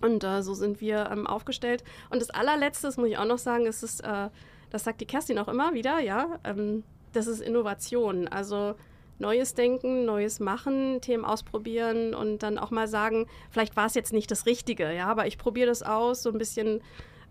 Und 0.00 0.24
äh, 0.24 0.42
so 0.42 0.54
sind 0.54 0.80
wir 0.80 1.08
ähm, 1.10 1.26
aufgestellt. 1.26 1.84
Und 2.10 2.20
das 2.20 2.30
allerletzte, 2.30 2.86
das 2.86 2.96
muss 2.96 3.08
ich 3.08 3.18
auch 3.18 3.24
noch 3.24 3.38
sagen, 3.38 3.66
ist 3.66 3.82
es, 3.82 4.00
äh, 4.00 4.28
das 4.70 4.84
sagt 4.84 5.00
die 5.00 5.06
Kerstin 5.06 5.38
auch 5.38 5.48
immer 5.48 5.74
wieder, 5.74 6.00
ja, 6.00 6.38
ähm, 6.44 6.84
das 7.12 7.26
ist 7.26 7.40
Innovation. 7.40 8.28
Also 8.28 8.74
Neues 9.18 9.54
denken, 9.54 10.04
Neues 10.04 10.40
machen, 10.40 11.00
Themen 11.00 11.24
ausprobieren 11.24 12.14
und 12.14 12.42
dann 12.42 12.58
auch 12.58 12.70
mal 12.70 12.86
sagen, 12.86 13.26
vielleicht 13.50 13.76
war 13.76 13.86
es 13.86 13.94
jetzt 13.94 14.12
nicht 14.12 14.30
das 14.30 14.46
Richtige, 14.46 14.92
ja, 14.92 15.06
aber 15.06 15.26
ich 15.26 15.38
probiere 15.38 15.66
das 15.66 15.82
aus, 15.82 16.22
so 16.22 16.30
ein 16.30 16.38
bisschen 16.38 16.80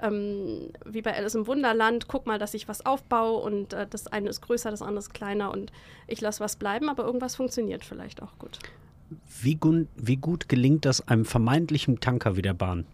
ähm, 0.01 0.71
wie 0.85 1.01
bei 1.01 1.15
Alice 1.15 1.35
im 1.35 1.47
Wunderland, 1.47 2.07
guck 2.07 2.27
mal, 2.27 2.37
dass 2.39 2.53
ich 2.53 2.67
was 2.67 2.85
aufbaue 2.85 3.41
und 3.41 3.73
äh, 3.73 3.87
das 3.89 4.07
eine 4.07 4.29
ist 4.29 4.41
größer, 4.41 4.69
das 4.69 4.81
andere 4.81 4.99
ist 4.99 5.13
kleiner 5.13 5.51
und 5.51 5.71
ich 6.07 6.21
lasse 6.21 6.41
was 6.41 6.55
bleiben, 6.55 6.89
aber 6.89 7.05
irgendwas 7.05 7.35
funktioniert 7.35 7.83
vielleicht 7.83 8.21
auch 8.21 8.37
gut. 8.37 8.59
Wie, 9.41 9.55
gun, 9.55 9.87
wie 9.95 10.17
gut 10.17 10.49
gelingt 10.49 10.85
das 10.85 11.07
einem 11.07 11.25
vermeintlichen 11.25 11.99
Tanker 11.99 12.35
wie 12.35 12.41
der 12.41 12.53
Bahn? 12.53 12.85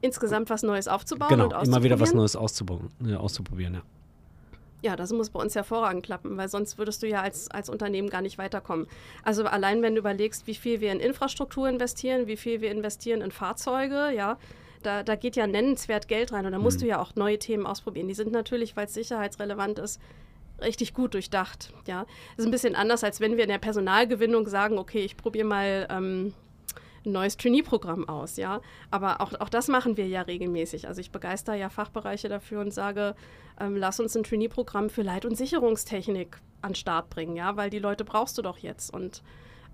Insgesamt 0.00 0.50
was 0.50 0.62
Neues 0.62 0.88
aufzubauen 0.88 1.28
genau, 1.28 1.44
und 1.58 1.66
immer 1.66 1.82
wieder 1.82 2.00
was 2.00 2.14
Neues 2.14 2.34
auszubauen, 2.34 2.88
äh, 3.04 3.14
auszuprobieren, 3.14 3.74
ja. 3.74 3.82
Ja, 4.82 4.96
das 4.96 5.12
muss 5.12 5.30
bei 5.30 5.40
uns 5.40 5.54
hervorragend 5.54 6.04
klappen, 6.04 6.36
weil 6.36 6.48
sonst 6.48 6.76
würdest 6.76 7.04
du 7.04 7.06
ja 7.06 7.22
als, 7.22 7.48
als 7.52 7.68
Unternehmen 7.68 8.10
gar 8.10 8.20
nicht 8.20 8.36
weiterkommen. 8.36 8.88
Also 9.22 9.44
allein 9.44 9.80
wenn 9.80 9.94
du 9.94 10.00
überlegst, 10.00 10.48
wie 10.48 10.56
viel 10.56 10.80
wir 10.80 10.90
in 10.90 10.98
Infrastruktur 10.98 11.68
investieren, 11.68 12.26
wie 12.26 12.36
viel 12.36 12.60
wir 12.60 12.72
investieren 12.72 13.20
in 13.20 13.30
Fahrzeuge, 13.30 14.10
ja, 14.12 14.38
da, 14.82 15.04
da 15.04 15.14
geht 15.14 15.36
ja 15.36 15.46
nennenswert 15.46 16.08
Geld 16.08 16.32
rein 16.32 16.46
und 16.46 16.52
da 16.52 16.58
musst 16.58 16.78
mhm. 16.78 16.82
du 16.82 16.88
ja 16.88 17.00
auch 17.00 17.14
neue 17.14 17.38
Themen 17.38 17.64
ausprobieren. 17.64 18.08
Die 18.08 18.14
sind 18.14 18.32
natürlich, 18.32 18.76
weil 18.76 18.86
es 18.86 18.94
sicherheitsrelevant 18.94 19.78
ist, 19.78 20.00
richtig 20.60 20.94
gut 20.94 21.14
durchdacht. 21.14 21.72
Ja, 21.86 22.06
ist 22.36 22.44
ein 22.44 22.50
bisschen 22.50 22.74
anders, 22.74 23.04
als 23.04 23.20
wenn 23.20 23.36
wir 23.36 23.44
in 23.44 23.50
der 23.50 23.58
Personalgewinnung 23.58 24.46
sagen, 24.48 24.78
okay, 24.78 25.00
ich 25.00 25.16
probiere 25.16 25.46
mal 25.46 25.86
ähm, 25.90 26.34
ein 27.04 27.12
neues 27.12 27.36
Trainee-Programm 27.36 28.08
aus, 28.08 28.36
ja. 28.36 28.60
Aber 28.90 29.20
auch, 29.20 29.32
auch 29.40 29.48
das 29.48 29.68
machen 29.68 29.96
wir 29.96 30.06
ja 30.06 30.22
regelmäßig. 30.22 30.86
Also 30.88 31.00
ich 31.00 31.10
begeister 31.10 31.54
ja 31.54 31.68
Fachbereiche 31.68 32.28
dafür 32.28 32.60
und 32.60 32.72
sage, 32.72 33.14
ähm, 33.60 33.76
lass 33.76 34.00
uns 34.00 34.16
ein 34.16 34.24
Trainee-Programm 34.24 34.90
für 34.90 35.02
Leit- 35.02 35.24
und 35.24 35.36
Sicherungstechnik 35.36 36.40
an 36.62 36.74
Start 36.74 37.10
bringen, 37.10 37.36
ja, 37.36 37.56
weil 37.56 37.70
die 37.70 37.78
Leute 37.78 38.04
brauchst 38.04 38.38
du 38.38 38.42
doch 38.42 38.58
jetzt. 38.58 38.92
Und 38.92 39.22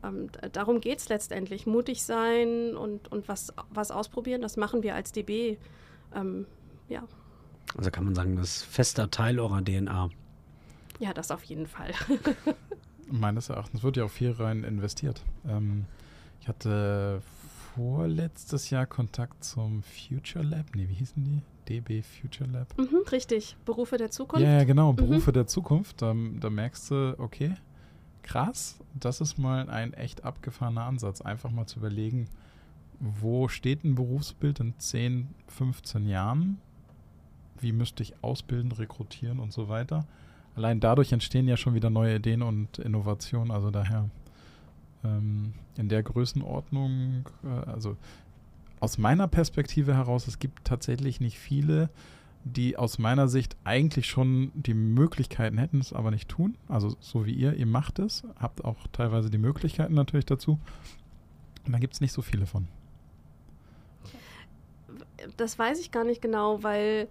ähm, 0.03 0.31
darum 0.53 0.81
geht 0.81 0.99
es 0.99 1.09
letztendlich. 1.09 1.67
Mutig 1.67 2.03
sein 2.03 2.77
und, 2.77 3.11
und 3.13 3.29
was, 3.29 3.53
was 3.71 3.91
ausprobieren, 3.91 4.41
das 4.41 4.57
machen 4.57 4.83
wir 4.83 4.95
als 4.95 5.13
DB. 5.13 5.59
Ähm, 6.15 6.47
ja. 6.89 7.05
Also 7.77 7.91
kann 7.91 8.05
man 8.05 8.15
sagen, 8.15 8.37
das 8.37 8.59
ist 8.59 8.63
fester 8.63 9.11
Teil 9.11 9.39
eurer 9.39 9.63
DNA. 9.63 10.09
Ja, 10.99 11.13
das 11.15 11.31
auf 11.31 11.45
jeden 11.45 11.67
Fall. 11.67 11.93
Meines 13.11 13.49
Erachtens 13.49 13.83
wird 13.83 13.97
ja 13.97 14.05
auch 14.05 14.11
viel 14.11 14.33
rein 14.33 14.65
investiert. 14.65 15.23
Ähm, 15.47 15.87
ich 16.41 16.49
hatte 16.49 17.23
vorletztes 17.75 18.71
Jahr 18.71 18.87
Kontakt 18.87 19.45
zum 19.45 19.83
Future 19.83 20.45
Lab. 20.45 20.67
Nee, 20.75 20.89
wie 20.89 20.95
hießen 20.95 21.25
die? 21.25 21.43
DB 21.69 22.03
Future 22.03 22.51
Lab. 22.51 22.77
Mhm, 22.79 23.03
richtig. 23.13 23.57
Berufe 23.65 23.99
der 23.99 24.11
Zukunft. 24.11 24.45
Ja, 24.45 24.59
ja 24.59 24.65
genau. 24.65 24.93
Mhm. 24.93 24.97
Berufe 24.97 25.31
mhm. 25.31 25.35
der 25.35 25.47
Zukunft. 25.47 26.03
Da, 26.03 26.15
da 26.41 26.51
merkst 26.51 26.91
du, 26.91 27.15
okay, 27.19 27.55
krass, 28.23 28.79
das 28.95 29.21
ist 29.21 29.39
mal 29.39 29.69
ein 29.71 29.93
echt 29.93 30.25
abgefahrener 30.25 30.85
Ansatz. 30.85 31.21
Einfach 31.21 31.51
mal 31.51 31.67
zu 31.67 31.79
überlegen, 31.79 32.29
wo 33.01 33.49
steht 33.49 33.85
ein 33.85 33.95
Berufsbild 33.95 34.61
in 34.61 34.79
10, 34.79 35.29
15 35.47 36.07
Jahren? 36.07 36.61
Wie 37.61 37.73
müsste 37.73 38.03
ich 38.03 38.23
ausbilden, 38.23 38.73
rekrutieren 38.73 39.39
und 39.39 39.53
so 39.53 39.69
weiter? 39.69 40.07
Allein 40.59 40.81
dadurch 40.81 41.13
entstehen 41.13 41.47
ja 41.47 41.57
schon 41.57 41.75
wieder 41.75 41.89
neue 41.89 42.17
Ideen 42.17 42.43
und 42.43 42.79
Innovationen. 42.79 43.53
Also 43.53 43.71
daher 43.71 44.11
ähm, 45.05 45.55
in 45.77 45.89
der 45.89 46.03
Größenordnung, 46.03 47.25
äh, 47.45 47.71
also 47.71 47.97
aus 48.81 48.99
meiner 48.99 49.29
Perspektive 49.29 49.95
heraus, 49.95 50.27
es 50.27 50.41
gibt 50.41 50.65
tatsächlich 50.65 51.21
nicht 51.21 51.39
viele, 51.39 51.91
die 52.45 52.77
aus 52.77 52.99
meiner 52.99 53.29
Sicht 53.29 53.57
eigentlich 53.65 54.07
schon 54.07 54.51
die 54.55 54.75
Möglichkeiten 54.75 55.59
hätten, 55.59 55.79
es 55.79 55.93
aber 55.93 56.11
nicht 56.11 56.29
tun. 56.29 56.57
Also 56.69 56.97
so 57.01 57.25
wie 57.25 57.33
ihr, 57.33 57.55
ihr 57.55 57.67
macht 57.67 58.01
es, 58.01 58.25
habt 58.41 58.65
auch 58.65 58.87
teilweise 58.93 59.31
die 59.31 59.39
Möglichkeiten 59.39 59.95
natürlich 59.95 60.27
dazu. 60.27 60.59
Und 61.67 61.73
da 61.73 61.79
gibt 61.79 61.95
es 61.95 62.01
nicht 62.01 62.13
so 62.13 62.23
viele 62.23 62.47
von. 62.47 62.67
Das 65.37 65.59
weiß 65.59 65.81
ich 65.81 65.93
gar 65.93 66.05
nicht 66.05 66.23
genau, 66.23 66.63
weil 66.63 67.09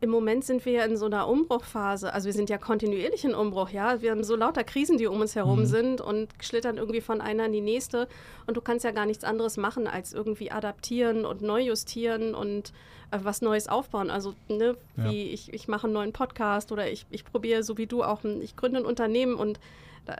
im 0.00 0.10
Moment 0.10 0.44
sind 0.44 0.64
wir 0.64 0.72
ja 0.72 0.84
in 0.84 0.96
so 0.96 1.06
einer 1.06 1.28
Umbruchphase. 1.28 2.12
Also 2.12 2.26
wir 2.26 2.32
sind 2.32 2.50
ja 2.50 2.58
kontinuierlich 2.58 3.24
in 3.24 3.34
Umbruch, 3.34 3.70
ja. 3.70 4.02
Wir 4.02 4.10
haben 4.10 4.24
so 4.24 4.36
lauter 4.36 4.64
Krisen, 4.64 4.98
die 4.98 5.06
um 5.06 5.20
uns 5.20 5.34
herum 5.34 5.60
mhm. 5.60 5.66
sind 5.66 6.00
und 6.00 6.28
schlittern 6.40 6.76
irgendwie 6.76 7.00
von 7.00 7.20
einer 7.20 7.46
in 7.46 7.52
die 7.52 7.60
nächste. 7.60 8.08
Und 8.46 8.56
du 8.56 8.60
kannst 8.60 8.84
ja 8.84 8.90
gar 8.90 9.06
nichts 9.06 9.24
anderes 9.24 9.56
machen, 9.56 9.86
als 9.86 10.12
irgendwie 10.12 10.50
adaptieren 10.50 11.24
und 11.24 11.40
neu 11.40 11.62
justieren 11.62 12.34
und 12.34 12.72
äh, 13.10 13.18
was 13.22 13.40
Neues 13.40 13.68
aufbauen. 13.68 14.10
Also, 14.10 14.34
ne, 14.48 14.76
wie 14.96 15.26
ja. 15.28 15.34
ich, 15.34 15.52
ich 15.52 15.68
mache 15.68 15.84
einen 15.84 15.94
neuen 15.94 16.12
Podcast 16.12 16.72
oder 16.72 16.90
ich, 16.90 17.06
ich 17.10 17.24
probiere, 17.24 17.62
so 17.62 17.78
wie 17.78 17.86
du 17.86 18.02
auch, 18.02 18.22
ich 18.24 18.56
gründe 18.56 18.80
ein 18.80 18.86
Unternehmen 18.86 19.34
und 19.34 19.60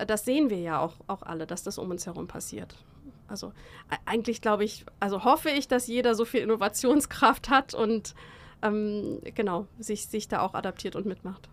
das 0.07 0.25
sehen 0.25 0.51
wir 0.51 0.59
ja 0.59 0.81
auch, 0.81 0.94
auch 1.07 1.23
alle, 1.23 1.46
dass 1.46 1.62
das 1.62 1.79
um 1.79 1.90
uns 1.90 2.07
herum 2.07 2.29
passiert. 2.29 2.77
Also 3.29 3.53
eigentlich 4.05 4.40
glaube 4.40 4.64
ich, 4.64 4.85
also 4.99 5.25
hoffe 5.25 5.51
ich, 5.51 5.68
dass 5.68 5.87
jeder 5.87 6.14
so 6.14 6.25
viel 6.25 6.40
Innovationskraft 6.40 7.49
hat 7.49 7.75
und 7.75 8.14
ähm, 8.62 9.20
genau, 9.35 9.66
sich, 9.79 10.07
sich 10.07 10.29
da 10.29 10.40
auch 10.40 10.55
adaptiert 10.55 10.96
und 10.96 11.07
mitmacht. 11.07 11.49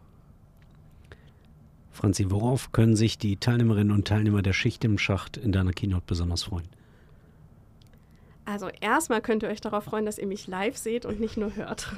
Franzi, 1.92 2.30
worauf 2.30 2.72
können 2.72 2.96
sich 2.96 3.18
die 3.18 3.38
Teilnehmerinnen 3.38 3.92
und 3.92 4.08
Teilnehmer 4.08 4.44
der 4.44 4.54
Schicht 4.54 4.84
im 4.86 4.98
Schacht 5.00 5.36
in 5.36 5.52
deiner 5.52 5.74
Keynote 5.74 6.04
besonders 6.06 6.44
freuen? 6.44 6.68
Also 8.46 8.70
erstmal 8.82 9.22
könnt 9.22 9.44
ihr 9.44 9.50
euch 9.50 9.62
darauf 9.62 9.86
freuen, 9.86 10.06
dass 10.06 10.20
ihr 10.20 10.28
mich 10.28 10.48
live 10.48 10.78
seht 10.78 11.06
und 11.06 11.20
nicht 11.20 11.38
nur 11.38 11.56
hört. 11.56 11.92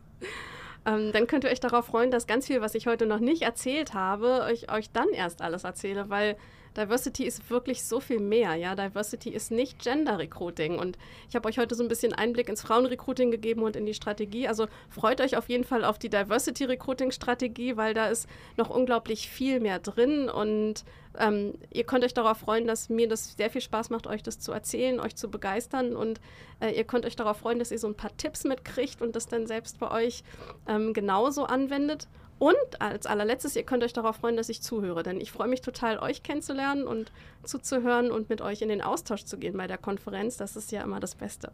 ähm, 0.84 1.12
dann 1.12 1.26
könnt 1.26 1.44
ihr 1.44 1.50
euch 1.50 1.60
darauf 1.60 1.86
freuen, 1.86 2.10
dass 2.10 2.26
ganz 2.26 2.48
viel, 2.48 2.60
was 2.60 2.74
ich 2.74 2.86
heute 2.86 3.06
noch 3.06 3.20
nicht 3.20 3.42
erzählt 3.42 3.94
habe, 3.94 4.42
euch, 4.42 4.70
euch 4.70 4.90
dann 4.90 5.08
erst 5.10 5.42
alles 5.42 5.64
erzähle, 5.64 6.10
weil 6.10 6.36
Diversity 6.76 7.24
ist 7.24 7.50
wirklich 7.50 7.84
so 7.84 8.00
viel 8.00 8.20
mehr. 8.20 8.54
Ja, 8.54 8.74
Diversity 8.74 9.30
ist 9.30 9.50
nicht 9.50 9.78
Gender 9.80 10.18
Recruiting. 10.18 10.78
Und 10.78 10.98
ich 11.28 11.36
habe 11.36 11.48
euch 11.48 11.58
heute 11.58 11.74
so 11.74 11.82
ein 11.82 11.88
bisschen 11.88 12.12
Einblick 12.12 12.48
ins 12.48 12.62
Frauenrecruiting 12.62 13.30
gegeben 13.30 13.62
und 13.62 13.76
in 13.76 13.86
die 13.86 13.94
Strategie. 13.94 14.46
Also 14.48 14.66
freut 14.88 15.20
euch 15.20 15.36
auf 15.36 15.48
jeden 15.48 15.64
Fall 15.64 15.84
auf 15.84 15.98
die 15.98 16.08
Diversity 16.08 16.64
Recruiting 16.64 17.10
Strategie, 17.10 17.76
weil 17.76 17.94
da 17.94 18.06
ist 18.06 18.28
noch 18.56 18.70
unglaublich 18.70 19.28
viel 19.28 19.60
mehr 19.60 19.78
drin. 19.78 20.28
Und 20.28 20.84
ähm, 21.18 21.54
ihr 21.70 21.84
könnt 21.84 22.04
euch 22.04 22.14
darauf 22.14 22.38
freuen, 22.38 22.66
dass 22.66 22.88
mir 22.88 23.08
das 23.08 23.34
sehr 23.34 23.50
viel 23.50 23.60
Spaß 23.60 23.90
macht, 23.90 24.06
euch 24.06 24.22
das 24.22 24.38
zu 24.38 24.52
erzählen, 24.52 25.00
euch 25.00 25.16
zu 25.16 25.30
begeistern. 25.30 25.96
Und 25.96 26.20
äh, 26.60 26.70
ihr 26.70 26.84
könnt 26.84 27.04
euch 27.04 27.16
darauf 27.16 27.38
freuen, 27.38 27.58
dass 27.58 27.72
ihr 27.72 27.78
so 27.78 27.88
ein 27.88 27.96
paar 27.96 28.16
Tipps 28.16 28.44
mitkriegt 28.44 29.02
und 29.02 29.16
das 29.16 29.26
dann 29.26 29.46
selbst 29.46 29.78
bei 29.80 29.90
euch 29.90 30.22
ähm, 30.68 30.92
genauso 30.92 31.44
anwendet. 31.44 32.08
Und 32.40 32.80
als 32.80 33.04
allerletztes, 33.04 33.54
ihr 33.54 33.64
könnt 33.64 33.84
euch 33.84 33.92
darauf 33.92 34.16
freuen, 34.16 34.34
dass 34.34 34.48
ich 34.48 34.62
zuhöre, 34.62 35.02
denn 35.02 35.20
ich 35.20 35.30
freue 35.30 35.46
mich 35.46 35.60
total, 35.60 35.98
euch 35.98 36.22
kennenzulernen 36.22 36.86
und 36.86 37.12
zuzuhören 37.44 38.10
und 38.10 38.30
mit 38.30 38.40
euch 38.40 38.62
in 38.62 38.70
den 38.70 38.80
Austausch 38.80 39.26
zu 39.26 39.36
gehen 39.36 39.58
bei 39.58 39.66
der 39.66 39.76
Konferenz. 39.76 40.38
Das 40.38 40.56
ist 40.56 40.72
ja 40.72 40.82
immer 40.82 41.00
das 41.00 41.14
Beste. 41.14 41.52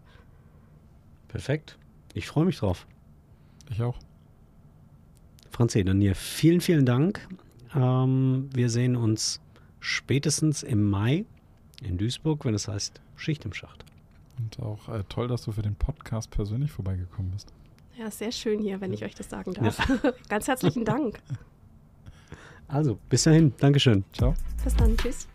Perfekt. 1.27 1.77
Ich 2.15 2.29
freue 2.29 2.45
mich 2.45 2.59
drauf. 2.59 2.87
Ich 3.69 3.83
auch. 3.83 3.99
Franzi, 5.51 5.83
dann 5.83 5.99
dir 5.99 6.15
vielen, 6.15 6.61
vielen 6.61 6.87
Dank. 6.87 7.27
Ähm, 7.75 8.49
wir 8.55 8.71
sehen 8.71 8.95
uns 8.95 9.41
spätestens 9.81 10.63
im 10.63 10.89
Mai 10.89 11.25
in 11.83 11.99
Duisburg, 11.99 12.45
wenn 12.45 12.55
es 12.55 12.69
heißt 12.69 13.01
Schicht 13.17 13.45
im 13.45 13.53
Schacht. 13.53 13.85
Und 14.39 14.61
auch 14.61 14.89
äh, 14.89 15.03
toll, 15.09 15.27
dass 15.27 15.43
du 15.43 15.51
für 15.51 15.63
den 15.63 15.75
Podcast 15.75 16.31
persönlich 16.31 16.71
vorbeigekommen 16.71 17.33
bist. 17.33 17.53
Ja, 17.99 18.11
sehr 18.11 18.31
schön 18.31 18.61
hier, 18.61 18.81
wenn 18.81 18.93
ich 18.93 19.05
euch 19.05 19.15
das 19.15 19.31
sagen 19.31 19.55
darf. 19.55 19.79
Ja. 19.89 20.13
Ganz 20.29 20.49
herzlichen 20.49 20.85
Dank. 20.85 21.19
Also, 22.69 22.99
bis 23.09 23.23
dahin. 23.23 23.55
Dankeschön. 23.59 24.05
Ciao. 24.13 24.35
Bis 24.63 24.75
dann. 24.77 24.97
Tschüss. 24.97 25.29